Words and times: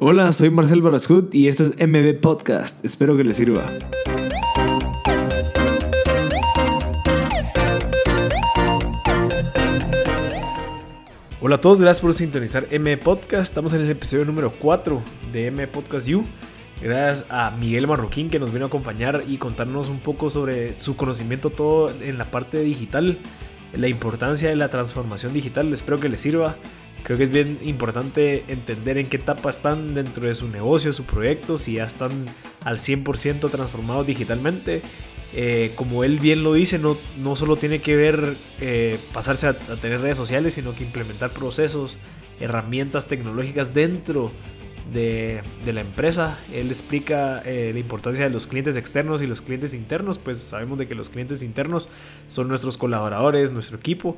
Hola, 0.00 0.32
soy 0.32 0.50
Marcel 0.50 0.80
Barascut 0.80 1.34
y 1.34 1.48
esto 1.48 1.64
es 1.64 1.74
MB 1.76 2.20
Podcast. 2.20 2.84
Espero 2.84 3.16
que 3.16 3.24
les 3.24 3.36
sirva. 3.36 3.66
Hola 11.40 11.56
a 11.56 11.60
todos, 11.60 11.80
gracias 11.80 12.00
por 12.00 12.14
sintonizar 12.14 12.68
M 12.70 12.96
Podcast. 12.98 13.42
Estamos 13.42 13.72
en 13.72 13.80
el 13.80 13.90
episodio 13.90 14.24
número 14.24 14.52
4 14.52 15.02
de 15.32 15.46
M 15.46 15.66
Podcast 15.66 16.08
U. 16.10 16.24
Gracias 16.80 17.26
a 17.28 17.50
Miguel 17.58 17.88
Marroquín 17.88 18.30
que 18.30 18.38
nos 18.38 18.52
vino 18.52 18.66
a 18.66 18.68
acompañar 18.68 19.24
y 19.26 19.38
contarnos 19.38 19.88
un 19.88 19.98
poco 19.98 20.30
sobre 20.30 20.74
su 20.74 20.96
conocimiento 20.96 21.50
todo 21.50 21.90
en 22.00 22.18
la 22.18 22.30
parte 22.30 22.60
digital, 22.60 23.18
la 23.72 23.88
importancia 23.88 24.48
de 24.48 24.54
la 24.54 24.68
transformación 24.68 25.32
digital. 25.34 25.72
Espero 25.72 25.98
que 25.98 26.08
les 26.08 26.20
sirva. 26.20 26.54
Creo 27.02 27.16
que 27.16 27.24
es 27.24 27.30
bien 27.30 27.58
importante 27.62 28.44
entender 28.48 28.98
en 28.98 29.08
qué 29.08 29.16
etapa 29.16 29.50
están 29.50 29.94
dentro 29.94 30.26
de 30.26 30.34
su 30.34 30.48
negocio, 30.48 30.92
su 30.92 31.04
proyecto, 31.04 31.58
si 31.58 31.74
ya 31.74 31.84
están 31.84 32.10
al 32.64 32.78
100% 32.78 33.50
transformados 33.50 34.06
digitalmente. 34.06 34.82
Eh, 35.34 35.72
como 35.74 36.04
él 36.04 36.18
bien 36.18 36.42
lo 36.42 36.54
dice, 36.54 36.78
no, 36.78 36.96
no 37.22 37.36
solo 37.36 37.56
tiene 37.56 37.80
que 37.80 37.96
ver 37.96 38.36
eh, 38.60 38.98
pasarse 39.12 39.46
a, 39.46 39.52
tener 39.54 40.00
redes 40.00 40.16
sociales, 40.16 40.54
sino 40.54 40.74
que 40.74 40.84
implementar 40.84 41.30
procesos, 41.30 41.98
herramientas 42.40 43.08
tecnológicas 43.08 43.74
dentro 43.74 44.30
de, 44.92 45.42
la 45.66 45.82
empresa. 45.82 46.38
Él 46.52 46.70
explica 46.70 47.42
eh, 47.44 47.70
la 47.74 47.78
importancia 47.78 48.24
de 48.24 48.30
los 48.30 48.46
clientes 48.46 48.76
externos 48.76 49.20
y 49.20 49.26
los 49.26 49.42
clientes 49.42 49.74
internos, 49.74 50.18
pues 50.18 50.38
sabemos 50.40 50.78
de 50.78 50.88
que 50.88 50.94
los 50.94 51.10
clientes 51.10 51.42
internos 51.42 51.90
son 52.28 52.48
nuestros 52.48 52.78
colaboradores, 52.78 53.50
nuestro 53.50 53.76
equipo, 53.76 54.16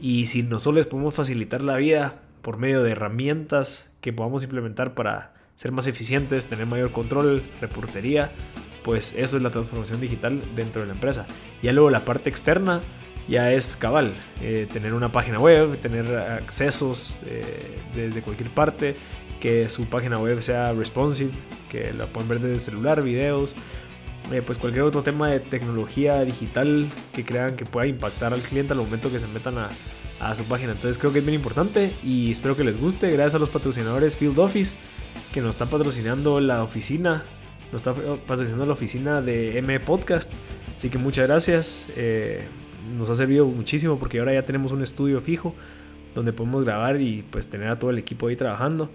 y 0.00 0.26
si 0.26 0.42
nosotros 0.42 0.76
les 0.76 0.86
podemos 0.86 1.14
facilitar 1.14 1.62
la 1.62 1.76
vida 1.76 2.20
por 2.42 2.58
medio 2.58 2.82
de 2.82 2.92
herramientas 2.92 3.92
que 4.00 4.12
podamos 4.12 4.44
implementar 4.44 4.94
para 4.94 5.34
ser 5.54 5.72
más 5.72 5.86
eficientes, 5.86 6.46
tener 6.46 6.66
mayor 6.66 6.92
control, 6.92 7.42
reportería, 7.60 8.30
pues 8.84 9.12
eso 9.16 9.36
es 9.36 9.42
la 9.42 9.50
transformación 9.50 10.00
digital 10.00 10.40
dentro 10.54 10.82
de 10.82 10.88
la 10.88 10.94
empresa. 10.94 11.26
Ya 11.62 11.72
luego 11.72 11.90
la 11.90 12.04
parte 12.04 12.30
externa 12.30 12.80
ya 13.28 13.52
es 13.52 13.76
cabal, 13.76 14.14
eh, 14.40 14.66
tener 14.72 14.94
una 14.94 15.12
página 15.12 15.38
web, 15.38 15.78
tener 15.80 16.16
accesos 16.16 17.20
eh, 17.26 17.78
desde 17.94 18.22
cualquier 18.22 18.50
parte, 18.50 18.96
que 19.40 19.68
su 19.68 19.86
página 19.86 20.18
web 20.18 20.40
sea 20.40 20.72
responsive, 20.72 21.30
que 21.68 21.92
la 21.92 22.06
puedan 22.06 22.28
ver 22.28 22.40
desde 22.40 22.54
el 22.54 22.60
celular, 22.60 23.02
videos, 23.02 23.54
eh, 24.32 24.42
pues 24.44 24.58
cualquier 24.58 24.84
otro 24.84 25.02
tema 25.02 25.30
de 25.30 25.40
tecnología 25.40 26.24
digital 26.24 26.88
que 27.12 27.24
crean 27.24 27.56
que 27.56 27.64
pueda 27.64 27.86
impactar 27.86 28.34
al 28.34 28.40
cliente 28.40 28.72
al 28.72 28.78
momento 28.78 29.10
que 29.10 29.20
se 29.20 29.26
metan 29.28 29.54
a, 29.58 30.34
su 30.34 30.44
página. 30.44 30.72
Entonces 30.72 30.98
creo 30.98 31.12
que 31.12 31.20
es 31.20 31.24
bien 31.24 31.36
importante 31.36 31.92
y 32.02 32.32
espero 32.32 32.56
que 32.56 32.64
les 32.64 32.80
guste. 32.80 33.10
Gracias 33.10 33.36
a 33.36 33.38
los 33.38 33.50
patrocinadores 33.50 34.16
Field 34.16 34.38
Office 34.38 34.74
que 35.32 35.40
nos 35.40 35.50
están 35.50 35.68
patrocinando 35.68 36.40
la 36.40 36.62
oficina 36.64 37.22
nos 37.72 37.82
está 37.82 37.94
patrocinando 38.26 38.66
la 38.66 38.72
oficina 38.72 39.22
de 39.22 39.58
M 39.58 39.78
Podcast. 39.80 40.32
Así 40.76 40.88
que 40.88 40.98
muchas 40.98 41.26
gracias. 41.26 41.86
Eh, 41.96 42.44
nos 42.96 43.10
ha 43.10 43.14
servido 43.14 43.46
muchísimo 43.46 43.98
porque 43.98 44.18
ahora 44.18 44.32
ya 44.32 44.42
tenemos 44.42 44.72
un 44.72 44.82
estudio 44.82 45.20
fijo 45.20 45.54
donde 46.14 46.32
podemos 46.32 46.64
grabar 46.64 47.00
y 47.00 47.24
pues 47.30 47.48
tener 47.48 47.68
a 47.68 47.78
todo 47.78 47.90
el 47.90 47.98
equipo 47.98 48.28
ahí 48.28 48.36
trabajando. 48.36 48.90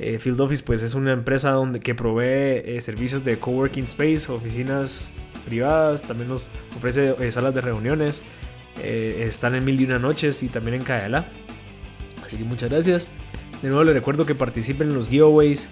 Eh, 0.00 0.18
Field 0.18 0.40
Office 0.40 0.64
pues 0.64 0.82
es 0.82 0.94
una 0.94 1.12
empresa 1.12 1.50
donde, 1.50 1.78
que 1.78 1.94
provee 1.94 2.62
eh, 2.64 2.78
servicios 2.80 3.22
de 3.22 3.38
coworking 3.38 3.84
space, 3.84 4.32
oficinas 4.32 5.12
privadas, 5.44 6.02
también 6.02 6.28
nos 6.28 6.48
ofrece 6.76 7.30
salas 7.30 7.54
de 7.54 7.60
reuniones. 7.60 8.22
están 8.82 9.54
en 9.54 9.64
Mil 9.64 9.80
y 9.80 9.84
Una 9.84 9.98
Noches 9.98 10.42
y 10.42 10.48
también 10.48 10.76
en 10.76 10.82
Cayala. 10.82 11.28
Así 12.24 12.36
que 12.36 12.44
muchas 12.44 12.70
gracias. 12.70 13.10
De 13.62 13.68
nuevo 13.68 13.84
les 13.84 13.94
recuerdo 13.94 14.24
que 14.24 14.34
participen 14.34 14.88
en 14.88 14.94
los 14.94 15.08
giveaways 15.08 15.68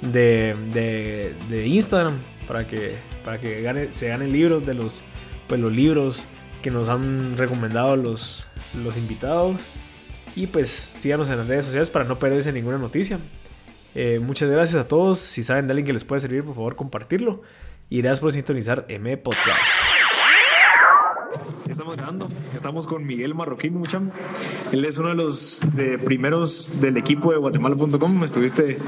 de, 0.00 1.34
de, 1.48 1.66
Instagram 1.66 2.14
para 2.46 2.66
que, 2.66 2.96
para 3.24 3.38
que 3.38 3.62
gane, 3.62 3.88
se 3.92 4.08
ganen 4.08 4.32
libros 4.32 4.66
de 4.66 4.74
los, 4.74 5.02
pues, 5.46 5.60
los 5.60 5.72
libros 5.72 6.24
que 6.62 6.70
nos 6.70 6.88
han 6.88 7.36
recomendado 7.36 7.96
los, 7.96 8.46
los 8.82 8.96
invitados. 8.96 9.56
Y 10.34 10.46
pues 10.46 10.68
síganos 10.68 11.28
en 11.30 11.38
las 11.38 11.46
redes 11.46 11.64
sociales 11.64 11.90
para 11.90 12.04
no 12.04 12.18
perderse 12.18 12.52
ninguna 12.52 12.78
noticia. 12.78 13.18
Eh, 14.00 14.20
muchas 14.20 14.48
gracias 14.48 14.80
a 14.80 14.86
todos. 14.86 15.18
Si 15.18 15.42
saben 15.42 15.66
de 15.66 15.72
alguien 15.72 15.84
que 15.86 15.92
les 15.92 16.04
puede 16.04 16.20
servir, 16.20 16.44
por 16.44 16.54
favor, 16.54 16.76
compartirlo. 16.76 17.42
Y 17.90 18.00
gracias 18.00 18.20
por 18.20 18.30
sintonizar 18.30 18.84
M 18.86 19.16
Podcast. 19.16 19.58
Estamos 21.68 21.96
grabando. 21.96 22.28
Estamos 22.58 22.88
con 22.88 23.06
Miguel 23.06 23.36
Marroquín, 23.36 23.74
mucham. 23.74 24.10
Él 24.72 24.84
es 24.84 24.98
uno 24.98 25.10
de 25.10 25.14
los 25.14 25.62
primeros 26.04 26.80
del 26.80 26.96
equipo 26.96 27.30
de 27.30 27.38
Guatemala.com. 27.38 28.18
Me 28.18 28.26
estuviste 28.26 28.78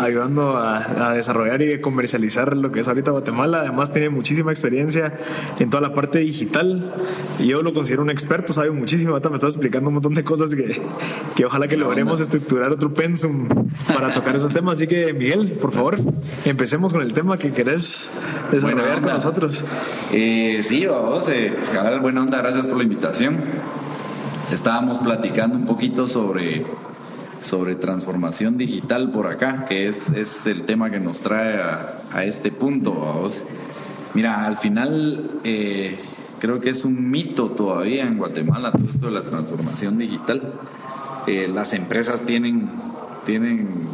ayudando 0.00 0.56
a, 0.56 1.14
desarrollar 1.14 1.62
y 1.62 1.80
comercializar 1.80 2.56
lo 2.56 2.72
que 2.72 2.80
es 2.80 2.88
ahorita 2.88 3.12
Guatemala. 3.12 3.60
Además, 3.60 3.92
tiene 3.92 4.10
muchísima 4.10 4.50
experiencia 4.50 5.16
en 5.60 5.70
toda 5.70 5.80
la 5.80 5.94
parte 5.94 6.18
digital. 6.18 6.92
Y 7.38 7.46
yo 7.46 7.62
lo 7.62 7.72
considero 7.72 8.02
un 8.02 8.10
experto, 8.10 8.52
sabe 8.52 8.72
muchísimo. 8.72 9.12
Ahorita 9.12 9.28
me 9.28 9.36
estás 9.36 9.54
explicando 9.54 9.90
un 9.90 9.94
montón 9.94 10.14
de 10.14 10.24
cosas 10.24 10.52
que, 10.56 10.82
que 11.36 11.44
ojalá 11.44 11.68
que 11.68 11.76
logremos 11.76 12.18
estructurar 12.18 12.72
otro 12.72 12.92
pensum 12.92 13.46
para 13.94 14.12
tocar 14.12 14.34
esos 14.34 14.52
temas. 14.52 14.74
Así 14.74 14.88
que, 14.88 15.12
Miguel, 15.12 15.52
por 15.52 15.70
favor, 15.70 15.98
empecemos 16.44 16.92
con 16.92 17.02
el 17.02 17.12
tema 17.12 17.38
que 17.38 17.52
querés 17.52 18.22
desarrollar 18.50 19.00
con 19.00 19.14
nosotros. 19.14 19.64
Eh, 20.12 20.58
sí, 20.64 20.84
vamos. 20.84 21.28
Eh, 21.28 21.54
buena 22.02 22.22
onda, 22.22 22.38
gracias 22.38 22.66
por 22.66 22.76
la 22.76 22.82
invitación. 22.82 23.19
Estábamos 24.50 24.96
platicando 24.96 25.58
un 25.58 25.66
poquito 25.66 26.08
sobre, 26.08 26.64
sobre 27.42 27.74
transformación 27.74 28.56
digital 28.56 29.10
por 29.10 29.26
acá, 29.26 29.66
que 29.66 29.88
es, 29.88 30.08
es 30.10 30.46
el 30.46 30.62
tema 30.62 30.90
que 30.90 31.00
nos 31.00 31.20
trae 31.20 31.60
a, 31.60 32.24
este 32.24 32.50
punto. 32.50 33.30
Mira, 34.14 34.46
al 34.46 34.56
final 34.56 35.32
eh, 35.44 35.98
creo 36.38 36.60
que 36.60 36.70
es 36.70 36.86
un 36.86 37.10
mito 37.10 37.50
todavía 37.50 38.04
en 38.04 38.16
Guatemala 38.16 38.72
todo 38.72 38.88
esto 38.88 39.06
de 39.06 39.12
la 39.12 39.22
transformación 39.22 39.98
digital. 39.98 40.54
Eh, 41.26 41.46
las 41.52 41.74
empresas 41.74 42.22
tienen, 42.22 42.70
tienen 43.24 43.88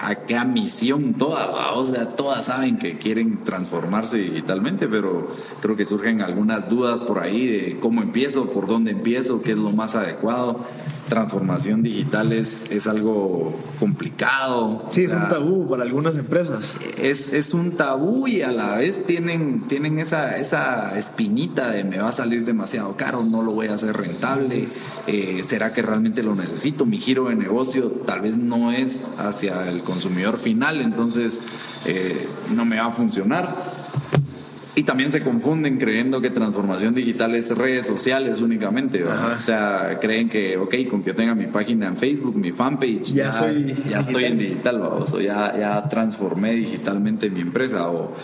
a, 0.00 0.44
misión 0.44 1.14
todas, 1.14 1.48
o 1.74 1.84
sea, 1.84 2.08
todas 2.16 2.46
saben 2.46 2.78
que 2.78 2.98
quieren 2.98 3.44
transformarse 3.44 4.18
digitalmente, 4.18 4.88
pero 4.88 5.28
creo 5.60 5.76
que 5.76 5.84
surgen 5.84 6.20
algunas 6.20 6.68
dudas 6.68 7.00
por 7.00 7.18
ahí 7.18 7.46
de 7.46 7.78
cómo 7.80 8.02
empiezo, 8.02 8.50
por 8.50 8.66
dónde 8.66 8.92
empiezo, 8.92 9.42
qué 9.42 9.52
es 9.52 9.58
lo 9.58 9.72
más 9.72 9.94
adecuado. 9.94 10.64
Transformación 11.08 11.82
digital 11.82 12.32
es, 12.32 12.70
es 12.70 12.86
algo 12.86 13.54
complicado. 13.78 14.88
Sí, 14.90 15.04
es 15.04 15.12
un 15.12 15.28
tabú 15.28 15.68
para 15.68 15.82
algunas 15.82 16.16
empresas. 16.16 16.78
Es, 16.96 17.32
es 17.34 17.52
un 17.52 17.72
tabú 17.72 18.26
y 18.26 18.40
a 18.40 18.50
la 18.50 18.76
vez 18.76 19.04
tienen, 19.04 19.64
tienen 19.68 19.98
esa, 19.98 20.38
esa 20.38 20.98
espinita 20.98 21.70
de 21.70 21.84
me 21.84 21.98
va 21.98 22.08
a 22.08 22.12
salir 22.12 22.44
demasiado 22.46 22.96
caro, 22.96 23.22
no 23.22 23.42
lo 23.42 23.52
voy 23.52 23.66
a 23.66 23.74
hacer 23.74 23.94
rentable, 23.94 24.68
eh, 25.06 25.42
¿será 25.44 25.74
que 25.74 25.82
realmente 25.82 26.22
lo 26.22 26.34
necesito? 26.34 26.86
Mi 26.86 26.98
giro 26.98 27.28
de 27.28 27.36
negocio 27.36 27.88
tal 28.06 28.22
vez 28.22 28.38
no 28.38 28.72
es 28.72 28.73
hacia 29.18 29.68
el 29.68 29.80
consumidor 29.80 30.38
final, 30.38 30.80
entonces 30.80 31.40
eh, 31.86 32.28
no 32.54 32.64
me 32.64 32.76
va 32.76 32.86
a 32.86 32.90
funcionar. 32.90 33.74
Y 34.76 34.82
también 34.82 35.12
se 35.12 35.22
confunden 35.22 35.78
creyendo 35.78 36.20
que 36.20 36.30
transformación 36.30 36.94
digital 36.94 37.36
es 37.36 37.56
redes 37.56 37.86
sociales 37.86 38.40
únicamente. 38.40 39.04
O 39.04 39.40
sea, 39.44 39.98
creen 40.00 40.28
que, 40.28 40.56
ok, 40.56 40.74
con 40.90 41.04
que 41.04 41.14
tenga 41.14 41.32
mi 41.36 41.46
página 41.46 41.86
en 41.86 41.96
Facebook, 41.96 42.34
mi 42.34 42.50
fanpage, 42.50 43.12
ya, 43.12 43.30
ya, 43.88 44.00
estoy 44.00 44.24
en 44.24 44.36
digital, 44.38 44.82
o 44.82 45.20
ya, 45.20 45.56
ya 45.56 45.88
transformé 45.88 46.54
digitalmente 46.54 47.30
mi 47.30 47.40
empresa. 47.40 47.88
O, 47.88 48.16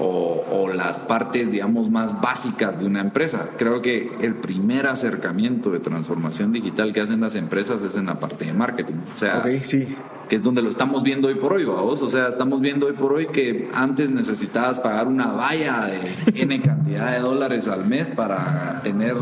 o, 0.00 0.68
las 0.72 1.00
partes, 1.00 1.50
digamos, 1.50 1.90
más 1.90 2.20
básicas 2.20 2.80
de 2.80 2.86
una 2.86 3.00
empresa. 3.00 3.48
Creo 3.56 3.82
que 3.82 4.12
el 4.20 4.34
primer 4.34 4.86
acercamiento 4.86 5.70
de 5.70 5.80
transformación 5.80 6.52
digital 6.52 6.92
que 6.92 7.00
hacen 7.00 7.20
las 7.20 7.34
empresas 7.34 7.82
es 7.82 7.96
en 7.96 8.06
la 8.06 8.20
parte 8.20 8.44
de 8.44 8.52
marketing. 8.52 8.94
O 9.14 9.18
sea, 9.18 9.42
sí. 9.62 9.96
que 10.28 10.36
es 10.36 10.42
donde 10.42 10.62
lo 10.62 10.68
estamos 10.68 11.02
viendo 11.02 11.28
hoy 11.28 11.34
por 11.34 11.54
hoy, 11.54 11.64
vamos. 11.64 12.02
O 12.02 12.10
sea, 12.10 12.28
estamos 12.28 12.60
viendo 12.60 12.86
hoy 12.86 12.92
por 12.92 13.12
hoy 13.12 13.26
que 13.28 13.68
antes 13.74 14.10
necesitabas 14.10 14.78
pagar 14.78 15.08
una 15.08 15.32
valla 15.32 15.86
de 15.86 16.42
N 16.42 16.60
cantidad 16.60 17.12
de 17.12 17.18
dólares 17.20 17.66
al 17.66 17.86
mes 17.86 18.08
para 18.10 18.80
tener 18.84 19.16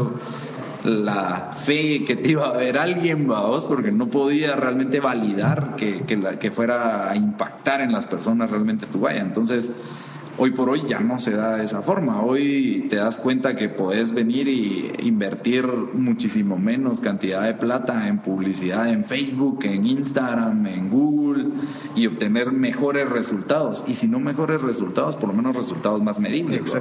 la 0.84 1.52
fe 1.54 2.04
que 2.04 2.16
te 2.16 2.32
iba 2.32 2.46
a 2.48 2.52
ver 2.52 2.78
alguien, 2.78 3.26
vamos, 3.26 3.64
porque 3.64 3.90
no 3.90 4.08
podía 4.08 4.54
realmente 4.56 5.00
validar 5.00 5.74
que, 5.76 6.02
que, 6.02 6.16
la, 6.16 6.38
que 6.38 6.50
fuera 6.50 7.10
a 7.10 7.16
impactar 7.16 7.80
en 7.80 7.92
las 7.92 8.06
personas 8.06 8.50
realmente 8.50 8.86
tu 8.86 9.00
valla. 9.00 9.20
Entonces, 9.20 9.70
Hoy 10.38 10.50
por 10.50 10.68
hoy 10.68 10.82
ya 10.86 11.00
no 11.00 11.18
se 11.18 11.30
da 11.30 11.56
de 11.56 11.64
esa 11.64 11.80
forma. 11.80 12.20
Hoy 12.20 12.86
te 12.90 12.96
das 12.96 13.18
cuenta 13.18 13.56
que 13.56 13.70
podés 13.70 14.12
venir 14.12 14.48
y 14.48 14.92
invertir 15.00 15.66
muchísimo 15.66 16.58
menos 16.58 17.00
cantidad 17.00 17.42
de 17.42 17.54
plata 17.54 18.06
en 18.06 18.18
publicidad 18.18 18.90
en 18.90 19.04
Facebook, 19.04 19.60
en 19.64 19.86
Instagram, 19.86 20.66
en 20.66 20.90
Google 20.90 21.46
y 21.94 22.06
obtener 22.06 22.52
mejores 22.52 23.08
resultados. 23.08 23.84
Y 23.86 23.94
si 23.94 24.08
no 24.08 24.20
mejores 24.20 24.60
resultados, 24.60 25.16
por 25.16 25.30
lo 25.30 25.34
menos 25.34 25.56
resultados 25.56 26.02
más 26.02 26.20
medibles. 26.20 26.76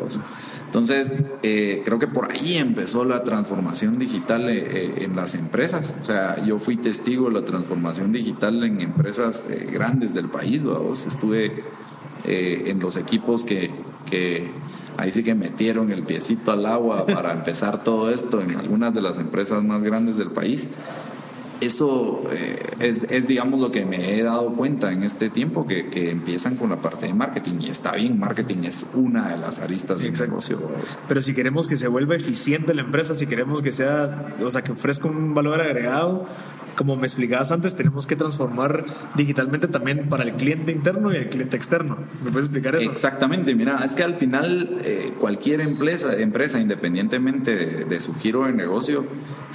Entonces, 0.65 1.23
eh, 1.41 1.81
creo 1.85 1.99
que 1.99 2.07
por 2.07 2.33
ahí 2.33 2.57
empezó 2.57 3.05
la 3.05 3.23
transformación 3.23 3.97
digital 3.97 4.49
eh, 4.49 4.57
eh, 4.57 4.93
en 5.05 5.15
las 5.15 5.33
empresas. 5.33 5.95
O 6.01 6.03
sea, 6.03 6.43
yo 6.43 6.59
fui 6.59 6.75
testigo 6.75 7.29
de 7.29 7.39
la 7.39 7.45
transformación 7.45 8.11
digital 8.11 8.61
en 8.65 8.81
empresas 8.81 9.45
grandes 9.71 10.13
del 10.13 10.27
país. 10.27 10.61
¿vamos? 10.61 11.05
Estuve 11.05 11.63
en 12.27 12.79
los 12.79 12.97
equipos 12.97 13.43
que, 13.43 13.71
que 14.09 14.49
ahí 14.97 15.11
sí 15.11 15.23
que 15.23 15.35
metieron 15.35 15.91
el 15.91 16.03
piecito 16.03 16.51
al 16.51 16.65
agua 16.65 17.05
para 17.05 17.33
empezar 17.33 17.83
todo 17.83 18.09
esto 18.09 18.41
en 18.41 18.55
algunas 18.55 18.93
de 18.93 19.01
las 19.01 19.17
empresas 19.17 19.63
más 19.63 19.81
grandes 19.81 20.17
del 20.17 20.31
país 20.31 20.67
eso 21.65 22.23
eh, 22.31 23.05
es, 23.09 23.27
digamos, 23.27 23.59
lo 23.59 23.71
que 23.71 23.85
me 23.85 24.17
he 24.17 24.23
dado 24.23 24.53
cuenta 24.53 24.91
en 24.91 25.03
este 25.03 25.29
tiempo, 25.29 25.65
que, 25.65 25.85
empiezan 26.09 26.55
con 26.55 26.69
la 26.69 26.81
parte 26.81 27.07
de 27.07 27.13
marketing. 27.13 27.59
Y 27.61 27.69
está 27.69 27.93
bien, 27.93 28.19
marketing 28.19 28.63
es 28.63 28.87
una 28.93 29.29
de 29.29 29.37
las 29.37 29.59
aristas 29.59 30.01
del 30.01 30.13
negocio. 30.13 30.59
Pero 31.07 31.21
si 31.21 31.33
queremos 31.33 31.67
que 31.67 31.77
se 31.77 31.87
vuelva 31.87 32.15
eficiente 32.15 32.73
la 32.73 32.81
empresa, 32.81 33.15
si 33.15 33.27
queremos 33.27 33.61
que 33.61 33.71
sea, 33.71 34.35
o 34.43 34.49
sea, 34.49 34.61
que 34.61 34.71
ofrezca 34.71 35.07
un 35.07 35.33
valor 35.33 35.61
agregado, 35.61 36.25
como 36.75 36.95
me 36.95 37.07
explicabas 37.07 37.51
antes, 37.51 37.75
tenemos 37.75 38.05
que 38.05 38.15
transformar 38.15 38.85
digitalmente 39.15 39.67
también 39.67 40.09
para 40.09 40.23
el 40.23 40.33
cliente 40.33 40.71
interno 40.71 41.13
y 41.13 41.17
el 41.17 41.29
cliente 41.29 41.57
externo. 41.57 41.97
¿Me 42.23 42.31
puedes 42.31 42.47
explicar 42.47 42.75
eso? 42.75 42.91
Exactamente, 42.91 43.55
mira, 43.55 43.83
es 43.85 43.95
que 43.95 44.03
al 44.03 44.15
final 44.15 44.81
eh, 44.83 45.11
cualquier 45.19 45.61
empresa, 45.61 46.17
empresa 46.17 46.59
independientemente 46.59 47.55
de, 47.85 47.99
su 47.99 48.13
giro 48.15 48.43
de 48.45 48.51
negocio, 48.51 49.05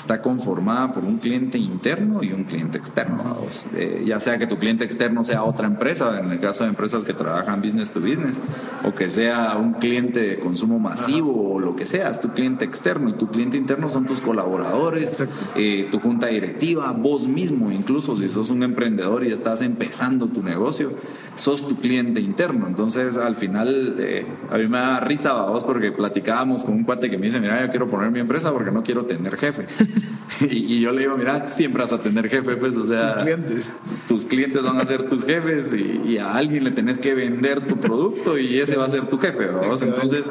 está 0.01 0.23
conformada 0.23 0.93
por 0.93 1.05
un 1.05 1.19
cliente 1.19 1.59
interno 1.59 2.23
y 2.23 2.33
un 2.33 2.45
cliente 2.45 2.79
externo. 2.79 3.37
Eh, 3.77 4.05
ya 4.07 4.19
sea 4.21 4.39
que 4.39 4.47
tu 4.47 4.59
cliente 4.59 4.85
externo 4.85 5.25
sea 5.25 5.45
otra 5.45 5.67
empresa, 5.67 6.19
en 6.19 6.31
el 6.31 6.41
caso 6.41 6.65
de 6.65 6.71
empresas 6.71 7.05
que 7.05 7.13
trabajan 7.13 7.61
business 7.61 7.91
to 7.91 8.01
business, 8.01 8.39
o 8.85 8.95
que 8.95 9.11
sea 9.11 9.57
un 9.57 9.75
cliente 9.75 10.21
de 10.21 10.39
consumo 10.39 10.79
masivo 10.79 11.55
o 11.55 11.61
lo 11.61 11.77
que 11.77 11.87
sea, 11.87 12.11
es 12.11 12.21
tu 12.21 12.31
cliente 12.31 12.65
externo 12.65 13.11
y 13.11 13.13
tu 13.13 13.29
cliente 13.29 13.57
interno 13.57 13.89
son 13.89 14.07
tus 14.07 14.21
colaboradores, 14.21 15.25
eh, 15.57 15.89
tu 15.91 16.01
junta 16.01 16.29
directiva, 16.29 16.93
vos 16.93 17.27
mismo, 17.27 17.71
incluso 17.71 18.17
si 18.17 18.29
sos 18.29 18.51
un 18.51 18.63
emprendedor 18.63 19.25
y 19.25 19.33
estás 19.33 19.63
empezando 19.63 20.27
tu 20.27 20.43
negocio, 20.43 20.93
sos 21.35 21.67
tu 21.67 21.77
cliente 21.77 22.21
interno. 22.21 22.67
Entonces, 22.67 23.17
al 23.17 23.37
final, 23.37 23.97
eh, 23.99 24.27
a 24.51 24.59
mí 24.59 24.69
me 24.69 24.79
da 24.79 25.01
risa, 25.01 25.45
vos, 25.45 25.65
porque 25.65 25.93
platicábamos 25.93 26.65
con 26.65 26.75
un 26.75 26.85
cuate 26.85 27.11
que 27.11 27.19
me 27.19 27.27
dice, 27.27 27.41
mira, 27.41 27.65
yo 27.65 27.71
quiero 27.71 27.89
poner 27.89 28.11
mi 28.11 28.21
empresa 28.21 28.53
porque 28.53 28.71
no 28.71 28.83
quiero 28.83 29.07
tener 29.07 29.37
jefe. 29.37 29.67
y, 30.51 30.81
yo 30.81 30.93
le 30.93 31.03
digo, 31.03 31.17
mira, 31.17 31.49
siempre 31.49 31.83
vas 31.83 31.93
a 31.93 32.03
tener 32.03 32.29
jefe, 32.29 32.57
pues, 32.57 32.77
o 32.77 32.87
sea... 32.87 33.15
Tus 33.15 33.23
clientes. 33.23 33.71
Tus 34.09 34.25
clientes 34.27 34.63
van 34.63 34.79
a 34.79 34.87
ser 34.87 35.09
tus 35.09 35.25
jefes 35.25 35.71
y, 35.73 36.19
a 36.19 36.35
alguien 36.35 36.65
le 36.65 36.71
tenés 36.71 36.99
que 36.99 37.15
vender 37.15 37.61
tu 37.61 37.77
producto 37.77 38.39
y 38.39 38.59
ese 38.59 38.77
va 38.77 38.87
a 38.87 38.91
ser 38.91 39.07
tu 39.07 39.19
jefe, 39.19 39.47
vamos. 39.47 39.83
Entonces 39.83 40.25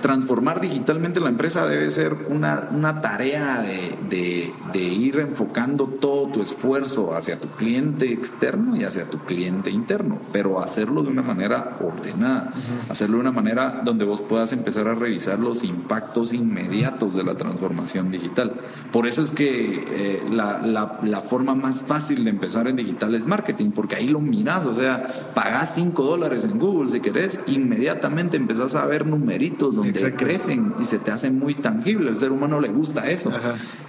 transformar 0.00 0.60
digitalmente 0.60 1.20
la 1.20 1.28
empresa 1.28 1.66
debe 1.66 1.90
ser 1.90 2.14
una, 2.28 2.68
una 2.72 3.00
tarea 3.00 3.62
de, 3.62 4.52
de, 4.72 4.78
ir 4.80 5.18
enfocando 5.18 5.86
todo 5.86 6.28
tu 6.28 6.42
esfuerzo 6.42 7.14
hacia 7.14 7.38
tu 7.38 7.48
cliente 7.48 8.12
externo 8.12 8.76
y 8.76 8.84
hacia 8.84 9.04
tu 9.04 9.18
cliente 9.18 9.70
interno, 9.70 10.18
pero 10.32 10.60
hacerlo 10.60 11.02
de 11.02 11.08
una 11.08 11.22
manera 11.22 11.76
ordenada, 11.80 12.52
hacerlo 12.88 13.16
de 13.16 13.22
una 13.22 13.32
manera 13.32 13.82
donde 13.84 14.04
vos 14.04 14.22
puedas 14.22 14.52
empezar 14.52 14.88
a 14.88 14.94
revisar 14.94 15.38
los 15.38 15.64
impactos 15.64 16.32
inmediatos 16.32 17.14
de 17.14 17.24
la 17.24 17.36
transformación 17.36 18.10
digital. 18.10 18.54
Por 18.92 19.06
eso 19.06 19.22
es 19.22 19.32
que 19.32 19.84
eh, 19.88 20.22
la, 20.30 20.58
la, 20.58 20.98
la, 21.02 21.20
forma 21.20 21.54
más 21.54 21.82
fácil 21.82 22.24
de 22.24 22.30
empezar 22.30 22.68
en 22.68 22.76
digital 22.76 23.14
es 23.14 23.26
marketing, 23.26 23.72
porque 23.72 23.96
ahí 23.96 24.08
lo 24.08 24.20
miras, 24.20 24.64
o 24.66 24.74
sea, 24.74 25.06
pagás 25.34 25.74
5 25.74 26.02
dólares 26.02 26.44
en 26.44 26.58
Google 26.58 26.90
si 26.90 27.00
querés, 27.00 27.40
inmediatamente 27.46 28.36
empezás 28.36 28.74
a 28.74 28.86
ver 28.86 29.06
numeritos 29.06 29.76
donde 29.76 29.87
crecen 29.92 30.74
y 30.80 30.84
se 30.84 30.98
te 30.98 31.10
hace 31.10 31.30
muy 31.30 31.54
tangible. 31.54 32.10
El 32.10 32.18
ser 32.18 32.32
humano 32.32 32.60
le 32.60 32.68
gusta 32.68 33.08
eso. 33.08 33.30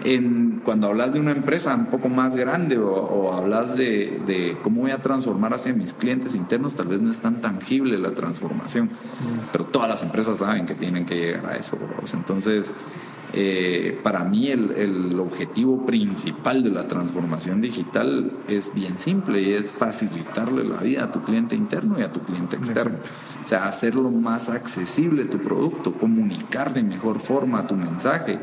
En, 0.04 0.62
cuando 0.64 0.88
hablas 0.88 1.14
de 1.14 1.20
una 1.20 1.32
empresa 1.32 1.76
un 1.76 1.88
poco 1.88 2.10
más 2.10 2.36
grande 2.36 2.78
o, 2.78 3.34
hablas 3.34 3.76
de, 3.76 4.58
cómo 4.64 4.82
voy 4.82 4.92
a 4.92 5.02
transformar 5.02 5.54
hacia 5.54 5.74
mis 5.74 5.94
clientes 5.94 6.36
internos, 6.36 6.76
tal 6.76 6.88
vez 6.88 7.02
no 7.02 7.12
es 7.12 7.20
tan 7.20 7.42
tangible 7.42 7.98
la 7.98 8.12
transformación. 8.12 8.86
Mm. 8.86 9.50
Pero 9.52 9.66
todas 9.66 9.90
las 9.90 10.04
empresas 10.04 10.40
saben 10.40 10.66
que 10.66 10.76
tienen 10.76 11.06
que 11.06 11.16
llegar 11.16 11.46
a 11.48 11.56
eso. 11.56 11.78
Entonces, 12.14 12.74
eh, 13.34 14.00
para 14.02 14.24
mí 14.24 14.48
el, 14.48 14.72
el, 14.72 15.20
objetivo 15.20 15.86
principal 15.86 16.64
de 16.64 16.72
la 16.72 16.88
transformación 16.88 17.62
digital 17.62 18.32
es 18.48 18.74
bien 18.74 18.98
simple 18.98 19.42
y 19.42 19.54
es 19.54 19.72
facilitarle 19.72 20.64
la 20.64 20.78
vida 20.78 21.04
a 21.04 21.12
tu 21.12 21.22
cliente 21.22 21.56
interno 21.56 22.00
y 22.00 22.02
a 22.02 22.12
tu 22.12 22.22
cliente 22.22 22.56
externo. 22.56 22.98
O 23.50 23.52
sea, 23.52 23.68
hacerlo 23.68 24.12
más 24.12 24.48
accesible 24.48 25.26
tu 25.26 25.40
producto, 25.40 25.94
comunicar 25.94 26.72
de 26.72 26.84
mejor 26.84 27.20
forma 27.20 27.66
tu 27.66 27.74
mensaje, 27.74 28.38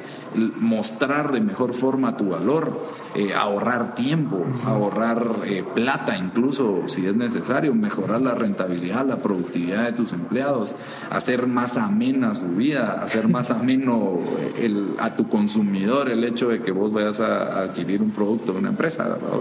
mostrar 0.59 1.31
de 1.31 1.41
mejor 1.41 1.75
forma 1.75 2.17
tu 2.17 2.31
valor, 2.31 2.77
eh, 3.15 3.33
ahorrar 3.33 3.95
tiempo, 3.95 4.45
ahorrar 4.65 5.25
eh, 5.45 5.63
plata 5.77 6.19
incluso 6.19 6.89
si 6.89 7.07
es 7.07 7.15
necesario, 7.15 7.73
mejorar 7.73 8.21
la 8.21 8.35
rentabilidad, 8.35 9.07
la 9.07 9.23
productividad 9.23 9.85
de 9.85 9.93
tus 9.93 10.13
empleados, 10.13 10.75
hacer 11.09 11.47
más 11.47 11.77
amena 11.77 12.35
su 12.35 12.57
vida, 12.57 13.01
hacer 13.01 13.29
más 13.29 13.51
ameno 13.53 14.19
eh, 14.41 14.65
el, 14.65 14.97
a 14.99 15.15
tu 15.15 15.29
consumidor 15.29 16.09
el 16.09 16.25
hecho 16.25 16.49
de 16.49 16.63
que 16.63 16.73
vos 16.73 16.93
vayas 16.93 17.21
a, 17.21 17.61
adquirir 17.61 18.03
un 18.03 18.11
producto 18.11 18.55
de 18.55 18.59
una 18.59 18.71
empresa. 18.71 19.05
¿verdad? 19.05 19.39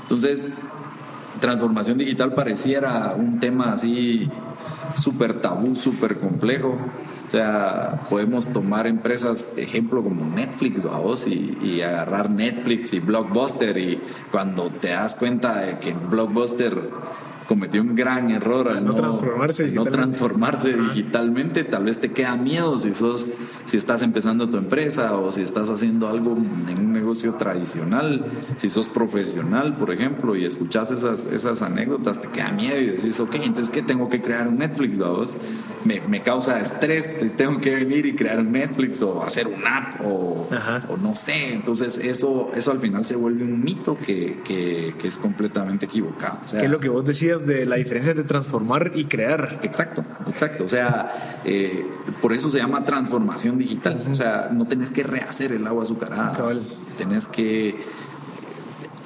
Entonces, 0.00 0.48
transformación 1.40 1.98
digital 1.98 2.34
pareciera 2.34 3.16
un 3.18 3.40
tema 3.40 3.72
así 3.72 4.30
súper 4.98 5.40
tabú, 5.40 5.76
súper 5.76 6.18
complejo. 6.18 6.78
O 7.26 7.30
sea, 7.30 8.00
podemos 8.08 8.48
tomar 8.48 8.86
empresas, 8.86 9.46
ejemplo 9.56 10.02
como 10.02 10.24
Netflix, 10.24 10.82
vamos, 10.82 11.26
y, 11.26 11.58
y, 11.62 11.82
agarrar 11.82 12.30
Netflix 12.30 12.94
y 12.94 13.00
Blockbuster 13.00 13.76
y 13.76 14.00
cuando 14.30 14.70
te 14.70 14.88
das 14.88 15.14
cuenta 15.14 15.58
de 15.58 15.78
que 15.78 15.92
Blockbuster 15.92 16.90
cometió 17.48 17.80
un 17.80 17.94
gran 17.94 18.30
error 18.30 18.68
al 18.68 18.84
no, 18.84 18.94
transformarse, 18.94 19.64
digitalmente. 19.64 19.96
no 19.96 20.04
transformarse 20.04 20.76
digitalmente. 20.76 21.64
Tal 21.64 21.84
vez 21.84 21.98
te 21.98 22.12
queda 22.12 22.36
miedo 22.36 22.78
si 22.78 22.94
sos, 22.94 23.30
si 23.64 23.78
estás 23.78 24.02
empezando 24.02 24.50
tu 24.50 24.58
empresa 24.58 25.16
o 25.16 25.32
si 25.32 25.40
estás 25.40 25.70
haciendo 25.70 26.08
algo 26.08 26.36
en 26.36 26.78
un 26.78 26.92
negocio 26.92 27.34
tradicional, 27.34 28.26
si 28.58 28.68
sos 28.68 28.86
profesional, 28.88 29.76
por 29.76 29.90
ejemplo, 29.90 30.36
y 30.36 30.44
escuchas 30.44 30.90
esas, 30.90 31.24
esas 31.24 31.62
anécdotas, 31.62 32.20
te 32.20 32.28
queda 32.28 32.52
miedo 32.52 32.78
y 32.78 32.86
decís, 32.86 33.18
ok, 33.18 33.36
entonces 33.36 33.70
¿qué 33.70 33.80
tengo 33.80 34.10
que 34.10 34.20
crear 34.20 34.46
un 34.46 34.58
Netflix, 34.58 34.98
vos? 34.98 35.30
Me, 35.84 36.02
me, 36.02 36.20
causa 36.20 36.60
estrés 36.60 37.16
si 37.20 37.30
tengo 37.30 37.60
que 37.60 37.74
venir 37.74 38.04
y 38.04 38.14
crear 38.14 38.40
un 38.40 38.52
Netflix 38.52 39.00
o 39.00 39.22
hacer 39.22 39.46
un 39.46 39.66
app 39.66 40.02
o, 40.04 40.48
o 40.88 40.96
no 40.98 41.16
sé. 41.16 41.54
Entonces 41.54 41.96
eso, 41.96 42.50
eso 42.54 42.72
al 42.72 42.80
final 42.80 43.06
se 43.06 43.16
vuelve 43.16 43.44
un 43.44 43.62
mito 43.62 43.96
que, 43.96 44.40
que, 44.44 44.94
que 44.98 45.08
es 45.08 45.16
completamente 45.16 45.86
equivocado. 45.86 46.40
O 46.46 46.50
¿Qué 46.50 46.64
es 46.66 46.70
lo 46.70 46.80
que 46.80 46.90
vos 46.90 47.04
decías? 47.04 47.37
De 47.46 47.66
la 47.66 47.76
diferencia 47.76 48.14
de 48.14 48.24
transformar 48.24 48.92
y 48.94 49.04
crear. 49.04 49.60
Exacto, 49.62 50.04
exacto. 50.26 50.64
O 50.64 50.68
sea, 50.68 51.40
eh, 51.44 51.86
por 52.20 52.32
eso 52.32 52.50
se 52.50 52.58
llama 52.58 52.84
transformación 52.84 53.58
digital. 53.58 54.02
O 54.10 54.14
sea, 54.14 54.50
no 54.52 54.66
tenés 54.66 54.90
que 54.90 55.02
rehacer 55.02 55.52
el 55.52 55.66
agua 55.66 55.82
azucarada. 55.82 56.32
Cabal. 56.32 56.62
Tenés 56.96 57.26
que 57.26 57.76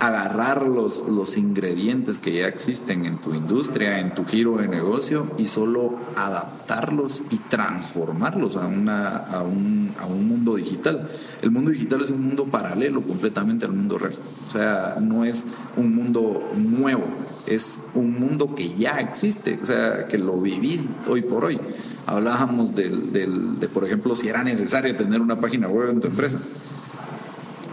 agarrar 0.02 0.66
los, 0.66 1.09
los 1.09 1.37
ingredientes 1.37 2.18
que 2.18 2.35
ya 2.35 2.49
existen 2.49 3.04
en 3.04 3.18
tu 3.18 3.35
industria, 3.35 4.00
en 4.00 4.14
tu 4.14 4.25
giro 4.25 4.56
de 4.56 4.66
negocio 4.66 5.30
y 5.38 5.47
solo 5.47 5.95
adaptarlos 6.16 7.23
y 7.30 7.37
transformarlos 7.37 8.56
a, 8.56 8.66
una, 8.66 9.18
a, 9.18 9.42
un, 9.42 9.95
a 10.00 10.06
un 10.06 10.26
mundo 10.26 10.56
digital. 10.56 11.09
El 11.40 11.52
mundo 11.52 11.71
digital 11.71 12.02
es 12.02 12.11
un 12.11 12.21
mundo 12.26 12.47
paralelo 12.47 13.02
completamente 13.02 13.64
al 13.64 13.75
mundo 13.75 13.97
real. 13.97 14.16
O 14.49 14.50
sea, 14.50 14.97
no 15.00 15.25
es 15.25 15.45
un 15.76 15.95
mundo 15.95 16.50
nuevo, 16.56 17.04
es 17.46 17.90
un 17.94 18.18
mundo 18.18 18.54
que 18.54 18.75
ya 18.75 19.00
existe, 19.00 19.58
o 19.62 19.66
sea, 19.66 20.06
que 20.06 20.18
lo 20.18 20.40
vivís 20.40 20.82
hoy 21.08 21.22
por 21.22 21.44
hoy. 21.44 21.61
Hablábamos 22.06 22.75
del, 22.75 23.12
del, 23.12 23.61
de, 23.61 23.68
por 23.68 23.84
ejemplo, 23.84 24.14
si 24.14 24.28
era 24.28 24.42
necesario 24.42 24.96
tener 24.96 25.20
una 25.20 25.40
página 25.40 25.68
web 25.68 25.90
en 25.90 26.00
tu 26.00 26.08
empresa. 26.08 26.38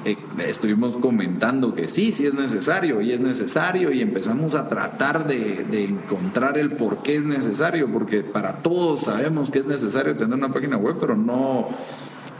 Eh, 0.05 0.17
estuvimos 0.47 0.95
comentando 0.95 1.75
que 1.75 1.89
sí, 1.89 2.13
sí 2.13 2.25
es 2.25 2.33
necesario 2.33 3.01
y 3.01 3.11
es 3.11 3.19
necesario 3.19 3.91
y 3.91 4.01
empezamos 4.01 4.55
a 4.55 4.69
tratar 4.69 5.27
de, 5.27 5.65
de, 5.69 5.83
encontrar 5.83 6.57
el 6.57 6.71
por 6.71 7.03
qué 7.03 7.17
es 7.17 7.25
necesario, 7.25 7.91
porque 7.91 8.21
para 8.21 8.57
todos 8.57 9.01
sabemos 9.01 9.51
que 9.51 9.59
es 9.59 9.65
necesario 9.65 10.15
tener 10.15 10.35
una 10.35 10.53
página 10.53 10.77
web, 10.77 10.95
pero 10.99 11.17
no, 11.17 11.67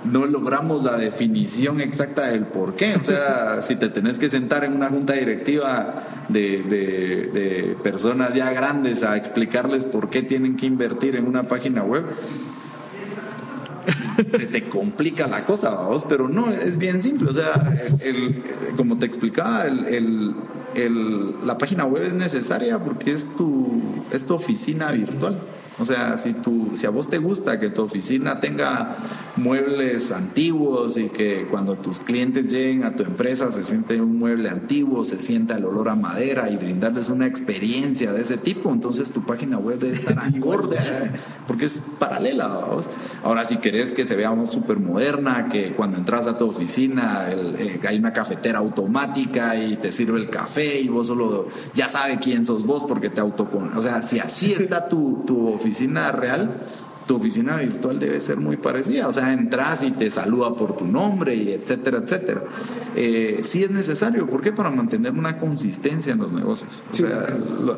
no 0.06 0.25
logramos 0.25 0.84
la 0.84 0.98
definición 0.98 1.82
exacta 1.82 2.27
del 2.27 2.46
por 2.46 2.75
qué. 2.75 2.96
O 2.96 3.03
sea, 3.03 3.62
si 3.62 3.75
te 3.75 3.89
tenés 3.89 4.18
que 4.18 4.29
sentar 4.29 4.63
en 4.63 4.74
una 4.74 4.89
junta 4.89 5.13
directiva 5.13 6.03
de, 6.27 6.63
de, 6.63 7.77
personas 7.84 8.34
ya 8.34 8.51
grandes 8.51 9.03
a 9.03 9.18
explicarles 9.18 9.84
por 9.84 10.10
qué 10.10 10.22
tienen 10.22 10.58
que 10.58 10.65
invertir 10.65 11.15
en 11.15 11.27
una 11.27 11.48
página 11.48 11.84
web, 11.84 12.03
se 14.18 14.46
te 14.48 14.63
complica 14.63 15.27
la 15.27 15.46
cosa, 15.46 15.72
vamos, 15.72 16.06
pero 16.08 16.27
no, 16.27 16.51
es 16.51 16.77
bien 16.77 17.01
simple. 17.01 17.29
O 17.29 17.34
sea, 17.34 17.77
como 18.75 18.98
te 18.98 19.06
explicaba, 19.06 19.65
el, 19.65 20.36
la 21.46 21.58
página 21.58 21.86
web 21.86 22.03
es 22.03 22.13
necesaria 22.13 22.79
porque 22.79 23.12
es 23.12 23.36
tu, 23.36 23.82
es 24.12 24.25
tu 24.25 24.36
oficina 24.36 24.91
virtual. 24.91 25.39
O 25.79 25.86
sea, 25.86 26.18
si, 26.18 26.34
tú, 26.34 26.72
si 26.75 26.86
a 26.86 26.89
vos 26.89 27.10
te 27.10 27.20
gusta 27.20 27.58
que 27.60 27.70
tu 27.70 27.82
oficina 27.82 28.41
tenga 28.41 28.98
muebles 29.39 30.12
antiguos 30.12 30.98
y 30.98 31.10
que 31.10 31.48
cuando 31.50 31.75
tus 31.75 32.01
clientes 32.01 32.48
lleguen 32.48 32.84
a 32.84 32.96
tu 32.96 33.03
empresa 33.03 33.51
se 33.51 33.63
siente 33.63 34.00
un 34.00 34.19
mueble 34.19 34.50
antiguo, 34.50 35.05
se 35.05 35.19
sienta 35.19 35.55
el 35.55 35.65
olor 35.65 35.89
a 35.89 35.96
madera 35.96 36.50
y 36.50 36.58
brindarles 36.58 37.10
una 37.10 37.25
experiencia 37.25 38.13
de 38.13 38.22
ese 38.22 38.38
tipo, 38.38 38.72
entonces 38.72 39.12
tu 39.12 39.24
página 39.24 39.58
web 39.58 39.79
debe 39.79 39.96
estar 39.96 40.19
acorde 40.38 40.77
a 40.77 40.84
eso, 40.84 41.05
porque 41.48 41.65
es 41.65 41.81
paralela. 41.98 42.65
Ahora, 43.24 43.46
si 43.46 43.58
querés 43.58 43.91
que 43.91 44.05
se 44.05 44.15
vea 44.15 44.29
súper 44.46 44.79
moderna, 44.79 45.48
que 45.50 45.74
cuando 45.74 45.98
entras 45.98 46.27
a 46.27 46.38
tu 46.38 46.50
oficina 46.50 47.27
eh, 47.31 47.79
hay 47.88 47.98
una 47.98 48.13
cafetera 48.13 48.60
automática 48.60 49.55
y 49.55 49.77
te 49.77 49.91
sirve 49.91 50.19
el 50.19 50.29
café 50.29 50.79
y 50.79 50.88
vos 50.88 51.08
solo 51.08 51.48
ya 51.74 51.89
sabe 51.89 52.19
quién 52.19 52.46
sos 52.46 52.65
vos 52.65 52.84
porque 52.84 53.10
te 53.10 53.22
autocon... 53.22 53.75
O 53.75 53.81
sea, 53.81 54.01
si 54.01 54.19
así 54.19 54.53
está 54.53 54.88
tu, 54.88 55.24
tu 55.25 55.50
oficina 55.53 56.12
real, 56.12 56.55
tu 57.10 57.16
oficina 57.16 57.58
virtual 57.58 57.98
debe 57.98 58.22
ser 58.22 58.38
muy 58.38 58.58
parecida. 58.58 59.08
O 59.08 59.13
sea, 59.13 59.34
entras 59.34 59.82
y 59.82 59.89
te 59.89 60.12
saluda 60.12 60.54
por 60.54 60.78
tu 60.78 60.86
nombre, 60.86 61.34
y 61.34 61.54
etcétera, 61.54 61.98
etcétera. 61.98 62.44
Eh, 62.96 63.42
sí 63.44 63.63
es 63.63 63.72
necesario. 63.72 64.28
¿Por 64.28 64.42
qué? 64.42 64.51
Para 64.51 64.70
mantener 64.70 65.13
una 65.13 65.39
consistencia 65.39 66.13
en 66.13 66.20
los 66.20 66.32
negocios. 66.32 66.84
O 66.92 66.94
sea, 66.94 67.25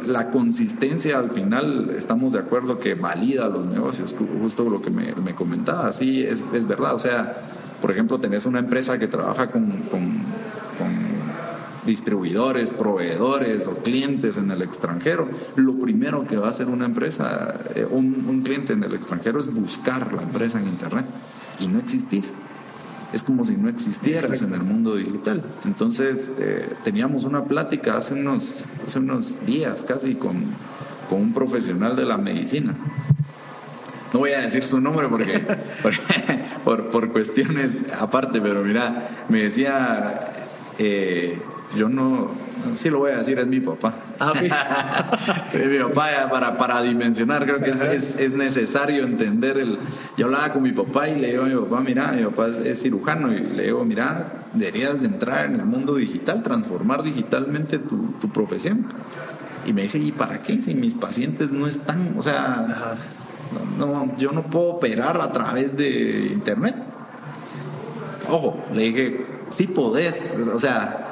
la 0.06 0.32
consistencia 0.32 1.18
al 1.18 1.32
final 1.32 1.94
estamos 1.98 2.34
de 2.34 2.40
acuerdo 2.40 2.78
que 2.78 2.94
valida 2.94 3.48
los 3.48 3.68
negocios. 3.68 4.14
Justo 4.42 4.70
lo 4.70 4.82
que 4.82 4.90
me, 4.90 5.14
me 5.24 5.34
comentaba. 5.34 5.94
Sí, 5.94 6.24
es, 6.24 6.44
es, 6.54 6.68
verdad. 6.68 6.94
O 6.94 7.00
sea, 7.00 7.38
por 7.82 7.90
ejemplo, 7.90 8.20
tenés 8.20 8.46
una 8.46 8.60
empresa 8.60 9.00
que 9.00 9.08
trabaja 9.08 9.50
con, 9.50 9.66
con, 9.90 10.02
con 10.78 11.00
distribuidores, 11.86 12.72
proveedores 12.72 13.68
o 13.68 13.78
clientes 13.78 14.38
en 14.38 14.52
el 14.52 14.62
extranjero, 14.62 15.30
lo 15.56 15.78
primero 15.80 16.26
que 16.28 16.38
va 16.38 16.48
a 16.48 16.50
hacer 16.52 16.68
una 16.68 16.86
empresa, 16.86 17.56
eh, 17.76 17.88
un, 17.90 18.42
cliente 18.44 18.74
en 18.74 18.84
el 18.84 18.94
extranjero 18.94 19.40
es 19.40 19.52
buscar 19.52 20.14
la 20.14 20.24
empresa 20.24 20.60
en 20.60 20.68
Internet 20.68 21.06
y 21.60 21.68
no 21.68 21.80
existís. 21.80 22.32
Es 23.14 23.24
como 23.24 23.46
si 23.46 23.58
no 23.58 23.68
existieras 23.68 24.42
en 24.42 24.54
el 24.54 24.62
mundo 24.62 24.96
digital. 24.96 25.44
Entonces, 25.66 26.32
eh, 26.40 26.74
teníamos 26.84 27.26
una 27.26 27.44
plática 27.44 27.98
hace 27.98 28.14
unos, 28.14 28.64
hace 28.88 29.00
unos 29.00 29.46
días 29.46 29.84
casi 29.86 30.16
con, 30.16 30.46
con 31.10 31.22
un 31.22 31.34
profesional 31.34 31.96
de 31.98 32.06
la 32.06 32.18
medicina. 32.18 32.74
No 34.14 34.20
voy 34.20 34.32
a 34.32 34.42
decir 34.42 34.64
su 34.64 34.80
nombre 34.80 35.08
porque, 35.10 35.42
por, 36.64 36.90
por, 36.90 37.12
cuestiones 37.12 37.72
aparte, 37.98 38.42
pero 38.42 38.64
mira, 38.64 39.26
me 39.30 39.44
decía, 39.44 40.48
eh, 40.80 41.42
yo 41.75 41.88
no, 41.90 42.32
sí 42.75 42.90
lo 42.90 43.00
voy 43.00 43.12
a 43.12 43.18
decir, 43.18 43.40
es 43.40 43.48
mi 43.48 43.60
papá. 43.60 43.94
Ah, 44.20 44.34
es 45.54 45.68
mi 45.68 45.80
papá 45.80 46.30
para, 46.30 46.58
para 46.58 46.82
dimensionar, 46.82 47.44
creo 47.44 47.60
que 47.60 47.72
es, 47.72 48.20
es, 48.20 48.34
necesario 48.36 49.04
entender 49.04 49.58
el... 49.58 49.80
Yo 50.18 50.25
hablaba 50.25 50.54
con 50.54 50.63
mi 50.63 50.72
papá 50.72 51.10
y 51.10 51.20
le 51.20 51.30
digo 51.30 51.44
a 51.44 51.48
mi 51.48 51.56
papá, 51.56 51.82
mira, 51.82 52.12
mi 52.12 52.24
papá 52.24 52.48
es, 52.63 52.82
cirujano 52.82 53.32
y 53.32 53.40
le 53.40 53.63
digo, 53.63 53.86
mira, 53.86 54.28
deberías 54.54 55.01
de 55.01 55.08
entrar 55.08 55.46
en 55.46 55.56
el 55.56 55.66
mundo 55.66 55.96
digital, 55.96 56.44
transformar 56.44 57.04
digitalmente 57.04 57.80
tu, 57.80 58.13
tu 58.20 58.30
profesión. 58.30 58.86
Y 59.66 59.74
me 59.74 59.84
dice, 59.84 60.00
¿y 60.00 60.12
para 60.12 60.42
qué? 60.42 60.60
Si 60.60 60.74
mis 60.74 60.96
pacientes 60.96 61.51
no 61.51 61.68
están, 61.68 62.16
o 62.18 62.22
sea, 62.24 62.96
no, 63.78 64.16
yo 64.18 64.32
no 64.32 64.44
puedo 64.44 64.66
operar 64.72 65.22
a 65.22 65.32
través 65.32 65.78
de 65.78 66.30
internet. 66.34 66.75
Ojo, 68.30 68.63
le 68.74 68.84
dije, 68.84 69.25
sí 69.50 69.68
podés, 69.68 70.38
o 70.54 70.60
sea, 70.60 71.11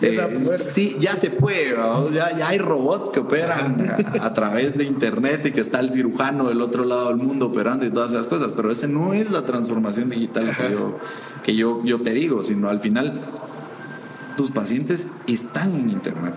eh, 0.00 0.58
sí, 0.58 0.96
ya 0.98 1.16
se 1.16 1.30
puede, 1.30 1.74
ya, 2.12 2.36
ya, 2.36 2.48
hay 2.48 2.58
robots 2.58 3.10
que 3.10 3.20
operan 3.20 3.94
a, 4.20 4.32
través 4.32 4.76
de 4.76 4.84
internet 4.84 5.44
y 5.46 5.52
que 5.52 5.60
está 5.60 5.80
el 5.80 5.90
cirujano 5.90 6.48
del 6.48 6.60
otro 6.62 6.84
lado 6.84 7.08
del 7.08 7.16
mundo 7.16 7.46
operando 7.46 7.84
y 7.84 7.90
todas 7.90 8.12
esas 8.12 8.26
cosas, 8.26 8.52
pero 8.56 8.70
esa 8.70 8.86
no 8.86 9.12
es 9.12 9.30
la 9.30 9.44
transformación 9.44 10.10
digital 10.10 10.56
que, 10.56 10.70
yo, 10.70 10.98
que 11.42 11.54
yo, 11.54 11.82
yo 11.84 12.00
te 12.00 12.12
digo, 12.12 12.42
sino 12.42 12.68
al 12.68 12.80
final 12.80 13.20
tus 14.36 14.50
pacientes 14.50 15.08
están 15.26 15.74
en 15.74 15.90
internet. 15.90 16.34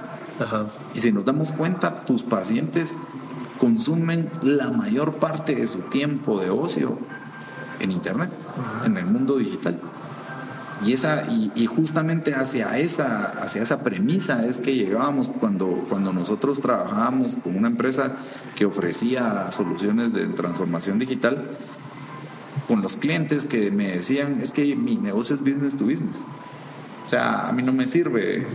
Y 0.93 0.99
si 0.99 1.11
nos 1.11 1.25
damos 1.25 1.51
cuenta, 1.51 2.03
tus 2.05 2.23
pacientes 2.23 2.95
consumen 3.59 4.29
la 4.41 4.71
mayor 4.71 5.15
parte 5.15 5.55
de 5.55 5.67
su 5.67 5.79
tiempo 5.83 6.39
de 6.41 6.49
ocio 6.49 6.97
en 7.79 7.91
internet, 7.91 8.29
en 8.85 8.97
el 8.97 9.05
mundo 9.05 9.37
digital. 9.37 9.79
Y, 10.85 10.93
esa, 10.93 11.23
y, 11.29 11.65
justamente 11.65 12.33
hacia 12.33 12.77
esa, 12.77 13.25
hacia 13.25 13.63
esa 13.63 13.83
premisa 13.83 14.45
es 14.45 14.59
que 14.59 14.75
llegábamos 14.75 15.27
cuando, 15.27 15.85
cuando 15.87 16.11
nosotros 16.11 16.59
trabajábamos 16.59 17.35
con 17.35 17.55
una 17.55 17.67
empresa 17.67 18.13
que 18.55 18.65
ofrecía 18.65 19.51
soluciones 19.51 20.13
de 20.13 20.27
transformación 20.27 20.99
digital, 20.99 21.49
con 22.67 22.81
los 22.81 22.97
clientes 22.97 23.45
que 23.45 23.71
me 23.71 23.95
decían, 23.95 24.39
es 24.41 24.51
que 24.51 24.75
mi 24.75 24.95
negocio 24.95 25.35
es 25.35 25.41
business 25.41 25.77
to 25.77 25.85
business. 25.85 26.17
O 27.05 27.09
sea, 27.09 27.47
a 27.47 27.53
mí 27.53 27.63
no 27.63 27.73
me 27.73 27.87
sirve 27.87 28.45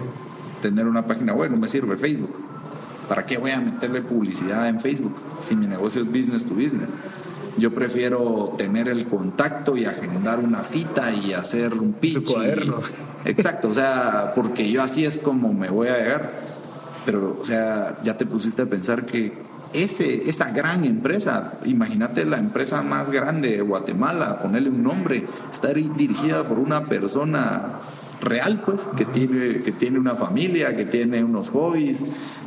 tener 0.60 0.86
una 0.86 1.06
página 1.06 1.32
web, 1.32 1.50
no 1.50 1.56
me 1.56 1.68
sirve 1.68 1.96
Facebook. 1.96 2.34
¿Para 3.08 3.24
qué 3.24 3.38
voy 3.38 3.52
a 3.52 3.60
meterle 3.60 4.02
publicidad 4.02 4.68
en 4.68 4.80
Facebook 4.80 5.16
si 5.40 5.56
mi 5.56 5.66
negocio 5.66 6.02
es 6.02 6.08
business 6.08 6.44
to 6.44 6.54
business? 6.54 6.88
Yo 7.58 7.74
prefiero 7.74 8.54
tener 8.56 8.88
el 8.88 9.06
contacto 9.06 9.76
y 9.76 9.84
agendar 9.84 10.38
una 10.38 10.64
cita 10.64 11.12
y 11.12 11.32
hacer 11.32 11.74
un 11.74 11.92
pitch. 11.94 12.14
Su 12.14 12.24
cuaderno. 12.24 12.80
exacto, 13.24 13.68
o 13.68 13.74
sea, 13.74 14.32
porque 14.34 14.70
yo 14.70 14.82
así 14.82 15.04
es 15.04 15.18
como 15.18 15.52
me 15.52 15.68
voy 15.68 15.88
a 15.88 15.98
llegar. 15.98 16.32
Pero, 17.04 17.38
o 17.40 17.44
sea, 17.44 17.98
ya 18.04 18.16
te 18.16 18.26
pusiste 18.26 18.62
a 18.62 18.66
pensar 18.66 19.06
que 19.06 19.32
ese, 19.72 20.28
esa 20.28 20.50
gran 20.50 20.84
empresa, 20.84 21.54
imagínate 21.64 22.24
la 22.24 22.38
empresa 22.38 22.82
más 22.82 23.10
grande 23.10 23.50
de 23.50 23.60
Guatemala, 23.60 24.40
ponerle 24.40 24.70
un 24.70 24.82
nombre, 24.82 25.26
está 25.50 25.72
dirigida 25.72 26.46
por 26.46 26.58
una 26.58 26.84
persona 26.84 27.80
real, 28.20 28.62
pues, 28.64 28.82
que 28.96 29.04
tiene, 29.04 29.60
que 29.60 29.72
tiene 29.72 29.98
una 29.98 30.14
familia, 30.14 30.76
que 30.76 30.84
tiene 30.84 31.22
unos 31.22 31.50
hobbies, 31.50 32.00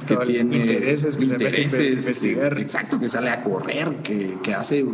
que 0.07 0.17
tiene 0.17 0.57
intereses, 0.57 1.17
que 1.17 1.25
intereses, 1.25 1.97
investigar. 1.97 2.57
Exacto, 2.59 2.99
que 2.99 3.09
sale 3.09 3.29
a 3.29 3.43
correr, 3.43 3.87
que, 4.03 4.37
que, 4.41 4.53
hace, 4.53 4.85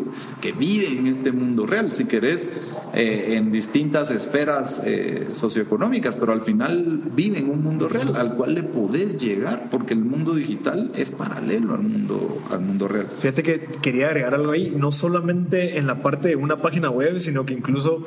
que 0.42 0.52
vive 0.52 0.88
en 0.88 1.08
este 1.08 1.32
mundo 1.32 1.66
real, 1.66 1.94
si 1.94 2.06
querés, 2.06 2.50
eh, 2.94 3.36
en 3.38 3.52
distintas 3.52 4.12
esferas 4.12 4.82
eh, 4.86 5.30
socioeconómicas, 5.32 6.16
pero 6.16 6.34
al 6.34 6.42
final 6.42 7.02
vive 7.16 7.40
en 7.40 7.50
un 7.50 7.64
mundo 7.64 7.88
real 7.88 8.16
al 8.16 8.36
cual 8.36 8.56
le 8.56 8.64
podés 8.64 9.18
llegar, 9.18 9.70
porque 9.70 9.94
el 9.94 10.00
mundo 10.00 10.34
digital 10.34 10.92
es 10.96 11.12
paralelo 11.12 11.74
al 11.74 11.84
mundo, 11.84 12.42
al 12.52 12.62
mundo 12.62 12.88
real. 12.88 13.08
Fíjate 13.20 13.44
que 13.44 13.68
quería 13.82 14.08
agregar 14.08 14.34
algo 14.34 14.52
ahí, 14.52 14.74
no 14.76 14.92
solamente 14.92 15.78
en 15.78 15.88
la 15.88 16.02
parte 16.02 16.30
de 16.30 16.36
una 16.36 16.58
página 16.58 16.90
web, 16.90 17.20
sino 17.20 17.46
que 17.46 17.54
incluso 17.54 18.06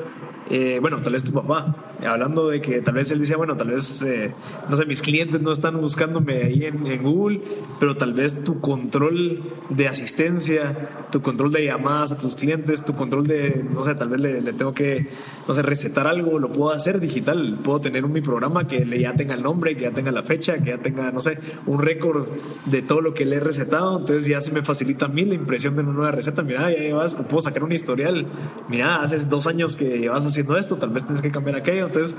eh, 0.51 0.79
bueno, 0.81 1.01
tal 1.01 1.13
vez 1.13 1.23
tu 1.23 1.33
papá, 1.33 1.77
hablando 2.05 2.49
de 2.49 2.61
que 2.61 2.83
tal 2.83 2.95
vez 2.95 3.09
él 3.13 3.21
decía, 3.21 3.37
bueno, 3.37 3.57
tal 3.57 3.69
vez, 3.69 4.03
eh, 4.03 4.33
no 4.69 4.77
sé, 4.77 4.85
mis 4.85 5.01
clientes 5.01 5.41
no 5.41 5.53
están 5.53 5.81
buscándome 5.81 6.43
ahí 6.43 6.65
en, 6.65 7.00
Google, 7.01 7.41
pero 7.79 7.97
tal 7.97 8.13
vez 8.13 8.45
tu 8.45 8.61
control 8.61 9.43
de 9.69 9.89
asistencia, 9.89 11.07
tu 11.11 11.23
control 11.23 11.53
de 11.53 11.65
llamadas 11.65 12.13
a 12.13 12.19
tus 12.19 12.35
clientes, 12.35 12.85
tu 12.85 12.95
control 12.95 13.27
de, 13.27 13.65
no 13.73 13.83
sé, 13.83 13.95
tal 13.95 14.09
vez 14.09 14.21
le, 14.21 14.53
tengo 14.53 14.73
que, 14.75 15.09
no 15.49 15.55
sé, 15.55 15.63
recetar 15.63 16.07
algo, 16.07 16.39
lo 16.39 16.53
puedo 16.53 16.71
hacer 16.71 17.01
digital, 17.01 17.59
puedo 17.63 17.81
tener 17.81 18.05
un 18.05 18.13
mi 18.13 18.21
programa 18.21 18.67
que 18.67 18.85
le 18.85 19.01
ya 19.01 19.15
tenga 19.15 19.35
el 19.35 19.43
nombre, 19.43 19.77
que 19.77 19.83
ya 19.83 19.93
tenga 19.93 20.11
la 20.11 20.23
fecha, 20.23 20.59
que 20.59 20.71
ya 20.71 20.79
tenga, 20.79 21.11
no 21.13 21.21
sé, 21.21 21.39
un 21.67 21.81
récord 21.81 22.27
de 22.67 22.83
todo 22.83 23.01
lo 23.01 23.15
que 23.15 23.25
le 23.25 23.37
he 23.37 23.41
recetado, 23.41 23.99
entonces 23.99 24.27
ya 24.27 24.41
se 24.41 24.53
me 24.53 24.63
facilita 24.63 25.07
a 25.07 25.09
mí 25.09 25.25
la 25.25 25.35
impresión 25.35 25.77
de 25.77 25.83
una 25.83 25.93
nueva 25.93 26.11
receta, 26.11 26.43
mira, 26.43 26.71
ya 26.71 26.79
llevas, 26.79 27.15
puedo 27.15 27.43
sacar 27.43 27.65
un 27.65 27.73
historial, 27.73 28.27
mira, 28.69 29.03
hace 29.03 29.19
dos 29.19 29.47
años 29.47 29.77
que 29.77 29.99
llevas 29.99 30.25
haciendo 30.27 30.57
esto, 30.57 30.77
tal 30.77 30.91
vez 30.91 31.05
tienes 31.05 31.23
que 31.23 31.31
cambiar 31.31 31.57
aquello. 31.57 31.87
Entonces, 31.87 32.17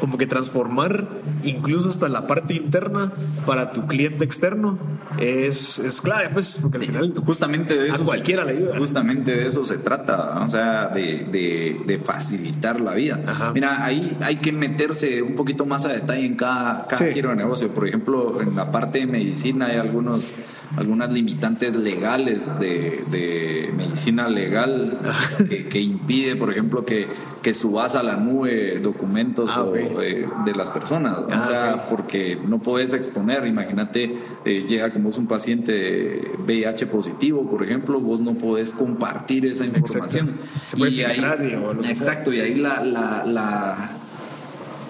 como 0.00 0.18
que 0.18 0.26
transformar 0.26 1.06
incluso 1.44 1.88
hasta 1.88 2.08
la 2.08 2.26
parte 2.26 2.54
interna 2.54 3.12
para 3.46 3.72
tu 3.72 3.86
cliente 3.86 4.11
externo 4.20 4.78
es, 5.18 5.78
es 5.78 6.00
clave, 6.00 6.30
pues, 6.32 6.58
porque 6.62 6.78
al 6.78 6.84
final 6.84 7.14
justamente 7.16 7.78
de 7.78 7.88
eso 7.88 8.02
a 8.02 8.04
cualquiera 8.04 8.44
le 8.44 8.52
ayuda. 8.52 8.78
Justamente 8.78 9.34
de 9.36 9.46
eso 9.46 9.64
se 9.64 9.78
trata, 9.78 10.44
o 10.44 10.50
sea, 10.50 10.86
de, 10.86 11.80
de, 11.86 11.98
facilitar 11.98 12.80
la 12.80 12.94
vida. 12.94 13.20
Mira, 13.54 13.84
ahí 13.84 14.16
hay 14.20 14.36
que 14.36 14.52
meterse 14.52 15.22
un 15.22 15.34
poquito 15.34 15.66
más 15.66 15.84
a 15.84 15.88
detalle 15.88 16.26
en 16.26 16.36
cada, 16.36 16.86
cada 16.86 17.12
giro 17.12 17.30
de 17.30 17.36
negocio. 17.36 17.68
Por 17.68 17.86
ejemplo, 17.86 18.40
en 18.40 18.56
la 18.56 18.70
parte 18.72 19.00
de 19.00 19.06
medicina 19.06 19.66
hay 19.66 19.76
algunos 19.76 20.34
algunas 20.76 21.12
limitantes 21.12 21.76
legales 21.76 22.46
de, 22.58 23.04
de 23.10 23.72
medicina 23.76 24.28
legal 24.28 24.98
que, 25.48 25.66
que, 25.68 25.80
impide, 25.80 26.36
por 26.36 26.50
ejemplo, 26.50 26.84
que, 26.84 27.08
que 27.42 27.54
subas 27.54 27.94
a 27.94 28.02
la 28.02 28.16
nube 28.16 28.80
documentos 28.80 29.50
ah, 29.54 29.66
eh, 29.74 30.26
de, 30.44 30.54
las 30.54 30.70
personas. 30.70 31.18
o 31.18 31.28
ah, 31.30 31.44
sea, 31.44 31.86
porque 31.88 32.38
no 32.46 32.58
puedes 32.58 32.92
exponer, 32.94 33.46
imagínate, 33.46 34.14
eh, 34.44 34.64
llega 34.66 34.92
como 34.92 35.10
es 35.10 35.18
un 35.18 35.26
paciente 35.26 36.32
VIH 36.46 36.86
positivo, 36.86 37.48
por 37.50 37.62
ejemplo, 37.62 38.00
vos 38.00 38.20
no 38.20 38.34
podés 38.34 38.72
compartir 38.72 39.46
esa 39.46 39.66
información. 39.66 40.30
Se 40.64 40.76
puede 40.76 40.92
y 40.92 41.04
ahí, 41.04 41.20
Exacto, 41.88 42.32
y 42.32 42.40
ahí 42.40 42.54
la, 42.54 42.82
la, 42.82 43.24
la 43.26 43.90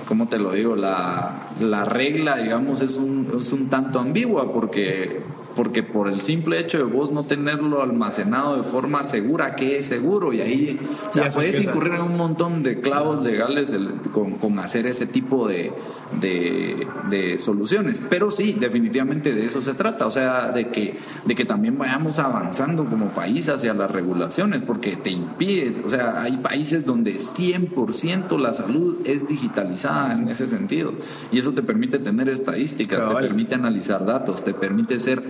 ¿cómo 0.06 0.28
te 0.28 0.38
lo 0.38 0.52
digo? 0.52 0.76
La, 0.76 1.48
la 1.60 1.84
regla, 1.84 2.36
digamos, 2.36 2.82
es 2.82 2.96
un, 2.96 3.32
es 3.40 3.52
un 3.52 3.68
tanto 3.68 3.98
ambigua 3.98 4.52
porque 4.52 5.22
porque 5.54 5.82
por 5.82 6.08
el 6.08 6.20
simple 6.20 6.58
hecho 6.58 6.78
de 6.78 6.84
vos 6.84 7.12
no 7.12 7.24
tenerlo 7.24 7.82
almacenado 7.82 8.56
de 8.56 8.62
forma 8.62 9.04
segura, 9.04 9.54
que 9.54 9.78
es 9.78 9.86
seguro, 9.86 10.32
y 10.32 10.40
ahí 10.40 10.78
ya, 11.14 11.28
puedes 11.28 11.60
incurrir 11.60 11.94
en 11.94 12.02
un 12.02 12.16
montón 12.16 12.62
de 12.62 12.80
clavos 12.80 13.22
legales 13.22 13.70
con, 14.12 14.32
con, 14.32 14.58
hacer 14.58 14.86
ese 14.86 15.06
tipo 15.06 15.48
de, 15.48 15.72
de, 16.20 16.86
de, 17.10 17.38
soluciones. 17.38 18.00
Pero 18.08 18.30
sí, 18.30 18.56
definitivamente 18.58 19.32
de 19.32 19.46
eso 19.46 19.60
se 19.60 19.74
trata, 19.74 20.06
o 20.06 20.10
sea, 20.10 20.48
de 20.48 20.68
que, 20.68 20.96
de 21.24 21.34
que 21.34 21.44
también 21.44 21.76
vayamos 21.78 22.18
avanzando 22.18 22.84
como 22.84 23.08
país 23.10 23.48
hacia 23.48 23.74
las 23.74 23.90
regulaciones, 23.90 24.62
porque 24.62 24.96
te 24.96 25.10
impide, 25.10 25.74
o 25.84 25.90
sea, 25.90 26.22
hay 26.22 26.36
países 26.38 26.84
donde 26.86 27.18
100% 27.18 28.38
la 28.38 28.54
salud 28.54 28.98
es 29.04 29.28
digitalizada 29.28 30.14
en 30.14 30.28
ese 30.28 30.48
sentido, 30.48 30.92
y 31.30 31.38
eso 31.38 31.52
te 31.52 31.62
permite 31.62 31.98
tener 31.98 32.28
estadísticas, 32.28 33.08
te 33.08 33.14
permite 33.14 33.54
analizar 33.54 34.04
datos, 34.04 34.44
te 34.44 34.54
permite 34.54 34.98
ser 34.98 35.22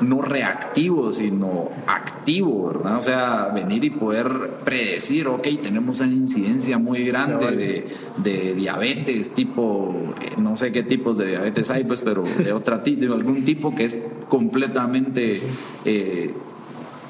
no 0.00 0.22
reactivo, 0.22 1.12
sino 1.12 1.70
activo, 1.86 2.68
¿verdad? 2.68 2.98
O 2.98 3.02
sea, 3.02 3.50
venir 3.54 3.84
y 3.84 3.90
poder 3.90 4.28
predecir, 4.64 5.28
ok, 5.28 5.46
tenemos 5.62 6.00
una 6.00 6.14
incidencia 6.14 6.78
muy 6.78 7.04
grande 7.04 7.86
de, 8.16 8.54
diabetes, 8.54 9.30
tipo, 9.34 10.14
eh, 10.20 10.32
no 10.38 10.56
sé 10.56 10.72
qué 10.72 10.82
tipos 10.82 11.18
de 11.18 11.26
diabetes 11.26 11.70
hay, 11.70 11.84
pues, 11.84 12.02
pero 12.02 12.24
de, 12.24 12.52
otra, 12.52 12.78
de 12.78 13.06
algún 13.06 13.44
tipo 13.44 13.74
que 13.74 13.84
es 13.84 13.98
completamente 14.28 15.40
eh, 15.84 16.34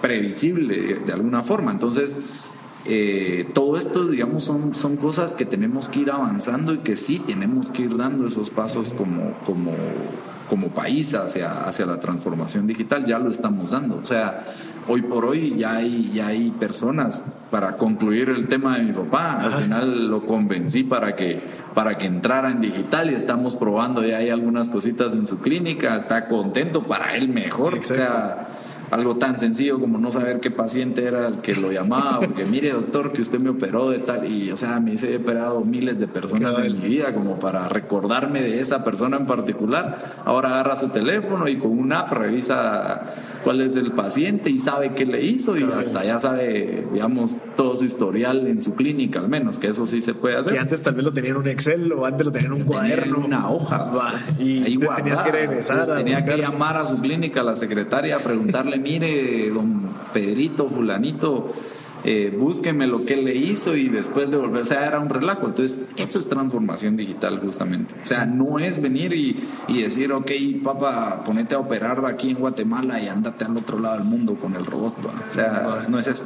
previsible 0.00 1.00
de 1.06 1.12
alguna 1.12 1.42
forma. 1.42 1.72
Entonces, 1.72 2.16
eh, 2.86 3.48
todo 3.54 3.78
esto, 3.78 4.06
digamos, 4.06 4.44
son, 4.44 4.74
son 4.74 4.96
cosas 4.96 5.34
que 5.34 5.46
tenemos 5.46 5.88
que 5.88 6.00
ir 6.00 6.10
avanzando 6.10 6.74
y 6.74 6.78
que 6.78 6.96
sí 6.96 7.18
tenemos 7.18 7.70
que 7.70 7.82
ir 7.82 7.96
dando 7.96 8.26
esos 8.26 8.50
pasos 8.50 8.92
como, 8.92 9.32
como 9.46 9.72
como 10.48 10.68
país 10.68 11.14
hacia, 11.14 11.64
hacia 11.64 11.86
la 11.86 12.00
transformación 12.00 12.66
digital, 12.66 13.04
ya 13.04 13.18
lo 13.18 13.30
estamos 13.30 13.70
dando. 13.70 13.96
O 13.96 14.04
sea, 14.04 14.44
hoy 14.88 15.02
por 15.02 15.24
hoy 15.24 15.54
ya 15.56 15.76
hay, 15.76 16.10
ya 16.12 16.28
hay 16.28 16.50
personas, 16.50 17.22
para 17.50 17.76
concluir 17.76 18.28
el 18.28 18.48
tema 18.48 18.76
de 18.76 18.84
mi 18.84 18.92
papá, 18.92 19.40
al 19.40 19.62
final 19.62 20.08
lo 20.08 20.26
convencí 20.26 20.82
para 20.82 21.16
que, 21.16 21.40
para 21.72 21.96
que 21.96 22.06
entrara 22.06 22.50
en 22.50 22.60
digital 22.60 23.10
y 23.10 23.14
estamos 23.14 23.56
probando, 23.56 24.04
ya 24.04 24.18
hay 24.18 24.30
algunas 24.30 24.68
cositas 24.68 25.12
en 25.12 25.26
su 25.26 25.38
clínica, 25.38 25.96
está 25.96 26.26
contento, 26.26 26.82
para 26.82 27.16
él 27.16 27.28
mejor. 27.28 27.78
O 27.78 27.82
sea, 27.82 28.48
algo 28.90 29.16
tan 29.16 29.38
sencillo 29.38 29.80
como 29.80 29.98
no 29.98 30.10
saber 30.10 30.40
qué 30.40 30.50
paciente 30.50 31.04
era 31.04 31.28
el 31.28 31.36
que 31.38 31.54
lo 31.54 31.72
llamaba, 31.72 32.20
porque 32.20 32.44
mire 32.50 32.70
doctor 32.70 33.12
que 33.12 33.22
usted 33.22 33.38
me 33.38 33.50
operó 33.50 33.90
de 33.90 33.98
tal, 33.98 34.30
y 34.30 34.50
o 34.50 34.56
sea, 34.56 34.80
me 34.80 34.94
he 34.94 35.16
operado 35.16 35.62
miles 35.62 35.98
de 35.98 36.06
personas 36.06 36.58
en 36.58 36.80
mi 36.80 36.88
vida 36.88 37.14
como 37.14 37.38
para 37.38 37.68
recordarme 37.68 38.40
de 38.40 38.60
esa 38.60 38.84
persona 38.84 39.16
en 39.16 39.26
particular. 39.26 40.22
Ahora 40.24 40.50
agarra 40.50 40.76
su 40.76 40.88
teléfono 40.88 41.48
y 41.48 41.56
con 41.56 41.78
una 41.78 42.00
app 42.00 42.12
revisa 42.12 43.14
cuál 43.42 43.60
es 43.60 43.76
el 43.76 43.92
paciente 43.92 44.50
y 44.50 44.58
sabe 44.58 44.92
qué 44.94 45.06
le 45.06 45.22
hizo 45.24 45.56
y 45.56 45.64
hasta 45.64 46.04
ya 46.04 46.18
sabe, 46.18 46.86
digamos, 46.92 47.38
todo 47.56 47.76
su 47.76 47.84
historial 47.84 48.46
en 48.46 48.60
su 48.60 48.74
clínica 48.74 49.20
al 49.20 49.28
menos, 49.28 49.58
que 49.58 49.68
eso 49.68 49.86
sí 49.86 50.02
se 50.02 50.14
puede 50.14 50.36
hacer. 50.36 50.52
Que 50.52 50.58
antes 50.58 50.82
tal 50.82 50.94
vez 50.94 51.04
lo 51.04 51.12
tenían 51.12 51.36
en 51.36 51.42
un 51.42 51.48
Excel 51.48 51.92
o 51.92 52.06
antes 52.06 52.24
lo 52.24 52.32
tenían 52.32 52.52
en 52.52 52.62
un 52.62 52.66
cuaderno. 52.66 53.18
una 53.18 53.50
hoja. 53.50 53.92
y 54.38 54.62
ahí 54.62 54.78
tenías 54.96 55.22
que 55.22 55.32
regresar. 55.32 55.86
tenía 55.96 56.24
que 56.24 56.36
llamar 56.36 56.76
a 56.76 56.86
su 56.86 56.98
clínica, 57.00 57.40
a 57.40 57.44
la 57.44 57.56
secretaria, 57.56 58.16
a 58.16 58.18
preguntarle 58.18 58.73
mire, 58.78 59.50
don 59.50 59.88
Pedrito, 60.12 60.68
fulanito, 60.68 61.52
eh, 62.04 62.34
búsqueme 62.36 62.86
lo 62.86 63.04
que 63.04 63.14
él 63.14 63.24
le 63.24 63.34
hizo 63.34 63.76
y 63.76 63.88
después 63.88 64.30
de 64.30 64.36
volver, 64.36 64.62
o 64.62 64.64
sea, 64.66 64.86
era 64.86 65.00
un 65.00 65.08
relajo. 65.08 65.46
Entonces, 65.46 65.86
eso 65.96 66.18
es 66.18 66.28
transformación 66.28 66.96
digital 66.96 67.40
justamente. 67.40 67.94
O 68.02 68.06
sea, 68.06 68.26
no 68.26 68.58
es 68.58 68.80
venir 68.82 69.12
y, 69.14 69.36
y 69.68 69.82
decir, 69.82 70.12
ok, 70.12 70.30
papá, 70.62 71.24
ponete 71.24 71.54
a 71.54 71.58
operar 71.58 72.04
aquí 72.04 72.30
en 72.30 72.36
Guatemala 72.36 73.00
y 73.00 73.08
andate 73.08 73.44
al 73.44 73.56
otro 73.56 73.78
lado 73.78 73.96
del 73.96 74.04
mundo 74.04 74.34
con 74.34 74.54
el 74.54 74.66
robot. 74.66 74.94
O 75.30 75.32
sea, 75.32 75.86
no 75.88 75.98
es 75.98 76.06
eso 76.06 76.24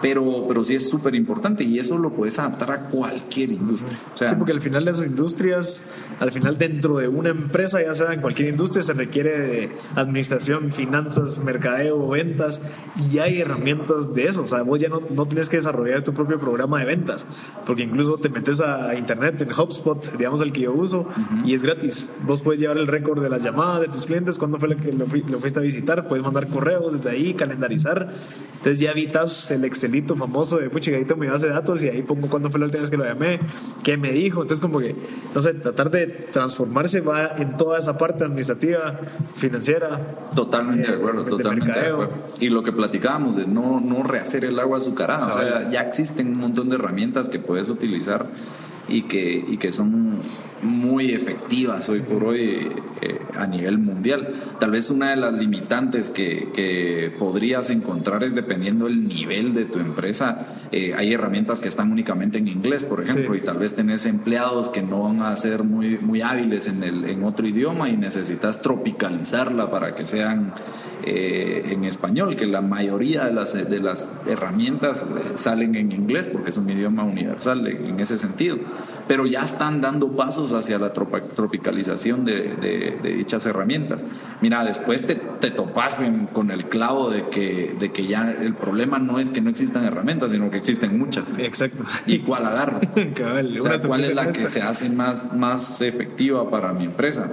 pero, 0.00 0.44
pero 0.46 0.64
sí 0.64 0.74
es 0.74 0.88
súper 0.88 1.14
importante 1.14 1.64
y 1.64 1.78
eso 1.78 1.98
lo 1.98 2.10
puedes 2.10 2.38
adaptar 2.38 2.72
a 2.72 2.80
cualquier 2.88 3.52
industria. 3.52 3.98
sí, 4.14 4.24
porque 4.36 4.52
al 4.52 4.60
final 4.60 4.84
las 4.84 5.02
industrias, 5.02 5.94
al 6.20 6.32
final 6.32 6.58
dentro 6.58 6.98
de 6.98 7.08
una 7.08 7.30
empresa, 7.30 7.82
ya 7.82 7.94
sea 7.94 8.12
en 8.12 8.20
cualquier 8.20 8.48
industria, 8.48 8.82
se 8.82 8.92
requiere 8.92 9.38
de 9.38 9.72
administración, 9.94 10.70
finanzas, 10.72 11.38
mercadeo, 11.38 12.08
ventas 12.08 12.60
y 13.10 13.18
hay 13.18 13.40
herramientas 13.40 14.14
de 14.14 14.28
eso. 14.28 14.42
O 14.42 14.46
sea, 14.46 14.62
vos 14.62 14.78
ya 14.78 14.88
no, 14.88 15.00
no 15.10 15.26
tienes 15.26 15.48
que 15.48 15.56
desarrollar 15.56 16.02
tu 16.02 16.12
propio 16.12 16.38
programa 16.38 16.78
de 16.78 16.84
ventas, 16.84 17.26
porque 17.66 17.82
incluso 17.82 18.18
te 18.18 18.28
metes 18.28 18.60
a 18.60 18.94
internet 18.94 19.40
en 19.40 19.52
HubSpot, 19.52 20.16
digamos 20.16 20.40
el 20.40 20.52
que 20.52 20.62
yo 20.62 20.72
uso, 20.72 21.08
y 21.44 21.54
es 21.54 21.62
gratis. 21.62 22.18
Vos 22.24 22.40
puedes 22.40 22.60
llevar 22.60 22.78
el 22.78 22.86
récord 22.86 23.22
de 23.22 23.28
las 23.28 23.42
llamadas 23.42 23.80
de 23.80 23.88
tus 23.88 24.06
clientes, 24.06 24.38
cuándo 24.38 24.58
fue 24.58 24.76
que 24.76 24.92
lo, 24.92 25.06
lo 25.06 25.40
fuiste 25.40 25.58
a 25.58 25.62
visitar, 25.62 26.08
puedes 26.08 26.24
mandar 26.24 26.48
correos 26.48 26.92
desde 26.92 27.10
ahí, 27.10 27.34
calendarizar. 27.34 28.12
Entonces 28.56 28.80
ya 28.80 28.92
evitas 28.92 29.50
el 29.50 29.64
excelente 29.84 30.14
famoso 30.14 30.58
de 30.58 30.70
puchigadito 30.70 31.16
base 31.16 31.46
de 31.46 31.52
datos 31.52 31.82
y 31.82 31.88
ahí 31.88 32.02
pongo 32.02 32.28
cuándo 32.28 32.50
fue 32.50 32.60
la 32.60 32.66
última 32.66 32.80
vez 32.80 32.90
que 32.90 32.96
lo 32.96 33.04
llamé, 33.04 33.40
qué 33.82 33.96
me 33.96 34.12
dijo. 34.12 34.42
Entonces, 34.42 34.60
como 34.60 34.80
que, 34.80 34.94
entonces, 35.26 35.60
tratar 35.62 35.90
de 35.90 36.06
transformarse 36.06 37.00
va 37.00 37.34
en 37.36 37.56
toda 37.56 37.78
esa 37.78 37.98
parte 37.98 38.24
administrativa, 38.24 39.00
financiera. 39.34 40.28
Totalmente 40.34 40.90
de 40.90 40.96
acuerdo, 40.96 41.24
totalmente 41.24 41.78
de 41.78 41.86
acuerdo. 41.86 42.12
Y 42.40 42.48
lo 42.48 42.62
que 42.62 42.72
platicábamos 42.72 43.36
de 43.36 43.46
no, 43.46 43.80
no 43.80 44.02
rehacer 44.02 44.44
el 44.44 44.58
agua 44.58 44.78
azucarada, 44.78 45.28
o 45.28 45.32
sea, 45.32 45.70
ya 45.70 45.80
existen 45.80 46.28
un 46.28 46.38
montón 46.38 46.68
de 46.68 46.76
herramientas 46.76 47.28
que 47.28 47.38
puedes 47.38 47.68
utilizar 47.68 48.26
y 48.88 49.02
que, 49.02 49.44
y 49.46 49.56
que 49.58 49.72
son 49.72 50.20
muy 50.64 51.12
efectivas 51.12 51.88
hoy 51.88 52.00
por 52.00 52.24
hoy 52.24 52.70
eh, 53.02 53.20
a 53.36 53.46
nivel 53.46 53.78
mundial. 53.78 54.28
Tal 54.58 54.70
vez 54.70 54.90
una 54.90 55.10
de 55.10 55.16
las 55.16 55.32
limitantes 55.34 56.10
que, 56.10 56.48
que 56.54 57.12
podrías 57.18 57.70
encontrar 57.70 58.24
es 58.24 58.34
dependiendo 58.34 58.86
del 58.86 59.06
nivel 59.06 59.54
de 59.54 59.66
tu 59.66 59.78
empresa. 59.78 60.46
Eh, 60.72 60.94
hay 60.96 61.12
herramientas 61.12 61.60
que 61.60 61.68
están 61.68 61.92
únicamente 61.92 62.38
en 62.38 62.48
inglés, 62.48 62.84
por 62.84 63.02
ejemplo, 63.02 63.34
y 63.34 63.40
tal 63.40 63.58
vez 63.58 63.74
tenés 63.74 64.06
empleados 64.06 64.68
que 64.68 64.82
no 64.82 65.02
van 65.02 65.22
a 65.22 65.36
ser 65.36 65.64
muy, 65.64 65.98
muy 65.98 66.22
hábiles 66.22 66.66
en, 66.66 66.82
el, 66.82 67.04
en 67.04 67.22
otro 67.24 67.46
idioma 67.46 67.88
y 67.88 67.96
necesitas 67.96 68.62
tropicalizarla 68.62 69.70
para 69.70 69.94
que 69.94 70.06
sean 70.06 70.52
eh, 71.06 71.72
en 71.72 71.84
español, 71.84 72.34
que 72.34 72.46
la 72.46 72.62
mayoría 72.62 73.26
de 73.26 73.32
las, 73.32 73.52
de 73.52 73.78
las 73.78 74.10
herramientas 74.26 75.04
salen 75.34 75.74
en 75.74 75.92
inglés 75.92 76.28
porque 76.32 76.48
es 76.48 76.56
un 76.56 76.70
idioma 76.70 77.04
universal 77.04 77.66
en 77.66 78.00
ese 78.00 78.16
sentido, 78.16 78.56
pero 79.06 79.26
ya 79.26 79.44
están 79.44 79.80
dando 79.80 80.08
pasos 80.12 80.52
hacia 80.52 80.78
la 80.78 80.92
tropicalización 80.92 82.24
de, 82.24 82.98
dichas 83.02 83.44
herramientas. 83.46 84.02
Mira, 84.40 84.64
después 84.64 85.06
te, 85.06 85.14
te 85.14 85.50
topas 85.50 86.00
con 86.32 86.50
el 86.50 86.66
clavo 86.66 87.10
de 87.10 87.28
que, 87.28 87.76
de 87.78 87.92
que 87.92 88.06
ya 88.06 88.30
el 88.30 88.54
problema 88.54 88.98
no 88.98 89.18
es 89.18 89.30
que 89.30 89.40
no 89.40 89.50
existan 89.50 89.84
herramientas, 89.84 90.30
sino 90.30 90.50
que 90.50 90.56
existen 90.56 90.98
muchas. 90.98 91.24
Exacto. 91.38 91.84
¿Y 92.06 92.20
cuál 92.20 92.46
agarro? 92.46 92.80
¿Cuál 93.86 94.04
es 94.04 94.14
la 94.14 94.30
que 94.30 94.48
se 94.48 94.62
hace 94.62 94.88
más, 94.90 95.34
más 95.34 95.80
efectiva 95.80 96.50
para 96.50 96.72
mi 96.72 96.84
empresa? 96.84 97.30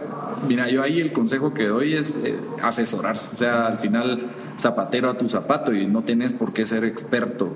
Mira, 0.48 0.70
yo 0.70 0.82
ahí 0.82 1.00
el 1.00 1.12
consejo 1.12 1.54
que 1.54 1.68
doy 1.68 1.94
es 1.94 2.18
eh, 2.24 2.36
asesorarse. 2.62 3.30
O 3.34 3.38
sea, 3.38 3.68
al 3.68 3.80
final, 3.80 4.22
zapatero 4.60 5.10
a 5.10 5.18
tu 5.18 5.30
zapato 5.30 5.74
y 5.74 5.88
no 5.88 6.04
tienes 6.04 6.34
por 6.34 6.54
qué 6.54 6.66
ser 6.66 6.84
experto 6.84 7.52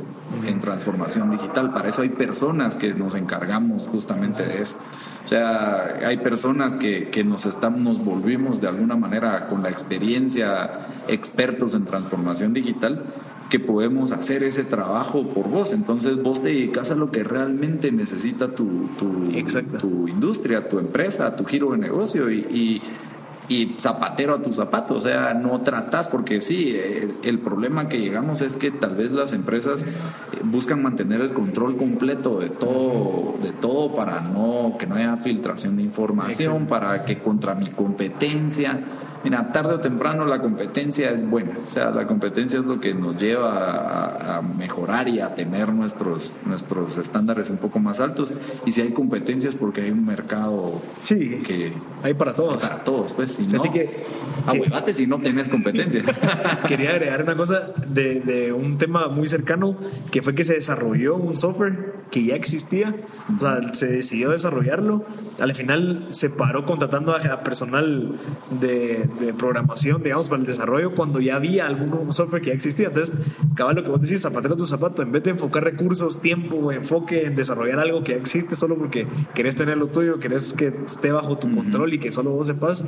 en 0.46 0.60
transformación 0.60 1.32
digital. 1.32 1.72
Para 1.72 1.90
eso 1.90 2.02
hay 2.02 2.10
personas 2.10 2.76
que 2.76 2.94
nos 2.94 3.16
encargamos 3.16 3.88
justamente 3.88 4.44
de 4.44 4.62
eso. 4.62 4.76
O 5.24 5.28
sea, 5.28 5.98
hay 6.06 6.18
personas 6.18 6.76
que, 6.76 7.10
que 7.10 7.24
nos, 7.24 7.46
estamos, 7.46 7.80
nos 7.80 8.06
volvimos 8.06 8.62
de 8.62 8.68
alguna 8.68 8.96
manera 8.96 9.48
con 9.48 9.64
la 9.64 9.70
experiencia 9.70 10.88
expertos 11.08 11.74
en 11.74 11.86
transformación 11.86 12.54
digital 12.54 13.04
que 13.50 13.60
podemos 13.60 14.12
hacer 14.12 14.44
ese 14.44 14.64
trabajo 14.64 15.28
por 15.30 15.50
vos. 15.50 15.72
Entonces 15.72 16.22
vos 16.22 16.42
te 16.42 16.50
dedicas 16.50 16.92
a 16.92 16.96
lo 16.96 17.12
que 17.12 17.24
realmente 17.24 17.92
necesita 17.92 18.54
tu, 18.54 18.90
tu, 18.98 19.24
tu 19.80 20.08
industria, 20.08 20.68
tu 20.68 20.80
empresa, 20.80 21.36
tu 21.36 21.46
giro 21.46 21.72
de 21.72 21.78
negocio 21.78 22.32
y, 22.32 22.40
y, 22.40 22.82
zapatero 23.78 24.36
a 24.36 24.42
tu 24.42 24.52
zapato. 24.54 24.96
O 24.96 25.00
sea, 25.00 25.34
no 25.34 25.62
tratas, 25.62 26.08
porque 26.08 26.42
sí, 26.42 26.76
el, 27.24 27.40
problema 27.40 27.90
que 27.90 28.00
llegamos 28.00 28.42
es 28.42 28.54
que 28.54 28.72
tal 28.72 28.96
vez 28.96 29.12
las 29.12 29.34
empresas 29.34 29.84
eh, 29.84 29.86
buscan 30.44 30.82
mantener 30.82 31.22
el 31.22 31.34
control 31.34 31.78
completo 31.78 32.40
de 32.40 32.50
todo, 32.50 33.36
de 33.42 33.52
todo 33.52 33.94
para 33.94 34.22
no 34.22 34.76
que 34.80 34.88
no 34.88 34.96
haya 34.96 35.16
filtración 35.18 35.78
de 35.78 35.84
información, 35.84 36.66
para 36.66 37.06
que 37.06 37.20
contra 37.20 37.56
mi 37.56 37.68
competencia 37.68 38.80
Mira, 39.26 39.52
tarde 39.52 39.74
o 39.74 39.80
temprano 39.80 40.24
la 40.28 40.40
competencia 40.40 41.10
es 41.10 41.28
buena, 41.28 41.58
o 41.66 41.68
sea, 41.68 41.90
la 41.90 42.06
competencia 42.06 42.60
es 42.60 42.66
lo 42.66 42.80
que 42.80 42.94
nos 42.94 43.20
lleva 43.20 44.38
a, 44.38 44.42
mejorar 44.44 45.10
y 45.10 45.20
a 45.20 45.34
tener 45.34 45.74
nuestros, 45.74 46.38
nuestros 46.46 46.96
estándares 46.98 47.50
un 47.50 47.58
poco 47.58 47.80
más 47.80 48.00
altos. 48.00 48.32
Y 48.68 48.72
si 48.72 48.82
hay 48.82 48.92
competencias 48.92 49.56
porque 49.56 49.82
hay 49.82 49.90
un 49.90 50.06
mercado 50.06 50.80
sí, 51.02 51.40
que 51.44 51.74
hay 52.04 52.14
para 52.14 52.36
todos. 52.36 52.58
para 52.58 52.84
todos, 52.84 53.14
pues 53.14 53.32
si 53.32 53.48
no, 53.48 53.64
que, 53.64 53.90
si 54.94 55.08
no 55.08 55.20
tenés 55.20 55.50
competencia. 55.50 56.04
Quería 56.68 56.92
agregar 56.92 57.24
una 57.24 57.36
cosa 57.36 57.72
de, 57.88 58.20
de 58.20 58.54
un 58.54 58.78
tema 58.78 59.08
muy 59.08 59.28
cercano, 59.28 59.76
que 60.12 60.22
fue 60.22 60.36
que 60.36 60.44
se 60.44 60.54
desarrolló 60.54 61.16
un 61.16 61.36
software 61.36 61.96
que 62.16 62.24
ya 62.24 62.36
existía, 62.36 62.96
o 63.36 63.38
sea, 63.38 63.74
se 63.74 63.88
decidió 63.88 64.30
desarrollarlo 64.30 65.04
al 65.40 65.54
final 65.54 66.08
se 66.12 66.30
paró 66.30 66.66
contratando 66.66 67.14
a, 67.14 67.44
personal 67.44 68.18
de, 68.62 69.10
de, 69.20 69.34
programación, 69.34 70.02
digamos, 70.02 70.30
para 70.30 70.40
el 70.40 70.48
desarrollo 70.48 70.92
cuando 70.92 71.20
ya 71.20 71.36
había 71.36 71.66
algún 71.66 72.14
software 72.14 72.42
que 72.42 72.50
ya 72.50 72.54
existía. 72.54 72.88
Entonces, 72.88 73.16
cabal, 73.56 73.76
lo 73.76 73.84
que 73.84 73.90
vos 73.90 74.02
decís, 74.02 74.22
zapatero 74.22 74.56
tu 74.56 74.66
zapato, 74.66 75.02
en 75.02 75.12
vez 75.12 75.24
de 75.24 75.32
enfocar 75.32 75.64
recursos, 75.64 76.22
tiempo, 76.22 76.72
enfoque 76.72 77.26
en 77.26 77.36
desarrollar 77.36 77.80
algo 77.80 78.04
que 78.04 78.14
ya 78.14 78.18
existe 78.18 78.56
solo 78.56 78.78
porque 78.78 79.08
querés 79.34 79.56
tener 79.56 79.78
lo 79.78 79.88
tuyo, 79.88 80.20
querés 80.20 80.54
que 80.54 80.68
esté 80.86 81.12
bajo 81.12 81.38
tu 81.38 81.54
control 81.54 81.94
y 81.94 82.00
que 82.00 82.12
solo 82.12 82.32
vos 82.32 82.48
sepas, 82.48 82.86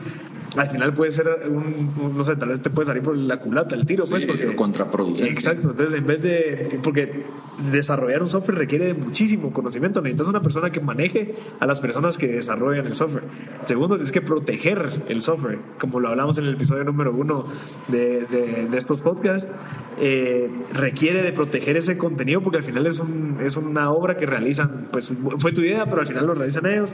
al 0.56 0.70
final 0.70 0.94
puede 0.94 1.12
ser 1.12 1.28
un, 1.50 2.16
no 2.16 2.24
sé, 2.24 2.36
tal 2.38 2.50
vez 2.50 2.62
te 2.62 2.70
puede 2.70 2.86
salir 2.86 3.04
por 3.04 3.18
la 3.18 3.40
culata 3.40 3.76
el 3.76 3.86
tiro, 3.86 4.06
pues, 4.06 4.26
porque... 4.26 4.56
Contraproducente. 4.56 5.32
Exacto, 5.32 5.72
entonces 5.72 5.98
en 5.98 6.08
vez 6.08 6.22
de... 6.22 6.80
Porque 6.82 7.26
desarrollar 7.72 8.22
un 8.22 8.28
software 8.28 8.58
requiere 8.60 8.94
de 8.94 9.12
muchísimo 9.18 9.52
conocimiento, 9.52 10.00
necesitas 10.00 10.28
una 10.28 10.44
persona 10.44 10.72
que 10.72 10.80
maneje 10.80 11.34
a 11.60 11.66
las 11.66 11.80
personas 11.80 12.20
que 12.20 12.28
desarrollan 12.28 12.86
el 12.86 12.94
software. 12.94 13.24
Segundo, 13.66 13.96
tienes 13.96 14.12
que 14.12 14.22
proteger 14.22 14.92
el 15.10 15.24
software, 15.24 15.58
como 15.80 16.00
lo 16.00 16.10
hablamos 16.10 16.38
en 16.38 16.46
el 16.46 16.54
episodio 16.54 16.84
número 16.84 17.12
uno 17.12 17.46
de, 17.88 18.26
de, 18.26 18.78
estos 18.78 19.02
podcasts. 19.02 19.52
Eh, 20.00 20.52
requiere 20.72 21.24
de 21.24 21.32
proteger 21.32 21.78
ese 21.78 21.98
contenido 21.98 22.42
porque 22.42 22.60
al 22.60 22.64
final 22.64 22.86
es, 22.86 23.00
un, 23.00 23.40
es 23.44 23.58
una 23.58 23.90
obra 23.90 24.18
que 24.18 24.28
realizan, 24.28 24.90
pues 24.92 25.12
fue 25.40 25.52
tu 25.52 25.62
idea, 25.62 25.86
pero 25.86 26.02
al 26.02 26.08
final 26.08 26.28
lo 26.28 26.36
realizan 26.36 26.68
ellos 26.68 26.94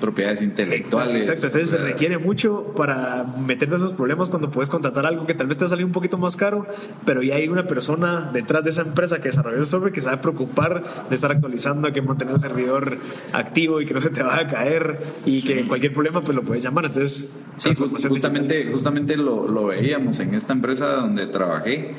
propiedades 0.00 0.42
intelectuales. 0.42 1.28
Exacto, 1.28 1.46
entonces 1.46 1.70
se 1.70 1.78
requiere 1.78 2.18
mucho 2.18 2.72
para 2.76 3.24
meterte 3.24 3.76
esos 3.76 3.92
problemas 3.92 4.30
cuando 4.30 4.50
puedes 4.50 4.68
contratar 4.68 5.06
algo 5.06 5.26
que 5.26 5.34
tal 5.34 5.46
vez 5.46 5.58
te 5.58 5.64
va 5.64 5.66
a 5.66 5.70
salir 5.70 5.84
un 5.84 5.92
poquito 5.92 6.18
más 6.18 6.36
caro, 6.36 6.66
pero 7.04 7.22
ya 7.22 7.36
hay 7.36 7.48
una 7.48 7.66
persona 7.66 8.30
detrás 8.32 8.64
de 8.64 8.70
esa 8.70 8.82
empresa 8.82 9.18
que 9.18 9.28
desarrolló 9.28 9.58
el 9.58 9.66
software 9.66 9.92
que 9.92 10.00
sabe 10.00 10.18
preocupar 10.18 10.82
de 11.08 11.14
estar 11.14 11.30
actualizando, 11.32 11.92
que 11.92 12.02
mantener 12.02 12.34
el 12.34 12.40
servidor 12.40 12.98
activo 13.32 13.80
y 13.80 13.86
que 13.86 13.94
no 13.94 14.00
se 14.00 14.10
te 14.10 14.22
vaya 14.22 14.42
a 14.42 14.48
caer 14.48 14.98
y 15.24 15.42
que 15.42 15.66
cualquier 15.66 15.92
problema 15.92 16.22
pues 16.22 16.34
lo 16.34 16.42
puedes 16.42 16.62
llamar. 16.62 16.86
Entonces, 16.86 17.44
sí, 17.56 17.74
justamente, 17.74 18.68
justamente 18.70 19.16
lo, 19.16 19.48
lo, 19.48 19.66
veíamos 19.66 20.20
en 20.20 20.34
esta 20.34 20.52
empresa 20.52 20.94
donde 20.94 21.26
trabajé. 21.26 21.94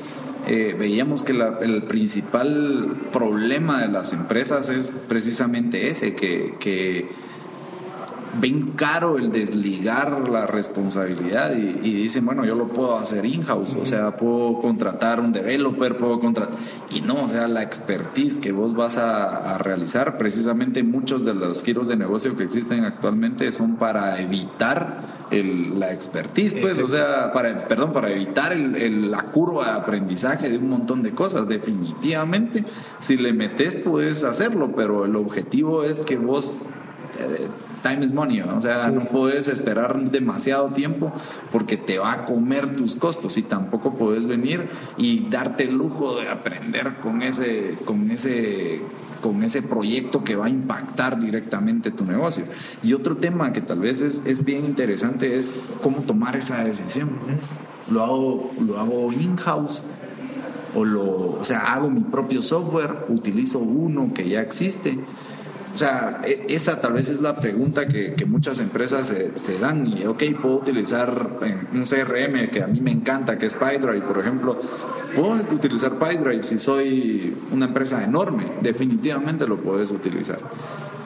Eh, 0.46 0.74
veíamos 0.78 1.22
que 1.22 1.32
el 1.32 1.82
principal 1.82 2.96
problema 3.12 3.82
de 3.82 3.88
las 3.88 4.12
empresas 4.12 4.70
es 4.70 4.90
precisamente 5.06 5.90
ese, 5.90 6.14
que, 6.14 6.54
que 6.58 7.08
ven 8.40 8.72
caro 8.76 9.18
el 9.18 9.32
desligar 9.32 10.28
la 10.28 10.46
responsabilidad 10.46 11.56
y, 11.56 11.94
dicen, 11.94 12.24
bueno, 12.24 12.44
yo 12.44 12.54
lo 12.54 12.68
puedo 12.68 12.98
hacer 12.98 13.24
in-house, 13.26 13.76
o 13.80 13.86
sea, 13.86 14.16
puedo 14.16 14.60
contratar 14.60 15.20
un 15.20 15.32
developer, 15.32 15.96
puedo 15.96 16.20
contratar... 16.20 16.54
Y 16.90 17.00
no, 17.00 17.24
o 17.24 17.28
sea, 17.28 17.48
la 17.48 17.62
expertise 17.62 18.38
que 18.38 18.52
vos 18.52 18.74
vas 18.74 18.98
a, 18.98 19.58
realizar, 19.58 20.18
precisamente 20.18 20.82
muchos 20.82 21.24
de 21.24 21.34
los 21.34 21.62
giros 21.62 21.88
de 21.88 21.96
negocio 21.96 22.36
que 22.36 22.44
existen 22.44 22.84
actualmente 22.84 23.50
son 23.52 23.76
para 23.76 24.20
evitar 24.20 25.18
la 25.30 25.92
expertise, 25.92 26.54
pues, 26.54 26.80
o 26.80 26.88
sea, 26.88 27.32
para, 27.32 27.68
perdón, 27.68 27.92
para 27.92 28.10
evitar 28.10 28.56
la 28.56 29.24
curva 29.24 29.66
de 29.66 29.72
aprendizaje 29.72 30.48
de 30.48 30.56
un 30.58 30.70
montón 30.70 31.02
de 31.02 31.12
cosas. 31.12 31.48
Definitivamente, 31.48 32.64
si 33.00 33.16
le 33.16 33.32
metes, 33.32 33.76
puedes 33.76 34.24
hacerlo, 34.24 34.72
pero 34.74 35.04
el 35.04 35.16
objetivo 35.16 35.84
es 35.84 36.00
que 36.00 36.16
vos... 36.16 36.54
Time 37.82 38.04
is 38.04 38.12
money, 38.12 38.40
o 38.40 38.60
sea, 38.60 38.88
no 38.88 39.04
puedes 39.04 39.48
esperar 39.48 39.98
demasiado 40.10 40.68
tiempo 40.68 41.12
porque 41.52 41.76
te 41.76 41.98
va 41.98 42.12
a 42.12 42.24
comer 42.24 42.76
tus 42.76 42.96
costos 42.96 43.36
y 43.36 43.42
tampoco 43.42 43.94
puedes 43.94 44.26
venir 44.26 44.68
y 44.96 45.28
darte 45.28 45.64
el 45.64 45.76
lujo 45.76 46.18
de 46.18 46.28
aprender 46.28 46.96
con 47.00 47.22
ese, 47.22 47.76
con 47.84 48.10
ese 48.10 48.82
con 49.20 49.42
ese 49.42 49.62
proyecto 49.62 50.22
que 50.22 50.36
va 50.36 50.46
a 50.46 50.48
impactar 50.48 51.18
directamente 51.18 51.90
tu 51.90 52.04
negocio. 52.04 52.44
Y 52.82 52.92
otro 52.92 53.16
tema 53.16 53.52
que 53.52 53.60
tal 53.60 53.80
vez 53.80 54.00
es, 54.00 54.22
es 54.24 54.44
bien 54.44 54.64
interesante 54.64 55.36
es 55.36 55.56
cómo 55.82 56.02
tomar 56.02 56.36
esa 56.36 56.62
decisión. 56.64 57.10
Lo 57.90 58.02
hago, 58.02 58.50
lo 58.60 58.78
hago 58.78 59.12
in-house 59.12 59.82
o, 60.74 60.84
lo, 60.84 61.40
o 61.40 61.44
sea, 61.44 61.72
hago 61.72 61.90
mi 61.90 62.00
propio 62.00 62.42
software, 62.42 63.06
utilizo 63.08 63.58
uno 63.58 64.12
que 64.14 64.28
ya 64.28 64.40
existe 64.40 64.98
o 65.78 65.80
sea, 65.80 66.22
e, 66.24 66.46
esa 66.48 66.80
tal 66.80 66.94
vez 66.94 67.08
es 67.08 67.20
la 67.20 67.36
pregunta 67.36 67.86
que, 67.86 68.12
muchas 68.26 68.58
empresas 68.58 69.14
se, 69.36 69.58
dan 69.60 69.86
y, 69.86 70.06
ok, 70.06 70.24
puedo 70.42 70.56
utilizar 70.56 71.38
un 71.72 71.84
CRM 71.84 72.50
que 72.50 72.64
a 72.64 72.66
mí 72.66 72.80
me 72.80 72.90
encanta, 72.90 73.38
que 73.38 73.46
es 73.46 73.54
PyDrive, 73.54 74.00
por 74.00 74.18
ejemplo. 74.18 74.60
Puedo 75.14 75.34
utilizar 75.52 75.96
PyDrive 75.96 76.42
si 76.42 76.58
soy 76.58 77.36
una 77.52 77.66
empresa 77.66 78.02
enorme, 78.02 78.42
definitivamente 78.60 79.46
lo 79.46 79.58
puedes 79.58 79.92
utilizar. 79.92 80.40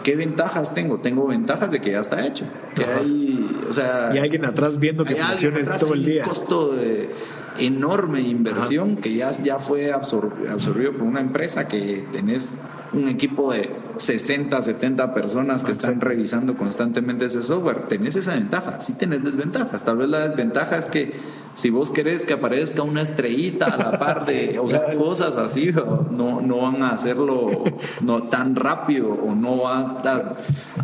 ¿Qué 0.02 0.16
ventajas 0.16 0.72
tengo? 0.72 0.96
Tengo 0.96 1.26
ventajas 1.26 1.70
de 1.70 1.82
que 1.82 1.90
ya 1.90 2.00
está 2.00 2.26
hecho. 2.26 2.46
Que 2.74 2.86
hay, 2.86 3.64
o 3.68 3.74
sea, 3.74 4.10
y 4.14 4.18
alguien 4.18 4.46
atrás 4.46 4.78
viendo 4.78 5.04
que 5.04 5.16
funcione 5.16 5.62
todo 5.64 5.92
el 5.92 6.06
día. 6.06 6.22
Un 6.22 6.28
costo 6.30 6.74
de 6.74 7.10
enorme 7.58 8.22
inversión 8.22 8.96
que 8.96 9.12
ya, 9.12 9.32
ya 9.32 9.58
fue 9.58 9.92
absorbido 9.92 10.92
por 10.92 11.02
una 11.02 11.20
empresa 11.20 11.68
que 11.68 12.06
tenés 12.10 12.62
un 12.92 13.08
equipo 13.08 13.52
de 13.52 13.70
60, 13.96 14.60
70 14.60 15.14
personas 15.14 15.64
que 15.64 15.72
están 15.72 16.00
revisando 16.00 16.56
constantemente 16.56 17.26
ese 17.26 17.42
software. 17.42 17.86
Tenés 17.88 18.16
esa 18.16 18.34
ventaja, 18.34 18.80
sí 18.80 18.94
tenés 18.94 19.24
desventajas. 19.24 19.82
Tal 19.82 19.96
vez 19.96 20.08
la 20.08 20.28
desventaja 20.28 20.76
es 20.76 20.86
que 20.86 21.12
si 21.54 21.70
vos 21.70 21.90
querés 21.90 22.24
que 22.24 22.34
aparezca 22.34 22.82
una 22.82 23.02
estrellita 23.02 23.66
a 23.66 23.76
la 23.76 23.98
par 23.98 24.26
de, 24.26 24.58
o 24.62 24.68
sea, 24.68 24.94
cosas 24.96 25.36
así, 25.36 25.72
no, 26.10 26.40
no 26.40 26.56
van 26.58 26.82
a 26.82 26.90
hacerlo 26.90 27.64
no, 28.00 28.24
tan 28.24 28.56
rápido 28.56 29.10
o 29.10 29.34
no 29.34 29.62
van 29.62 29.98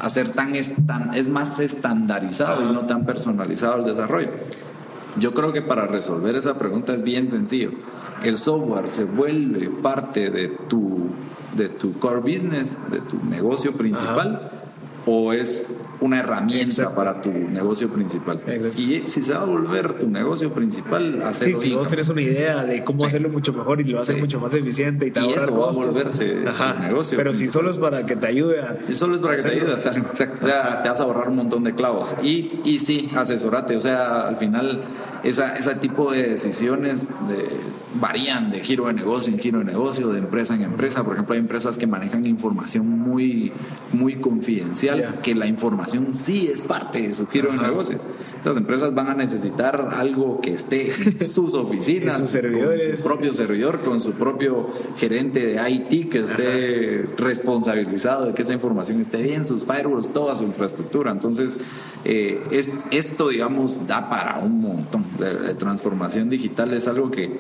a, 0.01 0.11
ser 0.11 0.31
tan, 0.31 0.53
tan, 0.87 1.15
es 1.15 1.29
más 1.29 1.59
estandarizado 1.61 2.69
y 2.69 2.73
no 2.73 2.87
tan 2.87 3.05
personalizado 3.05 3.81
el 3.81 3.85
desarrollo. 3.85 4.31
Yo 5.19 5.35
creo 5.35 5.53
que 5.53 5.63
para 5.63 5.87
resolver 5.87 6.37
esa 6.37 6.59
pregunta 6.59 6.95
es 6.95 7.03
bien 7.03 7.29
sencillo. 7.29 7.73
El 8.23 8.39
software 8.39 8.91
se 8.91 9.05
vuelve 9.05 9.69
parte 9.69 10.31
de 10.31 10.49
tu 10.49 11.09
de 11.57 11.69
tu 11.69 11.99
core 11.99 12.21
business, 12.21 12.73
de 12.91 13.01
tu 13.01 13.19
negocio 13.25 13.73
principal, 13.73 14.51
o 15.07 15.33
es 15.33 15.79
una 16.01 16.21
herramienta 16.21 16.95
para 16.95 17.21
tu 17.21 17.31
negocio 17.31 17.89
principal. 17.89 18.41
Si, 18.61 19.03
si, 19.07 19.23
se 19.23 19.33
va 19.33 19.43
a 19.43 19.45
volver 19.45 19.99
tu 19.99 20.09
negocio 20.09 20.53
principal, 20.53 21.23
hacerlo. 21.23 21.57
Sí, 21.57 21.69
si 21.69 21.75
vos 21.75 21.89
tenés 21.89 22.09
una 22.09 22.21
idea 22.21 22.65
de 22.65 22.85
cómo 22.85 23.05
hacerlo 23.05 23.29
mucho 23.29 23.53
mejor 23.53 23.81
y 23.81 23.85
lo 23.85 23.99
a 23.99 24.03
hacer 24.03 24.19
mucho 24.19 24.39
más 24.39 24.55
eficiente 24.55 25.07
y 25.07 25.11
te 25.11 25.21
y 25.21 25.33
eso 25.33 25.59
va 25.59 25.71
a 25.71 25.73
volverse 25.73 26.37
tu 26.45 26.83
negocio. 26.83 27.17
Pero 27.17 27.35
si 27.35 27.49
solo 27.49 27.71
es 27.71 27.79
para 27.79 28.07
que 28.07 28.17
te 28.17 28.27
ayude 28.27 28.61
a. 28.61 28.79
Si 28.85 28.95
solo 28.95 29.17
es 29.17 29.23
para 29.23 29.37
que 29.37 29.43
te 29.43 29.49
ayude 29.49 29.73
a 29.73 29.75
hacer, 29.75 29.97
exacto. 29.99 30.47
O 30.47 30.49
sea, 30.49 30.83
te 30.83 30.89
vas 30.89 31.01
a 31.01 31.03
ahorrar 31.03 31.29
un 31.29 31.37
montón 31.37 31.65
de 31.65 31.75
clavos. 31.75 32.15
Y, 32.23 32.61
y 32.65 32.79
sí, 32.79 33.11
asesorate. 33.17 33.77
O 33.77 33.81
sea, 33.81 34.29
al 34.29 34.37
final, 34.37 34.83
esa, 35.25 35.57
ese 35.57 35.75
tipo 35.77 36.13
de 36.13 36.29
decisiones 36.29 37.07
varían 37.95 38.51
de 38.51 38.61
giro 38.61 38.87
de 38.87 38.95
negocio 38.95 39.33
en 39.33 39.39
giro 39.39 39.59
de 39.61 39.65
negocio, 39.65 40.09
de 40.09 40.19
empresa 40.19 40.55
en 40.55 40.63
empresa. 40.63 41.05
Por 41.05 41.15
ejemplo, 41.15 41.35
hay 41.35 41.41
empresas 41.41 41.77
que 41.77 41.87
manejan 41.87 42.27
información 42.27 42.89
muy, 42.89 43.53
muy 43.93 44.17
confidencial, 44.17 45.21
que 45.23 45.35
la 45.35 45.47
información 45.47 46.15
sí 46.15 46.49
es 46.53 46.61
parte 46.61 47.03
de 47.03 47.15
su 47.15 47.27
giro 47.27 47.51
de 47.53 47.59
negocio. 47.59 47.99
Las 48.45 48.57
empresas 48.57 48.95
van 48.95 49.09
a 49.09 49.15
necesitar 49.15 49.91
algo 49.95 50.41
que 50.41 50.55
esté 50.55 50.93
en 50.93 51.29
sus 51.29 51.55
oficinas, 51.55 52.19
sus 52.19 52.31
servidores. 52.31 52.89
con 52.89 52.99
su 52.99 53.05
propio 53.05 53.33
servidor, 53.33 53.81
con 53.81 54.01
su 54.01 54.13
propio 54.13 54.69
gerente 54.97 55.47
de 55.47 55.71
IT 55.71 56.11
que 56.11 56.21
esté 56.21 57.09
responsabilizado 57.17 58.27
de 58.27 58.35
que 58.35 58.43
esa 58.43 58.53
información 58.53 59.01
esté 59.01 59.23
bien, 59.23 59.47
sus 59.47 59.65
firewalls, 59.65 60.13
toda 60.13 60.35
su 60.35 60.45
infraestructura. 60.45 61.11
Entonces, 61.11 61.57
eh, 62.05 62.43
es, 62.51 62.71
esto, 62.91 63.29
digamos, 63.29 63.87
da 63.87 64.09
para 64.09 64.39
un 64.39 64.61
montón. 64.61 65.07
de 65.19 65.55
transformación 65.55 66.31
digital 66.31 66.73
es 66.75 66.87
algo 66.87 67.11
que 67.11 67.39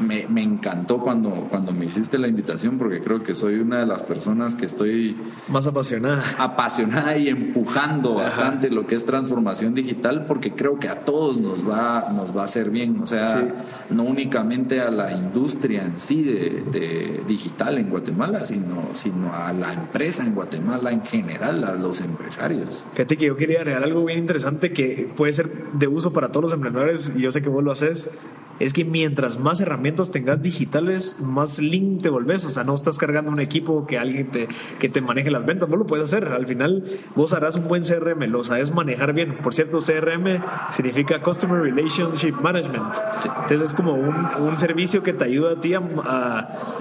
me, 0.00 0.26
me, 0.28 0.42
encantó 0.42 0.98
cuando, 0.98 1.30
cuando 1.50 1.72
me 1.72 1.86
hiciste 1.86 2.18
la 2.18 2.28
invitación 2.28 2.78
porque 2.78 3.00
creo 3.00 3.22
que 3.22 3.34
soy 3.34 3.56
una 3.56 3.80
de 3.80 3.86
las 3.86 4.02
personas 4.02 4.54
que 4.54 4.66
estoy 4.66 5.16
más 5.48 5.66
apasionada. 5.66 6.24
Apasionada 6.38 7.16
y 7.16 7.28
empujando 7.28 8.14
bastante 8.14 8.70
lo 8.70 8.86
que 8.86 8.94
es 8.94 9.04
transformación 9.04 9.74
digital 9.74 10.26
porque 10.26 10.52
creo 10.52 10.78
que 10.78 10.88
a 10.88 11.00
todos 11.00 11.38
nos 11.38 11.68
va, 11.68 12.10
nos 12.12 12.36
va 12.36 12.42
a 12.42 12.44
hacer 12.46 12.70
bien. 12.70 13.00
O 13.02 13.06
sea, 13.06 13.54
no 13.90 14.04
únicamente 14.04 14.80
a 14.80 14.90
la 14.90 15.12
industria 15.12 15.84
en 15.84 16.00
sí 16.00 16.22
de, 16.22 17.22
digital 17.26 17.78
en 17.78 17.90
Guatemala, 17.90 18.44
sino, 18.44 18.90
sino 18.94 19.34
a 19.34 19.52
la 19.52 19.72
empresa 19.72 20.24
en 20.24 20.34
Guatemala 20.34 20.92
en 20.92 21.02
general, 21.02 21.64
a 21.64 21.74
los 21.74 22.00
empresarios. 22.00 22.84
Fíjate 22.92 23.16
que 23.16 23.26
yo 23.26 23.36
quería 23.36 23.58
agregar 23.58 23.84
algo 23.84 24.04
bien 24.04 24.18
interesante 24.18 24.72
que 24.72 25.10
puede 25.16 25.32
ser 25.32 25.48
de 25.72 25.86
uso 25.86 26.12
para 26.12 26.28
todos 26.28 26.44
los 26.44 26.52
emprendedores 26.52 27.12
y 27.16 27.22
yo 27.22 27.32
sé 27.32 27.42
que 27.42 27.48
vos 27.48 27.62
lo 27.62 27.72
haces 27.72 28.18
es 28.60 28.74
que 28.74 28.84
mientras 28.84 29.38
más 29.38 29.60
herramientas 29.62 30.10
tengas 30.12 30.42
digitales, 30.42 31.22
más 31.22 31.58
link 31.58 32.02
te 32.02 32.10
volvés. 32.10 32.44
O 32.44 32.50
sea, 32.50 32.62
no 32.62 32.74
estás 32.74 32.98
cargando 32.98 33.30
un 33.30 33.40
equipo 33.40 33.86
que 33.86 33.98
alguien 33.98 34.30
te, 34.30 34.48
que 34.78 34.90
te 34.90 35.00
maneje 35.00 35.30
las 35.30 35.46
ventas. 35.46 35.68
Vos 35.68 35.78
lo 35.78 35.86
puedes 35.86 36.04
hacer. 36.04 36.28
Al 36.28 36.46
final, 36.46 36.84
vos 37.16 37.32
harás 37.32 37.56
un 37.56 37.68
buen 37.68 37.82
CRM, 37.82 38.22
lo 38.30 38.44
sabes 38.44 38.74
manejar 38.74 39.14
bien. 39.14 39.38
Por 39.38 39.54
cierto, 39.54 39.78
CRM 39.78 40.42
significa 40.72 41.22
Customer 41.22 41.58
Relationship 41.58 42.34
Management. 42.34 42.94
Entonces, 43.24 43.62
es 43.62 43.74
como 43.74 43.94
un, 43.94 44.14
un 44.40 44.58
servicio 44.58 45.02
que 45.02 45.14
te 45.14 45.24
ayuda 45.24 45.52
a 45.52 45.60
ti 45.62 45.72
a, 45.72 45.80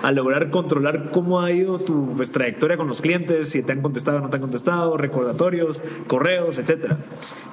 a, 0.03 0.11
lograr 0.11 0.49
controlar 0.49 1.11
cómo 1.11 1.39
ha 1.39 1.51
ido 1.51 1.79
tu 1.79 2.13
pues, 2.17 2.31
trayectoria 2.31 2.75
con 2.75 2.87
los 2.87 2.99
clientes, 2.99 3.51
si 3.51 3.63
te 3.63 3.71
han 3.71 3.81
contestado 3.81 4.17
o 4.17 4.21
no 4.21 4.29
te 4.29 4.35
han 4.35 4.41
contestado, 4.41 4.97
recordatorios, 4.97 5.81
correos, 6.07 6.57
etcétera. 6.57 6.97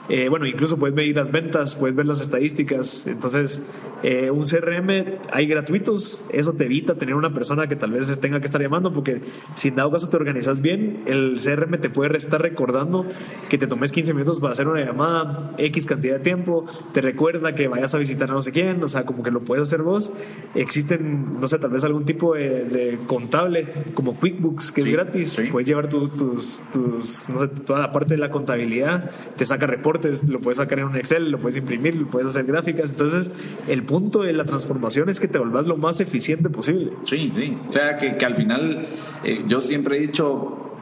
Eh, 0.09 0.29
bueno, 0.29 0.47
incluso 0.47 0.77
puedes 0.79 0.95
medir 0.95 1.17
las 1.17 1.33
ventas, 1.33 1.75
puedes 1.75 1.97
ver 1.97 2.07
las 2.07 2.21
estadísticas. 2.21 3.07
Entonces, 3.07 3.63
eh, 4.03 4.16
un 4.31 4.45
CRM 4.45 5.19
hay 5.33 5.47
gratuitos. 5.47 6.27
Eso 6.33 6.53
te 6.53 6.65
evita 6.65 6.95
tener 6.95 7.15
una 7.15 7.33
persona 7.33 7.69
que 7.69 7.77
tal 7.77 7.93
vez 7.93 8.21
tenga 8.21 8.41
que 8.41 8.47
estar 8.47 8.61
llamando, 8.61 8.93
porque 8.93 9.21
si 9.55 9.69
en 9.69 9.77
dado 9.77 9.91
caso 9.91 10.09
te 10.09 10.17
organizas 10.17 10.61
bien, 10.63 11.03
el 11.07 11.39
CRM 11.43 11.79
te 11.81 11.91
puede 11.91 12.17
estar 12.17 12.41
recordando 12.41 13.07
que 13.49 13.59
te 13.59 13.67
tomes 13.67 13.93
15 13.93 14.13
minutos 14.15 14.41
para 14.41 14.53
hacer 14.53 14.69
una 14.69 14.85
llamada, 14.85 15.53
X 15.59 15.87
cantidad 15.87 16.15
de 16.15 16.21
tiempo, 16.21 16.67
te 16.93 17.01
recuerda 17.01 17.55
que 17.55 17.69
vayas 17.69 17.95
a 17.95 17.99
visitar 17.99 18.31
a 18.31 18.35
no 18.35 18.43
sé 18.43 18.53
quién, 18.53 18.83
o 18.83 18.89
sea, 18.89 19.05
como 19.05 19.23
que 19.23 19.31
lo 19.31 19.41
puedes 19.41 19.63
hacer 19.63 19.83
vos. 19.83 20.13
Existen, 20.55 21.41
no 21.41 21.47
sé, 21.49 21.59
tal 21.59 21.71
vez 21.71 21.85
algún 21.85 22.05
tipo 22.05 22.35
de, 22.35 22.99
contable 23.07 23.69
como 23.95 24.17
QuickBooks, 24.17 24.73
que 24.73 24.83
es 24.83 24.93
gratis. 24.93 25.43
Puedes 25.51 25.69
llevar 25.69 25.89
tus, 25.89 26.11
tus, 26.17 27.29
no 27.29 27.41
sé, 27.41 27.49
toda 27.65 27.81
la 27.81 27.93
parte 27.93 28.15
de 28.15 28.19
la 28.19 28.31
contabilidad, 28.31 29.11
te 29.37 29.45
saca 29.45 29.67
reportes 29.67 30.25
lo 30.29 30.41
puedes 30.41 30.59
sacar 30.59 30.79
en 30.79 30.87
un 30.87 30.97
Excel, 30.97 31.31
lo 31.31 31.39
puedes 31.39 31.57
imprimir, 31.57 31.95
lo 31.95 32.07
puedes 32.07 32.29
hacer 32.29 32.45
gráficas. 32.45 32.91
Entonces, 32.91 33.31
el 33.69 33.83
punto 33.83 34.06
de 34.11 34.33
la 34.33 34.45
transformación 34.45 35.09
es 35.09 35.21
que 35.21 35.29
te 35.29 35.39
vuelvas 35.39 35.67
lo 35.67 35.77
más 35.77 36.01
eficiente 36.01 36.49
posible. 36.49 36.93
Sí, 37.05 37.33
sí. 37.37 37.59
O 37.69 37.73
sea, 37.73 37.97
que, 37.99 38.17
que 38.17 38.25
al 38.25 38.35
final, 38.35 38.87
eh, 39.25 39.45
yo 39.47 39.61
siempre 39.61 39.97
he 39.97 40.01
dicho, 40.01 40.73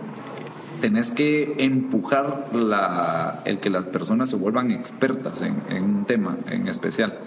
tenés 0.81 1.11
que 1.11 1.55
empujar 1.59 2.51
la, 2.53 3.43
el 3.45 3.59
que 3.59 3.71
las 3.71 3.85
personas 3.87 4.31
se 4.31 4.37
vuelvan 4.37 4.71
expertas 4.71 5.43
en, 5.43 5.57
en 5.71 5.85
un 5.85 6.05
tema 6.05 6.37
en 6.51 6.69
especial. 6.69 7.19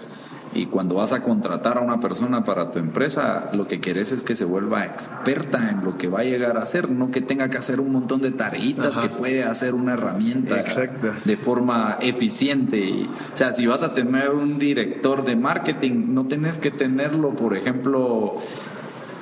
Y 0.54 0.66
cuando 0.66 0.96
vas 0.96 1.12
a 1.12 1.22
contratar 1.22 1.78
a 1.78 1.80
una 1.80 2.00
persona 2.00 2.44
para 2.44 2.70
tu 2.70 2.78
empresa, 2.78 3.50
lo 3.52 3.66
que 3.66 3.80
quieres 3.80 4.12
es 4.12 4.22
que 4.22 4.36
se 4.36 4.44
vuelva 4.44 4.84
experta 4.84 5.70
en 5.70 5.84
lo 5.84 5.96
que 5.98 6.08
va 6.08 6.20
a 6.20 6.24
llegar 6.24 6.56
a 6.56 6.62
hacer, 6.62 6.90
no 6.90 7.10
que 7.10 7.20
tenga 7.20 7.50
que 7.50 7.58
hacer 7.58 7.80
un 7.80 7.92
montón 7.92 8.20
de 8.20 8.30
tareitas 8.30 8.98
que 8.98 9.08
puede 9.08 9.44
hacer 9.44 9.74
una 9.74 9.94
herramienta 9.94 10.64
de 11.24 11.36
forma 11.36 11.98
eficiente. 12.00 13.06
o 13.34 13.36
sea, 13.36 13.52
si 13.52 13.66
vas 13.66 13.82
a 13.82 13.94
tener 13.94 14.30
un 14.30 14.58
director 14.58 15.24
de 15.24 15.36
marketing, 15.36 16.06
no 16.08 16.26
tenés 16.26 16.58
que 16.58 16.70
tenerlo, 16.70 17.30
por 17.30 17.56
ejemplo, 17.56 18.42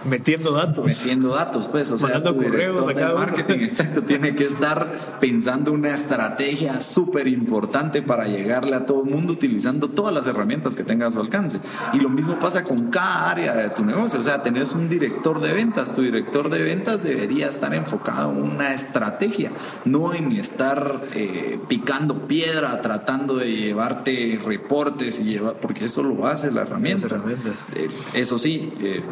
Metiendo 0.09 0.53
datos. 0.53 0.85
Metiendo 0.85 1.31
datos, 1.31 1.69
pues. 1.69 1.90
O 1.90 1.99
sea, 1.99 2.23
correos 2.23 2.88
acá. 2.88 3.14
marketing, 3.14 3.59
exacto. 3.62 4.03
Tiene 4.03 4.35
que 4.35 4.45
estar 4.45 5.19
pensando 5.21 5.73
una 5.73 5.95
estrategia 5.95 6.81
súper 6.81 7.29
importante 7.29 8.03
para 8.03 8.27
llegarle 8.27 8.77
a 8.77 8.87
todo 8.87 9.03
el 9.05 9.11
mundo 9.11 9.33
utilizando 9.33 9.90
todas 9.90 10.14
las 10.14 10.27
herramientas 10.27 10.77
que 10.77 10.85
tenga 10.85 11.07
a 11.07 11.11
su 11.11 11.21
alcance. 11.21 11.59
Y 11.92 12.01
lo 12.01 12.09
mismo 12.09 12.38
pasa 12.38 12.62
con 12.62 12.90
cada 12.90 13.31
área 13.31 13.55
de 13.55 13.71
tu 13.71 13.85
negocio. 13.85 14.21
O 14.21 14.23
sea, 14.23 14.42
tenés 14.42 14.75
un 14.75 14.88
director 14.88 15.40
de 15.40 15.53
ventas. 15.53 15.95
Tu 15.95 16.03
director 16.03 16.51
de 16.51 16.62
ventas 16.62 17.03
debería 17.03 17.49
estar 17.49 17.75
enfocado 17.75 18.33
en 18.33 18.42
una 18.42 18.73
estrategia, 18.73 19.51
no 19.85 20.14
en 20.14 20.33
estar 20.33 21.03
eh, 21.14 21.59
picando 21.69 22.27
piedra, 22.27 22.81
tratando 22.81 23.37
de 23.37 23.55
llevarte 23.55 24.40
reportes 24.45 25.21
y 25.21 25.25
llevar, 25.25 25.55
porque 25.55 25.87
eso 25.87 26.03
lo 26.03 26.27
hace 26.27 26.51
la 26.51 26.62
herramienta. 26.62 27.07
Eh, 27.75 27.88
eso 28.14 28.38
sí. 28.38 28.73
Eh, 28.81 29.03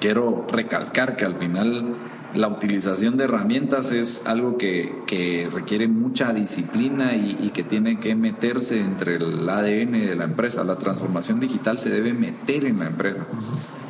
quiero 0.00 0.46
recalcar 0.50 1.16
que 1.16 1.24
al 1.24 1.36
final 1.36 1.94
la 2.34 2.48
utilización 2.48 3.16
de 3.16 3.24
herramientas 3.24 3.92
es 3.92 4.26
algo 4.26 4.56
que, 4.56 5.48
requiere 5.52 5.88
mucha 5.88 6.32
disciplina 6.32 7.14
y, 7.14 7.50
que 7.52 7.62
tiene 7.62 7.98
que 7.98 8.14
meterse 8.14 8.80
entre 8.80 9.16
el 9.16 9.48
ADN 9.48 9.92
de 9.92 10.14
la 10.16 10.24
empresa. 10.24 10.64
La 10.64 10.76
transformación 10.76 11.40
digital 11.40 11.78
se 11.78 11.90
debe 11.90 12.12
meter 12.12 12.64
en 12.64 12.78
la 12.80 12.86
empresa. 12.86 13.26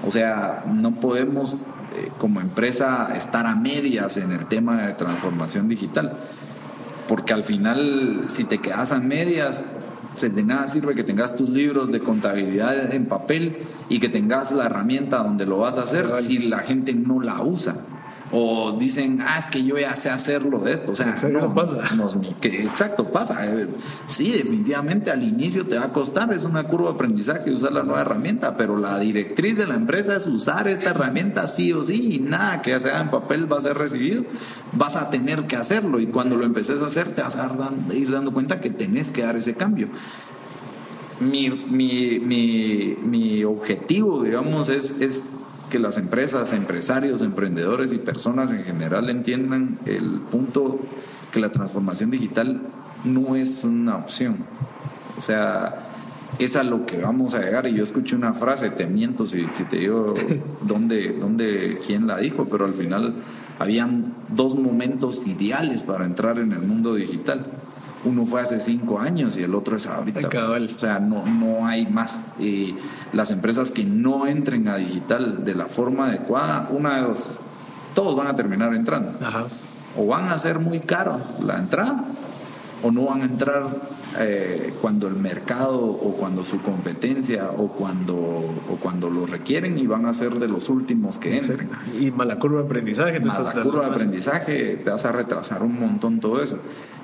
O 0.06 0.10
sea, 0.10 0.64
no 0.66 0.98
podemos 0.98 1.62
eh, 1.96 2.10
como 2.18 2.40
empresa 2.40 3.12
estar 3.14 3.46
a 3.46 3.54
medias 3.54 4.16
en 4.16 4.32
el 4.32 4.46
tema 4.46 4.86
de 4.86 4.94
transformación 4.94 5.68
digital. 5.68 6.18
Porque 7.06 7.34
al 7.34 7.42
final, 7.42 8.24
si 8.28 8.44
te 8.44 8.58
quedas 8.58 8.92
a 8.92 9.00
medias, 9.00 9.64
de 10.18 10.42
nada 10.42 10.68
sirve 10.68 10.94
que 10.94 11.04
tengas 11.04 11.34
tus 11.34 11.48
libros 11.48 11.90
de 11.90 12.00
contabilidad 12.00 12.92
en 12.92 13.06
papel 13.06 13.58
y 13.88 14.00
que 14.00 14.08
tengas 14.08 14.52
la 14.52 14.66
herramienta 14.66 15.18
donde 15.18 15.46
lo 15.46 15.58
vas 15.58 15.78
a 15.78 15.82
hacer 15.82 16.10
si 16.20 16.38
la 16.38 16.58
gente 16.58 16.92
no 16.92 17.20
la 17.20 17.42
usa 17.42 17.76
o 18.32 18.72
dicen, 18.72 19.20
ah, 19.22 19.38
es 19.38 19.46
que 19.46 19.64
yo 19.64 19.76
ya 19.76 19.96
sé 19.96 20.08
hacerlo 20.08 20.60
de 20.60 20.72
esto. 20.72 20.92
O 20.92 20.94
sea, 20.94 21.14
eso 21.14 21.54
pasa. 21.54 21.88
que, 22.40 22.62
exacto, 22.62 23.10
pasa. 23.10 23.44
Eh, 23.46 23.66
sí, 24.06 24.30
definitivamente 24.32 25.10
al 25.10 25.22
inicio 25.22 25.66
te 25.66 25.78
va 25.78 25.86
a 25.86 25.92
costar, 25.92 26.32
es 26.32 26.44
una 26.44 26.64
curva 26.64 26.90
de 26.90 26.94
aprendizaje 26.94 27.50
usar 27.50 27.72
la 27.72 27.82
nueva 27.82 28.02
herramienta, 28.02 28.56
pero 28.56 28.76
la 28.76 28.98
directriz 28.98 29.56
de 29.56 29.66
la 29.66 29.74
empresa 29.74 30.14
es 30.16 30.26
usar 30.26 30.68
esta 30.68 30.90
herramienta 30.90 31.48
sí 31.48 31.72
o 31.72 31.82
sí 31.82 32.14
y 32.14 32.18
nada 32.20 32.62
que 32.62 32.78
sea 32.78 33.00
en 33.00 33.10
papel 33.10 33.52
va 33.52 33.58
a 33.58 33.62
ser 33.62 33.76
recibido. 33.76 34.24
Vas 34.72 34.96
a 34.96 35.10
tener 35.10 35.42
que 35.44 35.56
hacerlo 35.56 35.98
y 35.98 36.06
cuando 36.06 36.36
lo 36.36 36.44
empeces 36.44 36.82
a 36.82 36.86
hacer 36.86 37.14
te 37.14 37.22
vas 37.22 37.36
a 37.36 37.50
ir 37.92 38.10
dando 38.10 38.32
cuenta 38.32 38.60
que 38.60 38.70
tenés 38.70 39.10
que 39.10 39.22
dar 39.22 39.36
ese 39.36 39.54
cambio. 39.54 39.88
Mi, 41.18 41.50
mi, 41.50 42.18
mi, 42.18 42.96
mi 43.02 43.44
objetivo, 43.44 44.22
digamos, 44.22 44.70
es, 44.70 45.00
es 45.02 45.24
que 45.70 45.78
las 45.78 45.96
empresas, 45.96 46.52
empresarios, 46.52 47.22
emprendedores 47.22 47.92
y 47.92 47.98
personas 47.98 48.52
en 48.52 48.64
general 48.64 49.08
entiendan 49.08 49.78
el 49.86 50.20
punto 50.30 50.80
que 51.32 51.40
la 51.40 51.50
transformación 51.50 52.10
digital 52.10 52.60
no 53.04 53.36
es 53.36 53.64
una 53.64 53.96
opción. 53.96 54.36
O 55.18 55.22
sea, 55.22 55.86
es 56.38 56.56
a 56.56 56.62
lo 56.62 56.86
que 56.86 56.98
vamos 56.98 57.34
a 57.34 57.40
llegar. 57.40 57.66
Y 57.66 57.74
yo 57.74 57.82
escuché 57.82 58.16
una 58.16 58.34
frase, 58.34 58.70
te 58.70 58.86
miento 58.86 59.26
si, 59.26 59.46
si 59.54 59.64
te 59.64 59.78
digo 59.78 60.14
dónde, 60.62 61.16
dónde, 61.18 61.78
quién 61.86 62.06
la 62.06 62.18
dijo, 62.18 62.46
pero 62.46 62.64
al 62.64 62.74
final 62.74 63.14
habían 63.58 64.14
dos 64.28 64.56
momentos 64.56 65.26
ideales 65.26 65.82
para 65.82 66.04
entrar 66.04 66.38
en 66.38 66.52
el 66.52 66.60
mundo 66.60 66.94
digital 66.94 67.46
uno 68.04 68.24
fue 68.26 68.40
hace 68.40 68.60
cinco 68.60 68.98
años 68.98 69.36
y 69.36 69.42
el 69.42 69.54
otro 69.54 69.76
es 69.76 69.86
ahorita. 69.86 70.28
Pues. 70.28 70.72
o 70.74 70.78
sea, 70.78 70.98
no, 70.98 71.24
no 71.26 71.66
hay 71.66 71.86
más. 71.86 72.20
Eh, 72.38 72.74
las 73.12 73.30
empresas 73.30 73.70
que 73.70 73.84
no 73.84 74.26
entren 74.26 74.68
a 74.68 74.76
digital 74.76 75.44
de 75.44 75.54
la 75.54 75.66
forma 75.66 76.06
adecuada, 76.06 76.68
una 76.70 76.96
de 76.96 77.02
dos, 77.02 77.38
todos 77.94 78.16
van 78.16 78.28
a 78.28 78.34
terminar 78.34 78.74
entrando. 78.74 79.12
O 79.96 80.06
van 80.06 80.28
a 80.28 80.38
ser 80.38 80.60
muy 80.60 80.80
caro 80.80 81.20
la 81.44 81.58
entrada, 81.58 82.04
o 82.82 82.90
no 82.90 83.04
van 83.06 83.22
a 83.22 83.24
entrar 83.24 83.68
eh, 84.18 84.72
cuando 84.80 85.08
el 85.08 85.14
mercado 85.14 85.80
o 85.84 86.16
cuando 86.16 86.44
su 86.44 86.60
competencia 86.60 87.50
o 87.56 87.68
cuando, 87.68 88.16
o 88.16 88.76
cuando 88.80 89.10
lo 89.10 89.26
requieren 89.26 89.78
y 89.78 89.86
van 89.86 90.06
a 90.06 90.14
ser 90.14 90.34
de 90.34 90.48
los 90.48 90.68
últimos 90.68 91.18
que 91.18 91.36
entren. 91.36 91.68
Y 91.98 92.10
mala 92.10 92.38
curva 92.38 92.60
de 92.60 92.66
aprendizaje. 92.66 93.20
Mala 93.20 93.62
curva 93.62 93.86
de 93.86 93.90
aprendizaje, 93.92 94.80
te 94.82 94.90
vas 94.90 95.04
a 95.04 95.12
retrasar 95.12 95.62
un 95.62 95.78
montón 95.78 96.20
todo 96.20 96.42
eso. 96.42 96.58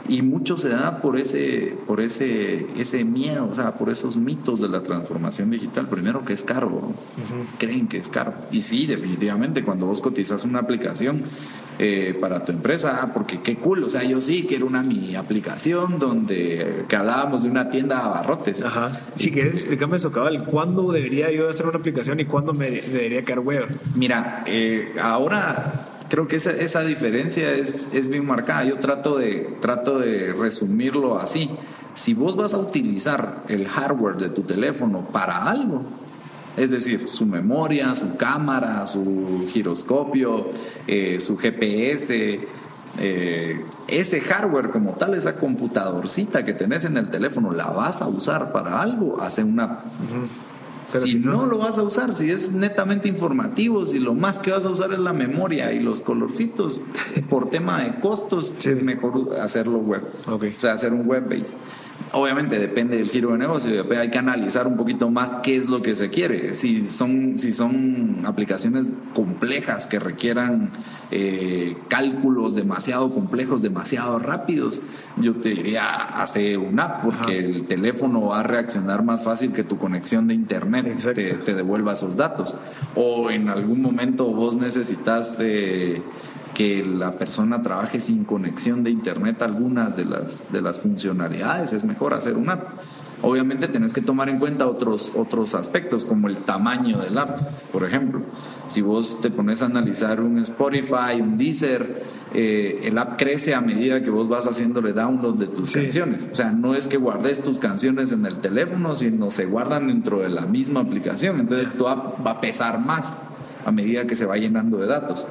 Y 0.08 0.22
mucho 0.22 0.56
se 0.56 0.68
da 0.68 1.02
por 1.02 1.18
ese, 1.18 1.76
por 1.86 2.00
ese, 2.00 2.66
ese 2.76 3.04
miedo, 3.04 3.48
o 3.50 3.54
sea, 3.54 3.76
por 3.76 3.90
esos 3.90 4.16
mitos 4.16 4.60
de 4.60 4.68
la 4.68 4.82
transformación 4.82 5.50
digital. 5.50 5.88
Primero 5.88 6.24
que 6.24 6.32
es 6.32 6.44
caro, 6.44 6.92
creen 7.58 7.88
que 7.88 7.98
es 7.98 8.08
caro. 8.08 8.34
Y 8.52 8.62
sí, 8.62 8.86
definitivamente, 8.86 9.64
cuando 9.64 9.86
vos 9.86 10.00
cotizas 10.00 10.44
una 10.44 10.60
aplicación 10.60 11.24
eh, 11.78 12.16
para 12.20 12.44
tu 12.44 12.52
empresa, 12.52 13.00
ah, 13.02 13.12
porque 13.12 13.42
qué 13.42 13.56
cool, 13.56 13.84
o 13.84 13.88
sea, 13.88 14.02
yo 14.02 14.20
sí 14.20 14.46
quiero 14.48 14.66
una 14.66 14.82
mi 14.82 15.14
aplicación 15.14 15.98
donde 15.98 16.84
que 16.88 16.96
hablábamos 16.96 17.42
de 17.42 17.50
una 17.50 17.68
tienda 17.68 17.96
de 17.96 18.02
abarrotes. 18.02 18.62
Ajá. 18.62 19.00
Si 19.14 19.30
quieres 19.30 19.56
explícame 19.56 19.96
eso, 19.96 20.10
cabal, 20.10 20.44
¿cuándo 20.44 20.90
debería 20.90 21.30
yo 21.30 21.48
hacer 21.48 21.66
una 21.66 21.78
aplicación 21.78 22.18
y 22.20 22.24
cuándo 22.24 22.54
me, 22.54 22.70
debería 22.70 23.24
quedar 23.24 23.40
web? 23.40 23.66
Mira, 23.94 24.42
eh, 24.46 24.94
ahora 25.02 25.90
creo 26.08 26.28
que 26.28 26.36
esa, 26.36 26.52
esa 26.52 26.82
diferencia 26.82 27.52
es, 27.52 27.92
es, 27.92 28.08
bien 28.08 28.26
marcada. 28.26 28.64
Yo 28.64 28.76
trato 28.76 29.18
de, 29.18 29.56
trato 29.60 29.98
de 29.98 30.32
resumirlo 30.32 31.18
así. 31.18 31.50
Si 31.94 32.14
vos 32.14 32.36
vas 32.36 32.54
a 32.54 32.58
utilizar 32.58 33.42
el 33.48 33.68
hardware 33.68 34.16
de 34.16 34.28
tu 34.30 34.42
teléfono 34.42 35.00
para 35.12 35.44
algo, 35.44 35.82
es 36.56 36.70
decir, 36.70 37.08
su 37.08 37.26
memoria, 37.26 37.94
su 37.94 38.16
cámara, 38.16 38.86
su 38.86 39.46
giroscopio, 39.50 40.50
eh, 40.86 41.18
su 41.20 41.36
GPS, 41.36 42.40
eh, 42.98 43.64
ese 43.88 44.20
hardware 44.20 44.70
como 44.70 44.92
tal, 44.92 45.14
esa 45.14 45.36
computadorcita 45.36 46.44
que 46.44 46.54
tenés 46.54 46.84
en 46.84 46.96
el 46.96 47.10
teléfono, 47.10 47.52
la 47.52 47.66
vas 47.66 48.00
a 48.00 48.08
usar 48.08 48.52
para 48.52 48.80
algo, 48.80 49.20
hace 49.20 49.44
una 49.44 49.84
si, 50.86 51.18
no, 51.18 51.46
lo 51.46 51.58
vas 51.58 51.78
a 51.78 51.82
usar, 51.82 52.14
si 52.14 52.30
es 52.30 52.52
netamente 52.52 53.08
informativo, 53.08 53.86
si 53.86 53.98
lo 53.98 54.14
más 54.14 54.38
que 54.38 54.52
vas 54.52 54.64
a 54.64 54.70
usar 54.70 54.92
es 54.92 54.98
la 54.98 55.12
memoria 55.12 55.72
y 55.72 55.80
los 55.80 56.00
colorcitos, 56.00 56.80
por 57.28 57.50
tema 57.50 57.82
de 57.82 57.98
costos, 57.98 58.54
es 58.64 58.82
mejor 58.82 59.36
hacerlo 59.40 59.78
web. 59.78 60.02
O 60.26 60.40
sea, 60.56 60.74
hacer 60.74 60.92
un 60.92 61.06
web 61.06 61.28
base. 61.28 61.52
Obviamente 62.12 62.58
depende 62.58 62.96
del 62.96 63.10
giro 63.10 63.32
de 63.32 63.38
negocio, 63.38 63.84
hay 63.98 64.10
que 64.10 64.18
analizar 64.18 64.66
un 64.66 64.76
poquito 64.76 65.10
más 65.10 65.30
qué 65.42 65.56
es 65.56 65.68
lo 65.68 65.82
que 65.82 65.94
se 65.94 66.08
quiere. 66.08 66.54
Si 66.54 66.88
son, 66.88 67.38
si 67.38 67.52
son 67.52 68.20
aplicaciones 68.24 68.88
complejas 69.12 69.86
que 69.86 69.98
requieran 69.98 70.70
eh, 71.10 71.76
cálculos 71.88 72.54
demasiado 72.54 73.12
complejos, 73.12 73.60
demasiado 73.60 74.18
rápidos, 74.18 74.80
yo 75.16 75.34
te 75.34 75.50
diría, 75.50 75.94
hace 75.94 76.56
una 76.56 76.84
app, 76.84 77.04
porque 77.04 77.38
el 77.38 77.66
teléfono 77.66 78.26
va 78.26 78.40
a 78.40 78.42
reaccionar 78.42 79.02
más 79.02 79.22
fácil 79.22 79.52
que 79.52 79.64
tu 79.64 79.76
conexión 79.76 80.28
de 80.28 80.34
internet 80.34 80.96
te, 81.14 81.34
te, 81.34 81.54
devuelva 81.54 81.94
esos 81.94 82.16
datos. 82.16 82.54
O 82.94 83.30
en 83.30 83.48
algún 83.48 83.82
momento 83.82 84.26
vos 84.26 84.56
necesitas 84.56 85.36
que 86.56 86.82
la 86.82 87.18
persona 87.18 87.62
trabaje 87.62 88.00
sin 88.00 88.24
conexión 88.24 88.82
de 88.82 88.88
internet 88.88 89.42
algunas 89.42 89.94
de 89.94 90.06
las, 90.06 90.40
de 90.50 90.62
las 90.62 90.80
funcionalidades, 90.80 91.74
es 91.74 91.84
mejor 91.84 92.14
hacer 92.14 92.34
una 92.34 92.54
app. 92.54 92.68
Obviamente 93.20 93.68
tenés 93.68 93.92
que 93.92 94.00
tomar 94.00 94.30
en 94.30 94.38
cuenta 94.38 94.66
otros, 94.66 95.12
otros 95.16 95.54
aspectos, 95.54 96.06
como 96.06 96.28
el 96.28 96.38
tamaño 96.38 96.98
del 97.00 97.18
app, 97.18 97.42
por 97.70 97.84
ejemplo. 97.84 98.22
Si 98.68 98.80
vos 98.80 99.20
te 99.20 99.30
pones 99.30 99.60
a 99.60 99.66
analizar 99.66 100.22
un 100.22 100.38
Spotify, 100.38 101.20
un 101.20 101.36
Deezer, 101.36 102.04
eh, 102.32 102.80
el 102.84 102.96
app 102.96 103.18
crece 103.18 103.54
a 103.54 103.60
medida 103.60 104.02
que 104.02 104.08
vos 104.08 104.26
vas 104.26 104.46
haciéndole 104.46 104.94
download 104.94 105.34
de 105.34 105.48
tus 105.48 105.72
canciones. 105.72 106.26
O 106.32 106.34
sea, 106.34 106.52
no 106.52 106.74
es 106.74 106.86
que 106.86 106.96
guardes 106.96 107.42
tus 107.42 107.58
canciones 107.58 108.12
en 108.12 108.24
el 108.24 108.36
teléfono, 108.36 108.94
sino 108.94 109.30
se 109.30 109.44
guardan 109.44 109.88
dentro 109.88 110.20
de 110.20 110.30
la 110.30 110.46
misma 110.46 110.80
aplicación. 110.80 111.38
Entonces 111.38 111.70
tu 111.76 111.86
app 111.86 112.26
va 112.26 112.30
a 112.30 112.40
pesar 112.40 112.80
más 112.80 113.18
a 113.66 113.72
medida 113.72 114.06
que 114.06 114.16
se 114.16 114.24
va 114.24 114.38
llenando 114.38 114.78
de 114.78 114.86
datos. 114.86 115.26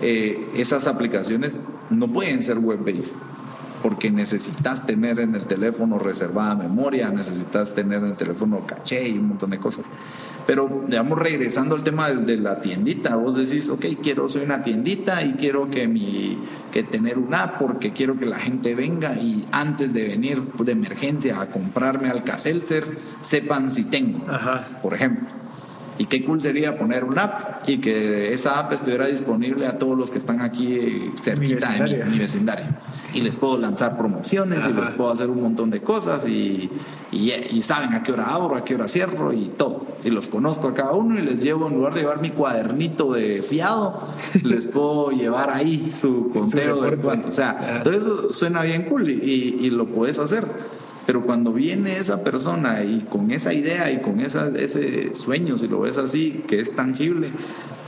Eh, 0.00 0.50
esas 0.56 0.86
aplicaciones 0.86 1.54
no 1.90 2.08
pueden 2.08 2.42
ser 2.42 2.58
web-based 2.58 3.14
porque 3.82 4.10
necesitas 4.10 4.84
tener 4.84 5.20
en 5.20 5.34
el 5.34 5.44
teléfono 5.44 5.98
reservada 5.98 6.56
memoria, 6.56 7.10
necesitas 7.10 7.74
tener 7.74 7.98
en 7.98 8.06
el 8.06 8.16
teléfono 8.16 8.66
caché 8.66 9.08
y 9.08 9.18
un 9.18 9.28
montón 9.28 9.50
de 9.50 9.58
cosas. 9.58 9.84
Pero, 10.46 10.84
digamos, 10.86 11.18
regresando 11.18 11.74
al 11.74 11.82
tema 11.82 12.08
de, 12.10 12.36
la 12.36 12.60
tiendita, 12.60 13.16
vos 13.16 13.34
decís, 13.34 13.68
ok, 13.68 13.84
quiero, 14.02 14.28
soy 14.28 14.42
una 14.42 14.62
tiendita 14.62 15.22
y 15.24 15.32
quiero 15.32 15.70
que 15.70 15.88
mi, 15.88 16.38
que 16.72 16.82
tener 16.82 17.18
una 17.18 17.44
app 17.44 17.58
porque 17.60 17.92
quiero 17.92 18.18
que 18.18 18.26
la 18.26 18.38
gente 18.38 18.74
venga 18.74 19.14
y 19.14 19.44
antes 19.50 19.92
de 19.92 20.04
venir 20.04 20.42
de 20.42 20.72
emergencia 20.72 21.40
a 21.40 21.46
comprarme 21.46 22.10
al 22.10 22.22
Caselser, 22.22 22.86
sepan 23.20 23.70
si 23.70 23.84
tengo, 23.84 24.20
por 24.82 24.94
ejemplo. 24.94 25.45
Y 25.98 26.06
qué 26.06 26.24
cool 26.24 26.40
sería 26.40 26.76
poner 26.76 27.04
una 27.04 27.22
app 27.22 27.68
y 27.68 27.78
que 27.78 28.32
esa 28.32 28.58
app 28.58 28.72
estuviera 28.72 29.06
disponible 29.06 29.66
a 29.66 29.78
todos 29.78 29.96
los 29.96 30.10
que 30.10 30.18
están 30.18 30.40
aquí 30.40 31.10
cerquita 31.16 31.72
de 31.72 32.04
mi, 32.04 32.18
vecindario. 32.18 32.66
Y 33.14 33.22
les 33.22 33.36
puedo 33.36 33.56
lanzar 33.56 33.96
promociones 33.96 34.64
y 34.68 34.72
les 34.72 34.90
puedo 34.90 35.10
hacer 35.10 35.30
un 35.30 35.42
montón 35.42 35.70
de 35.70 35.80
cosas 35.80 36.28
y, 36.28 36.70
y, 37.12 37.62
saben 37.62 37.94
a 37.94 38.02
qué 38.02 38.12
hora 38.12 38.26
abro, 38.26 38.56
a 38.56 38.64
qué 38.64 38.74
hora 38.74 38.88
cierro 38.88 39.32
y 39.32 39.46
todo. 39.56 39.86
Y 40.04 40.10
los 40.10 40.28
conozco 40.28 40.68
a 40.68 40.74
cada 40.74 40.92
uno 40.92 41.18
y 41.18 41.22
les 41.22 41.42
llevo, 41.42 41.68
en 41.68 41.74
lugar 41.74 41.94
de 41.94 42.00
llevar 42.00 42.20
mi 42.20 42.30
cuadernito 42.30 43.12
de 43.12 43.42
fiado, 43.42 44.08
les 44.42 44.66
puedo 44.66 45.10
llevar 45.10 45.50
ahí 45.50 45.92
su 45.94 46.30
conteo 46.30 46.82
de 46.82 46.96
cuánto. 46.98 47.28
O 47.28 47.32
sea, 47.32 47.80
todo 47.82 47.94
eso 47.94 48.32
suena 48.32 48.62
bien 48.62 48.84
cool 48.84 49.08
y, 49.08 49.56
y 49.60 49.70
lo 49.70 49.86
puedes 49.86 50.18
hacer 50.18 50.75
pero 51.06 51.24
cuando 51.24 51.52
viene 51.52 51.98
esa 51.98 52.24
persona 52.24 52.82
y 52.82 53.06
con 53.08 53.30
esa 53.30 53.54
idea 53.54 53.90
y 53.92 54.00
con 54.00 54.18
esa, 54.18 54.48
ese 54.48 55.14
sueño, 55.14 55.56
si 55.56 55.68
lo 55.68 55.80
ves 55.80 55.98
así, 55.98 56.42
que 56.48 56.60
es 56.60 56.74
tangible, 56.74 57.30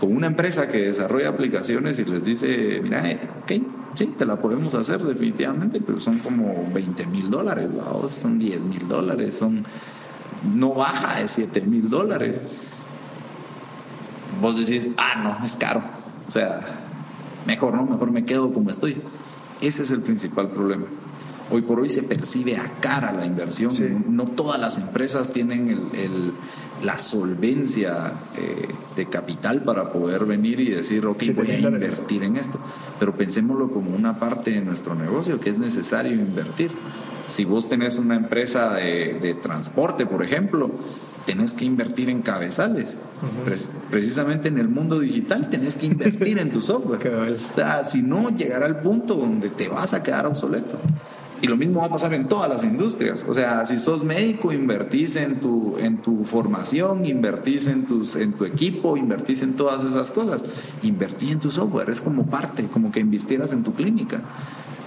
con 0.01 0.15
una 0.15 0.29
empresa 0.29 0.69
que 0.69 0.87
desarrolla 0.87 1.31
aplicaciones 1.31 1.99
y 1.99 2.05
les 2.05 2.25
dice, 2.25 2.81
mira, 2.81 3.11
eh, 3.11 3.19
ok, 3.43 3.53
sí, 3.95 4.07
te 4.17 4.25
la 4.25 4.37
podemos 4.37 4.73
hacer 4.75 5.03
definitivamente, 5.03 5.81
pero 5.81 5.99
son 5.99 6.21
como 6.21 6.71
20 6.73 7.07
mil 7.07 7.29
dólares, 7.29 7.69
son 8.09 8.39
10 8.39 8.61
mil 8.61 8.87
dólares, 8.87 9.37
son 9.37 9.67
no 10.55 10.75
baja 10.75 11.21
de 11.21 11.27
7 11.27 11.61
mil 11.63 11.91
dólares. 11.91 12.41
Vos 14.41 14.57
decís, 14.57 14.91
ah, 14.97 15.21
no, 15.21 15.45
es 15.45 15.57
caro. 15.57 15.83
O 16.29 16.31
sea, 16.31 16.61
mejor 17.49 17.75
no, 17.75 17.85
mejor 17.85 18.13
me 18.13 18.25
quedo 18.25 18.53
como 18.53 18.71
estoy. 18.71 19.03
Ese 19.61 19.83
es 19.83 19.91
el 19.91 20.03
principal 20.03 20.51
problema 20.51 20.85
hoy 21.51 21.63
por 21.63 21.81
hoy 21.81 21.89
se 21.89 22.03
percibe 22.03 22.57
a 22.57 22.81
cara 22.81 23.13
la 23.13 23.27
inversión. 23.27 23.71
No 24.09 24.25
todas 24.25 24.61
las 24.61 24.77
empresas 24.77 25.33
tienen 25.33 25.91
el, 25.95 26.33
la 26.83 26.99
solvencia 26.99 28.13
eh, 28.37 28.69
de 28.97 29.07
capital 29.07 29.63
para 29.63 29.93
poder 29.93 30.25
venir 30.25 30.61
y 30.61 30.71
decir, 30.71 31.07
ok, 31.07 31.23
voy 31.35 31.51
a 31.51 31.59
invertir 31.59 32.23
en 32.23 32.37
esto. 32.37 32.59
Pero 32.99 33.17
pensémoslo 33.17 33.71
como 33.71 33.95
una 33.95 34.19
parte 34.19 34.53
de 34.53 34.61
nuestro 34.61 34.95
negocio 34.95 35.41
que 35.41 35.51
es 35.51 35.59
necesario 35.59 36.13
invertir. 36.13 36.71
Si 37.27 37.45
vos 37.45 37.69
tenés 37.69 37.99
una 37.99 38.17
empresa 38.17 38.75
de, 38.75 39.37
transporte, 39.43 40.07
por 40.07 40.23
ejemplo, 40.23 40.71
tenés 41.27 41.53
que 41.53 41.67
invertir 41.67 42.09
en 42.09 42.23
cabezales. 42.23 42.97
precisamente 43.91 44.49
en 44.49 44.59
el 44.59 44.69
mundo 44.69 44.99
digital 45.01 45.51
tenés 45.51 45.77
que 45.77 45.87
invertir 45.87 46.39
en 46.39 46.51
tu 46.51 46.63
software. 46.63 47.07
o 47.53 47.55
sea, 47.55 47.85
si 47.85 48.03
no, 48.03 48.31
llegará 48.31 48.67
al 48.67 48.81
punto 48.81 49.15
donde 49.15 49.51
te 49.51 49.69
vas 49.69 49.93
a 49.93 50.03
quedar 50.03 50.27
obsoleto. 50.27 50.79
Y 51.40 51.46
lo 51.46 51.57
mismo 51.57 51.81
va 51.81 51.87
a 51.87 51.90
pasar 51.90 52.14
en 52.14 52.27
todas 52.27 52.48
las 52.48 52.64
industrias. 52.64 53.24
O 53.29 53.35
sea, 53.35 53.64
si 53.64 53.79
sos 53.79 54.03
médico, 54.05 54.53
invertís 54.53 55.16
en 55.16 55.38
tu, 55.38 55.77
en 55.79 55.98
tu 55.98 56.24
formación, 56.24 57.07
invertís 57.07 57.68
en, 57.68 57.87
tus, 57.87 58.16
en 58.16 58.33
tu 58.33 58.44
equipo, 58.44 58.96
invertís 58.96 59.42
en 59.42 59.55
todas 59.55 59.85
esas 59.85 60.11
cosas. 60.11 60.44
Invertí 60.83 61.31
en 61.31 61.38
tu 61.40 61.51
software, 61.51 61.90
es 61.90 62.01
como 62.01 62.27
parte, 62.27 62.64
como 62.66 62.90
que 62.90 63.01
invirtieras 63.01 63.53
en 63.53 63.62
tu 63.62 63.72
clínica 63.74 64.20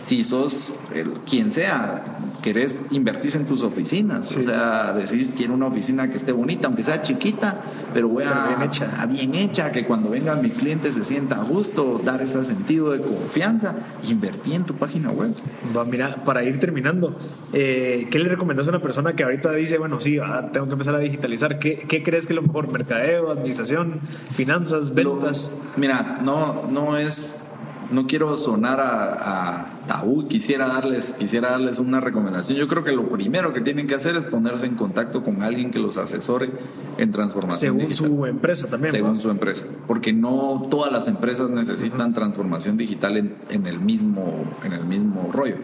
si 0.04 0.24
sos 0.24 0.74
el, 0.94 1.12
quien 1.30 1.52
sea, 1.52 2.04
querés 2.42 2.88
invertir 2.92 3.36
en 3.36 3.46
tus 3.46 3.62
oficinas. 3.62 4.36
O 4.36 4.44
sea, 4.44 4.94
decís, 4.94 5.34
quiero 5.36 5.54
una 5.54 5.68
oficina 5.68 6.10
que 6.10 6.18
esté 6.18 6.32
bonita, 6.32 6.68
aunque 6.68 6.84
sea 6.84 7.02
chiquita, 7.02 7.62
pero 7.94 8.10
voy 8.10 8.24
a, 8.24 8.48
bien 8.48 8.62
hecha. 8.62 9.06
bien 9.06 9.36
hecha, 9.36 9.72
que 9.72 9.86
cuando 9.86 10.10
venga 10.10 10.36
mi 10.36 10.50
cliente 10.50 10.92
se 10.92 11.04
sienta 11.04 11.42
a 11.42 11.44
gusto, 11.44 12.02
dar 12.04 12.22
ese 12.22 12.44
sentido 12.44 12.92
de 12.92 13.02
confianza. 13.02 13.76
Invertí 14.10 14.54
en 14.54 14.66
tu 14.66 14.76
página 14.76 15.12
web. 15.12 15.34
Va, 15.76 15.86
mira, 15.86 16.24
para 16.24 16.44
ir 16.44 16.60
terminando, 16.60 17.18
eh, 17.54 18.08
¿qué 18.12 18.20
le 18.20 18.30
recomiendas 18.30 18.68
a 18.68 18.72
una 18.72 18.82
persona 18.82 19.14
que 19.14 19.24
ahorita 19.24 19.52
dice, 19.54 19.78
bueno, 19.78 20.00
sí, 20.00 20.20
tengo 20.52 20.68
que 20.68 20.74
empezar 20.74 20.96
a 20.96 21.00
digitalizar? 21.00 21.60
¿Qué, 21.60 21.86
¿Qué, 21.88 22.04
crees 22.04 22.26
que 22.26 22.34
es 22.34 22.36
lo 22.36 22.42
mejor? 22.42 22.72
¿Mercadeo, 22.72 23.32
administración, 23.32 24.00
finanzas, 24.36 24.94
ventas? 24.96 25.62
mira, 25.78 26.20
no, 26.24 26.68
no 26.72 26.98
es 26.98 27.51
no 27.92 28.08
quiero 28.08 28.36
sonar 28.38 28.80
a, 28.80 29.66
tabú, 29.88 30.28
quisiera 30.28 30.68
darles, 30.68 31.14
quisiera 31.14 31.52
darles 31.52 31.80
una 31.80 32.00
recomendación. 32.00 32.58
Yo 32.58 32.68
creo 32.68 32.84
que 32.84 32.92
lo 32.92 33.10
primero 33.10 33.54
que 33.54 33.62
tienen 33.62 33.88
que 33.88 33.96
hacer 33.96 34.16
es 34.16 34.26
ponerse 34.26 34.66
en 34.66 34.76
contacto 34.76 35.24
con 35.24 35.44
alguien 35.44 35.72
que 35.72 35.80
los 35.80 35.98
asesore 35.98 36.50
en 36.98 37.12
transformación 37.12 37.78
Según 37.78 37.94
su 37.94 38.26
empresa 38.26 38.70
también. 38.70 38.92
Según 38.94 39.20
su 39.20 39.30
empresa, 39.30 39.66
porque 39.88 40.14
no 40.14 40.68
todas 40.70 40.92
las 40.92 41.08
empresas 41.08 41.50
necesitan 41.50 42.14
transformación 42.14 42.78
digital 42.78 43.18
en, 43.18 43.66
el 43.68 43.80
mismo, 43.80 44.46
en 44.64 44.74
el 44.74 44.86
mismo 44.86 45.30
rollo. 45.32 45.58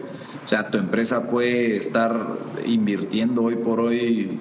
O 0.44 0.48
sea, 0.48 0.70
tu 0.70 0.78
empresa 0.78 1.30
puede 1.30 1.76
estar 1.76 2.38
invirtiendo 2.66 3.44
hoy 3.44 3.56
por 3.56 3.80
hoy 3.80 4.38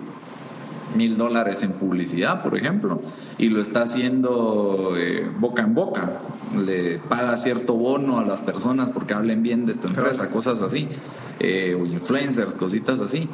mil 0.96 1.18
dólares 1.18 1.64
en 1.64 1.74
publicidad, 1.74 2.42
por 2.44 2.58
ejemplo, 2.58 3.02
y 3.38 3.50
lo 3.50 3.62
está 3.62 3.84
haciendo 3.84 4.94
eh, 4.98 5.30
boca 5.40 5.64
en 5.64 5.74
boca. 5.74 6.22
Le 6.58 6.98
paga 6.98 7.38
cierto 7.38 7.74
bono 7.74 8.20
a 8.20 8.26
las 8.26 8.42
personas 8.42 8.92
porque 8.92 9.14
hablen 9.14 9.44
bien 9.44 9.66
de 9.66 9.74
tu 9.74 9.88
empresa, 9.88 10.30
cosas 10.30 10.62
así, 10.62 10.88
eh, 11.40 11.78
o 11.80 11.86
influencers, 11.86 12.54
cositas 12.54 13.02
así. 13.02 13.30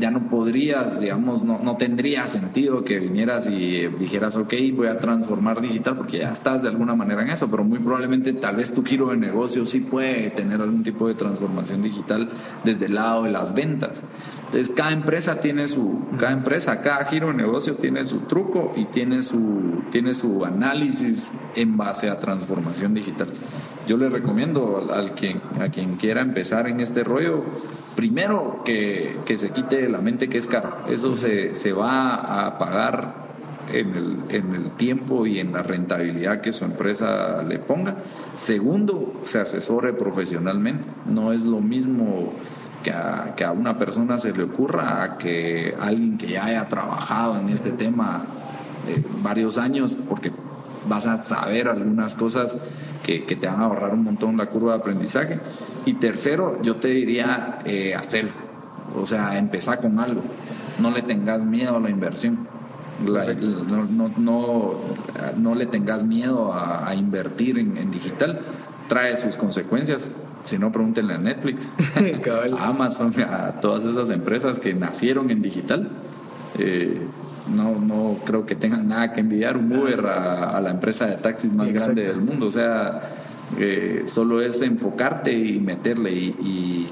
Ya 0.00 0.10
no 0.10 0.28
podrías, 0.28 1.00
digamos, 1.00 1.44
no, 1.44 1.60
no 1.62 1.76
tendría 1.76 2.26
sentido 2.26 2.84
que 2.84 2.98
vinieras 2.98 3.46
y 3.46 3.86
dijeras, 3.86 4.34
ok, 4.34 4.52
voy 4.74 4.88
a 4.88 4.98
transformar 4.98 5.60
digital 5.60 5.96
porque 5.96 6.18
ya 6.18 6.32
estás 6.32 6.62
de 6.62 6.68
alguna 6.68 6.96
manera 6.96 7.22
en 7.22 7.30
eso, 7.30 7.48
pero 7.48 7.62
muy 7.62 7.78
probablemente 7.78 8.32
tal 8.32 8.56
vez 8.56 8.74
tu 8.74 8.84
giro 8.84 9.10
de 9.10 9.16
negocio 9.16 9.64
sí 9.64 9.78
puede 9.78 10.30
tener 10.30 10.60
algún 10.60 10.82
tipo 10.82 11.06
de 11.06 11.14
transformación 11.14 11.82
digital 11.82 12.28
desde 12.64 12.86
el 12.86 12.94
lado 12.96 13.22
de 13.22 13.30
las 13.30 13.54
ventas. 13.54 14.02
Entonces 14.46 14.74
cada 14.76 14.92
empresa 14.92 15.40
tiene 15.40 15.68
su, 15.68 16.00
cada 16.18 16.32
empresa, 16.32 16.80
cada 16.82 17.04
giro 17.06 17.28
de 17.28 17.34
negocio 17.34 17.74
tiene 17.74 18.04
su 18.04 18.20
truco 18.20 18.72
y 18.76 18.84
tiene 18.86 19.22
su, 19.22 19.82
tiene 19.90 20.14
su 20.14 20.44
análisis 20.44 21.32
en 21.56 21.76
base 21.76 22.08
a 22.08 22.20
transformación 22.20 22.94
digital. 22.94 23.28
Yo 23.86 23.96
le 23.96 24.08
recomiendo 24.08 24.88
al, 24.92 25.12
quien, 25.12 25.42
a 25.60 25.68
quien 25.68 25.96
quiera 25.96 26.22
empezar 26.22 26.68
en 26.68 26.80
este 26.80 27.04
rollo, 27.04 27.42
primero 27.96 28.62
que, 28.64 29.18
que 29.26 29.36
se 29.36 29.50
quite 29.50 29.88
la 29.88 29.98
mente 29.98 30.28
que 30.28 30.38
es 30.38 30.46
caro. 30.46 30.76
Eso 30.88 31.16
se, 31.16 31.54
se 31.54 31.72
va 31.72 32.46
a 32.46 32.56
pagar 32.56 33.24
en 33.72 33.94
el, 33.94 34.16
en 34.28 34.54
el, 34.54 34.70
tiempo 34.72 35.26
y 35.26 35.38
en 35.38 35.52
la 35.52 35.62
rentabilidad 35.62 36.40
que 36.40 36.52
su 36.52 36.64
empresa 36.64 37.42
le 37.42 37.58
ponga. 37.58 37.96
Segundo, 38.36 39.20
se 39.24 39.40
asesore 39.40 39.92
profesionalmente. 39.92 40.88
No 41.06 41.32
es 41.32 41.44
lo 41.44 41.60
mismo 41.60 42.32
que 42.84 43.44
a, 43.44 43.52
una 43.52 43.76
persona 43.78 44.18
se 44.18 44.32
le 44.32 44.44
ocurra 44.44 45.02
a 45.02 45.18
que 45.18 45.74
alguien 45.80 46.16
que 46.16 46.28
ya 46.28 46.44
haya 46.44 46.68
trabajado 46.68 47.40
en 47.40 47.48
este 47.48 47.72
tema 47.72 48.24
de 48.86 49.02
varios 49.22 49.58
años, 49.58 49.96
porque 50.08 50.30
vas 50.88 51.06
a 51.06 51.22
saber 51.22 51.68
algunas 51.68 52.14
cosas 52.14 52.54
que, 53.02 53.20
te 53.20 53.46
van 53.46 53.60
a 53.60 53.64
ahorrar 53.64 53.92
un 53.92 54.04
montón 54.04 54.36
la 54.36 54.46
curva 54.46 54.72
de 54.72 54.78
aprendizaje. 54.78 55.40
Y 55.84 55.94
tercero, 55.94 56.60
yo 56.62 56.76
te 56.76 56.88
diría 56.88 57.58
eh, 57.66 57.94
hacerlo 57.94 58.32
O 58.96 59.06
sea, 59.06 59.38
empezá 59.38 59.76
con 59.76 59.98
algo. 59.98 60.22
No 60.78 60.90
le 60.90 61.02
tengas 61.02 61.44
miedo 61.44 61.76
a 61.76 61.80
la 61.80 61.90
inversión. 61.90 62.48
no, 63.04 63.84
no, 63.84 64.08
no, 64.16 64.74
no, 65.36 65.54
le 65.54 65.66
tengas 65.66 66.04
miedo 66.04 66.52
a, 66.52 66.94
invertir 66.94 67.58
en, 67.58 67.90
digital. 67.90 68.40
Trae 68.88 69.16
sus 69.16 69.36
consecuencias. 69.36 70.12
Si 70.44 70.58
no, 70.58 70.70
pregúntenle 70.70 71.14
a 71.14 71.18
Netflix, 71.18 71.72
a 72.58 72.68
Amazon, 72.68 73.14
a 73.20 73.60
todas 73.60 73.84
esas 73.84 74.10
empresas 74.10 74.58
que 74.58 74.74
nacieron 74.74 75.30
en 75.30 75.42
digital. 75.42 75.88
Eh, 76.58 77.00
no, 77.54 77.78
no 77.78 78.18
creo 78.24 78.46
que 78.46 78.54
tengan 78.54 78.88
nada 78.88 79.12
que 79.12 79.20
envidiar 79.20 79.56
un 79.56 79.74
Uber 79.74 80.06
a, 80.06 80.60
la 80.60 80.70
empresa 80.70 81.06
de 81.06 81.16
taxis 81.16 81.52
más 81.52 81.70
grande 81.72 82.04
del 82.04 82.20
mundo. 82.20 82.46
O 82.46 82.52
sea, 82.52 83.02
eh, 83.58 84.04
solo 84.06 84.40
es 84.40 84.60
enfocarte 84.62 85.32
y 85.32 85.60
meterle 85.60 86.12
y, 86.12 86.88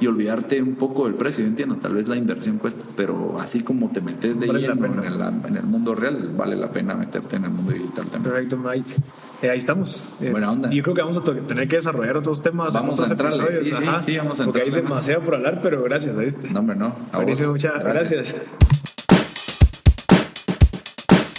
y, 0.00 0.06
olvidarte 0.06 0.62
un 0.62 0.76
poco 0.76 1.06
del 1.06 1.14
precio. 1.14 1.42
Yo 1.42 1.50
entiendo, 1.50 1.76
tal 1.76 1.94
vez 1.94 2.06
la 2.06 2.16
inversión 2.16 2.58
cuesta, 2.58 2.84
pero 2.96 3.40
así 3.40 3.60
como 3.60 3.90
te 3.90 4.00
metes 4.00 4.38
de 4.38 4.46
lleno 4.46 4.86
en 4.86 5.04
el, 5.04 5.20
en 5.48 5.56
el, 5.56 5.64
mundo 5.64 5.94
real, 5.94 6.30
vale 6.36 6.54
la 6.54 6.70
pena 6.70 6.94
meterte 6.94 7.36
en 7.36 7.44
el 7.44 7.50
mundo 7.50 7.72
digital 7.72 8.06
también. 8.06 8.34
Perfecto, 8.34 8.56
Mike. 8.56 8.94
Eh, 9.40 9.50
ahí 9.50 9.58
estamos. 9.58 10.04
Eh, 10.20 10.30
Buena 10.32 10.50
onda. 10.50 10.68
Yo 10.68 10.82
creo 10.82 10.96
que 10.96 11.00
vamos 11.00 11.16
a 11.16 11.22
tener 11.22 11.68
que 11.68 11.76
desarrollar 11.76 12.16
otros 12.16 12.42
temas. 12.42 12.74
Vamos 12.74 13.00
a 13.00 13.06
entrar. 13.06 13.32
Sí, 13.32 13.40
sí, 13.62 13.72
sí, 14.04 14.18
vamos 14.18 14.40
a 14.40 14.44
Porque 14.44 14.62
hay 14.62 14.70
demasiado 14.70 15.22
por 15.22 15.36
hablar, 15.36 15.60
pero 15.62 15.80
gracias, 15.84 16.16
¿viste? 16.18 16.50
No, 16.50 16.58
hombre, 16.58 16.74
no. 16.74 16.96
muchas 17.12 17.84
gracias. 17.84 18.34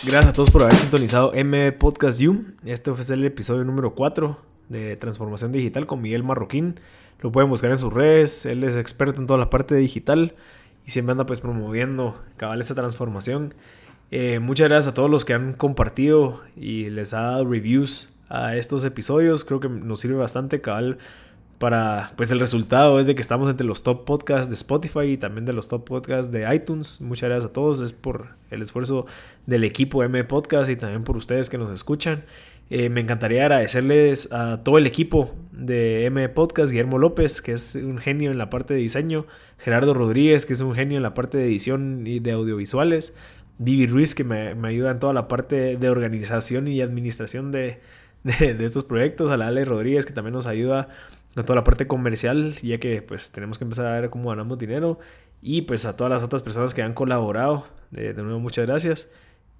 Gracias 0.05 0.25
a 0.27 0.31
todos 0.31 0.49
por 0.49 0.63
haber 0.63 0.77
sintonizado 0.77 1.33
M 1.33 1.73
Podcast 1.73 2.21
You. 2.21 2.45
Este 2.63 2.93
fue 2.93 3.13
el 3.13 3.25
episodio 3.25 3.65
número 3.65 3.93
4 3.93 4.39
de 4.69 4.95
Transformación 4.95 5.51
Digital 5.51 5.85
con 5.85 6.01
Miguel 6.01 6.23
Marroquín. 6.23 6.79
Lo 7.19 7.33
pueden 7.33 7.49
buscar 7.49 7.69
en 7.69 7.79
sus 7.79 7.91
redes. 7.91 8.45
Él 8.45 8.63
es 8.63 8.77
experto 8.77 9.19
en 9.19 9.27
toda 9.27 9.37
la 9.37 9.49
parte 9.49 9.75
digital 9.75 10.35
y 10.85 10.91
siempre 10.91 11.11
anda 11.11 11.25
pues 11.25 11.41
promoviendo 11.41 12.17
cabal 12.37 12.61
esa 12.61 12.75
transformación. 12.75 13.55
Eh, 14.11 14.39
muchas 14.39 14.69
gracias 14.69 14.91
a 14.91 14.93
todos 14.93 15.09
los 15.09 15.23
que 15.23 15.33
han 15.33 15.53
compartido 15.53 16.41
y 16.55 16.89
les 16.89 17.13
ha 17.13 17.21
dado 17.21 17.45
reviews 17.45 18.19
a 18.27 18.55
estos 18.55 18.83
episodios. 18.83 19.45
Creo 19.45 19.59
que 19.59 19.69
nos 19.69 19.99
sirve 19.99 20.15
bastante 20.15 20.61
cabal 20.61 20.97
para, 21.59 22.11
pues 22.15 22.31
el 22.31 22.39
resultado 22.39 22.99
es 22.99 23.05
de 23.05 23.13
que 23.13 23.21
estamos 23.21 23.49
entre 23.49 23.67
los 23.67 23.83
top 23.83 24.05
podcasts 24.05 24.47
de 24.47 24.55
Spotify 24.55 25.11
y 25.11 25.17
también 25.17 25.45
de 25.45 25.53
los 25.53 25.67
top 25.67 25.85
podcasts 25.85 26.31
de 26.31 26.53
iTunes. 26.53 27.01
Muchas 27.01 27.29
gracias 27.29 27.49
a 27.49 27.53
todos, 27.53 27.81
es 27.81 27.93
por 27.93 28.29
el 28.49 28.61
esfuerzo 28.61 29.05
del 29.45 29.63
equipo 29.63 30.03
M 30.03 30.23
Podcast 30.23 30.71
y 30.71 30.75
también 30.75 31.03
por 31.03 31.17
ustedes 31.17 31.49
que 31.49 31.57
nos 31.57 31.71
escuchan. 31.71 32.23
Eh, 32.71 32.89
me 32.89 33.01
encantaría 33.01 33.41
agradecerles 33.41 34.31
a 34.31 34.63
todo 34.63 34.77
el 34.77 34.85
equipo 34.85 35.33
de 35.51 36.05
M 36.05 36.29
Podcast, 36.29 36.71
Guillermo 36.71 36.99
López, 36.99 37.41
que 37.41 37.53
es 37.53 37.75
un 37.75 37.97
genio 37.97 38.31
en 38.31 38.37
la 38.37 38.49
parte 38.49 38.75
de 38.75 38.79
diseño, 38.79 39.25
Gerardo 39.57 39.93
Rodríguez, 39.93 40.45
que 40.45 40.53
es 40.53 40.61
un 40.61 40.75
genio 40.75 40.97
en 40.97 41.03
la 41.03 41.15
parte 41.15 41.37
de 41.37 41.45
edición 41.45 42.05
y 42.05 42.19
de 42.19 42.31
audiovisuales, 42.31 43.17
Vivi 43.59 43.87
Ruiz, 43.87 44.15
que 44.15 44.23
me, 44.23 44.55
ayuda 44.67 44.91
en 44.91 44.99
toda 44.99 45.13
la 45.13 45.27
parte 45.27 45.77
de 45.77 45.89
organización 45.89 46.67
y 46.67 46.81
administración 46.81 47.51
de, 47.51 47.81
de, 48.23 48.65
estos 48.65 48.85
proyectos, 48.85 49.29
a 49.29 49.37
la 49.37 49.47
Ale 49.47 49.65
Rodríguez, 49.65 50.05
que 50.05 50.13
también 50.13 50.33
nos 50.33 50.47
ayuda 50.47 50.89
a 51.35 51.43
toda 51.43 51.57
la 51.57 51.63
parte 51.63 51.85
comercial, 51.85 52.55
ya 52.63 52.79
que 52.79 53.01
pues 53.01 53.31
tenemos 53.31 53.57
que 53.57 53.65
empezar 53.65 53.85
a 53.85 53.99
ver 53.99 54.09
cómo 54.09 54.29
ganamos 54.29 54.57
dinero. 54.57 54.97
Y 55.41 55.63
pues 55.63 55.85
a 55.85 55.95
todas 55.95 56.09
las 56.09 56.23
otras 56.23 56.41
personas 56.41 56.73
que 56.73 56.81
han 56.81 56.93
colaborado, 56.93 57.67
de, 57.91 58.13
nuevo 58.13 58.39
muchas 58.39 58.65
gracias. 58.65 59.11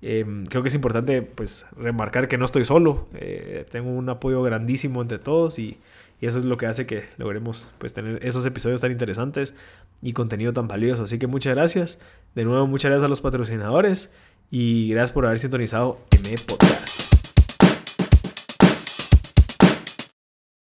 Em, 0.01 0.45
creo 0.45 0.63
que 0.63 0.69
es 0.69 0.75
importante 0.75 1.21
pues 1.21 1.67
remarcar 1.77 2.29
que 2.29 2.37
no 2.37 2.45
estoy 2.45 2.63
solo, 2.63 3.09
eh, 3.15 3.65
tengo 3.69 3.89
un 3.89 4.07
apoyo 4.07 4.41
grandísimo 4.41 5.01
entre 5.01 5.19
todos 5.19 5.59
y, 5.59 5.77
y, 6.21 6.25
eso 6.25 6.39
es 6.39 6.45
lo 6.45 6.57
que 6.57 6.65
hace 6.65 6.85
que 6.85 7.05
logremos 7.17 7.69
pues 7.77 7.93
tener 7.93 8.25
esos 8.25 8.45
episodios 8.45 8.81
tan 8.81 8.91
interesantes 8.91 9.53
y 10.01 10.13
contenido 10.13 10.53
tan 10.53 10.67
valioso. 10.67 11.03
Así 11.03 11.19
que 11.19 11.27
muchas 11.27 11.55
gracias, 11.55 11.99
de 12.35 12.45
nuevo 12.45 12.67
muchas 12.67 12.89
gracias 12.89 13.05
a 13.05 13.09
los 13.09 13.21
patrocinadores 13.21 14.13
y 14.51 14.89
gracias 14.89 15.11
por 15.11 15.25
haber 15.25 15.39
sintonizado 15.39 15.99
M 16.11 16.35
Podcast. 16.47 17.08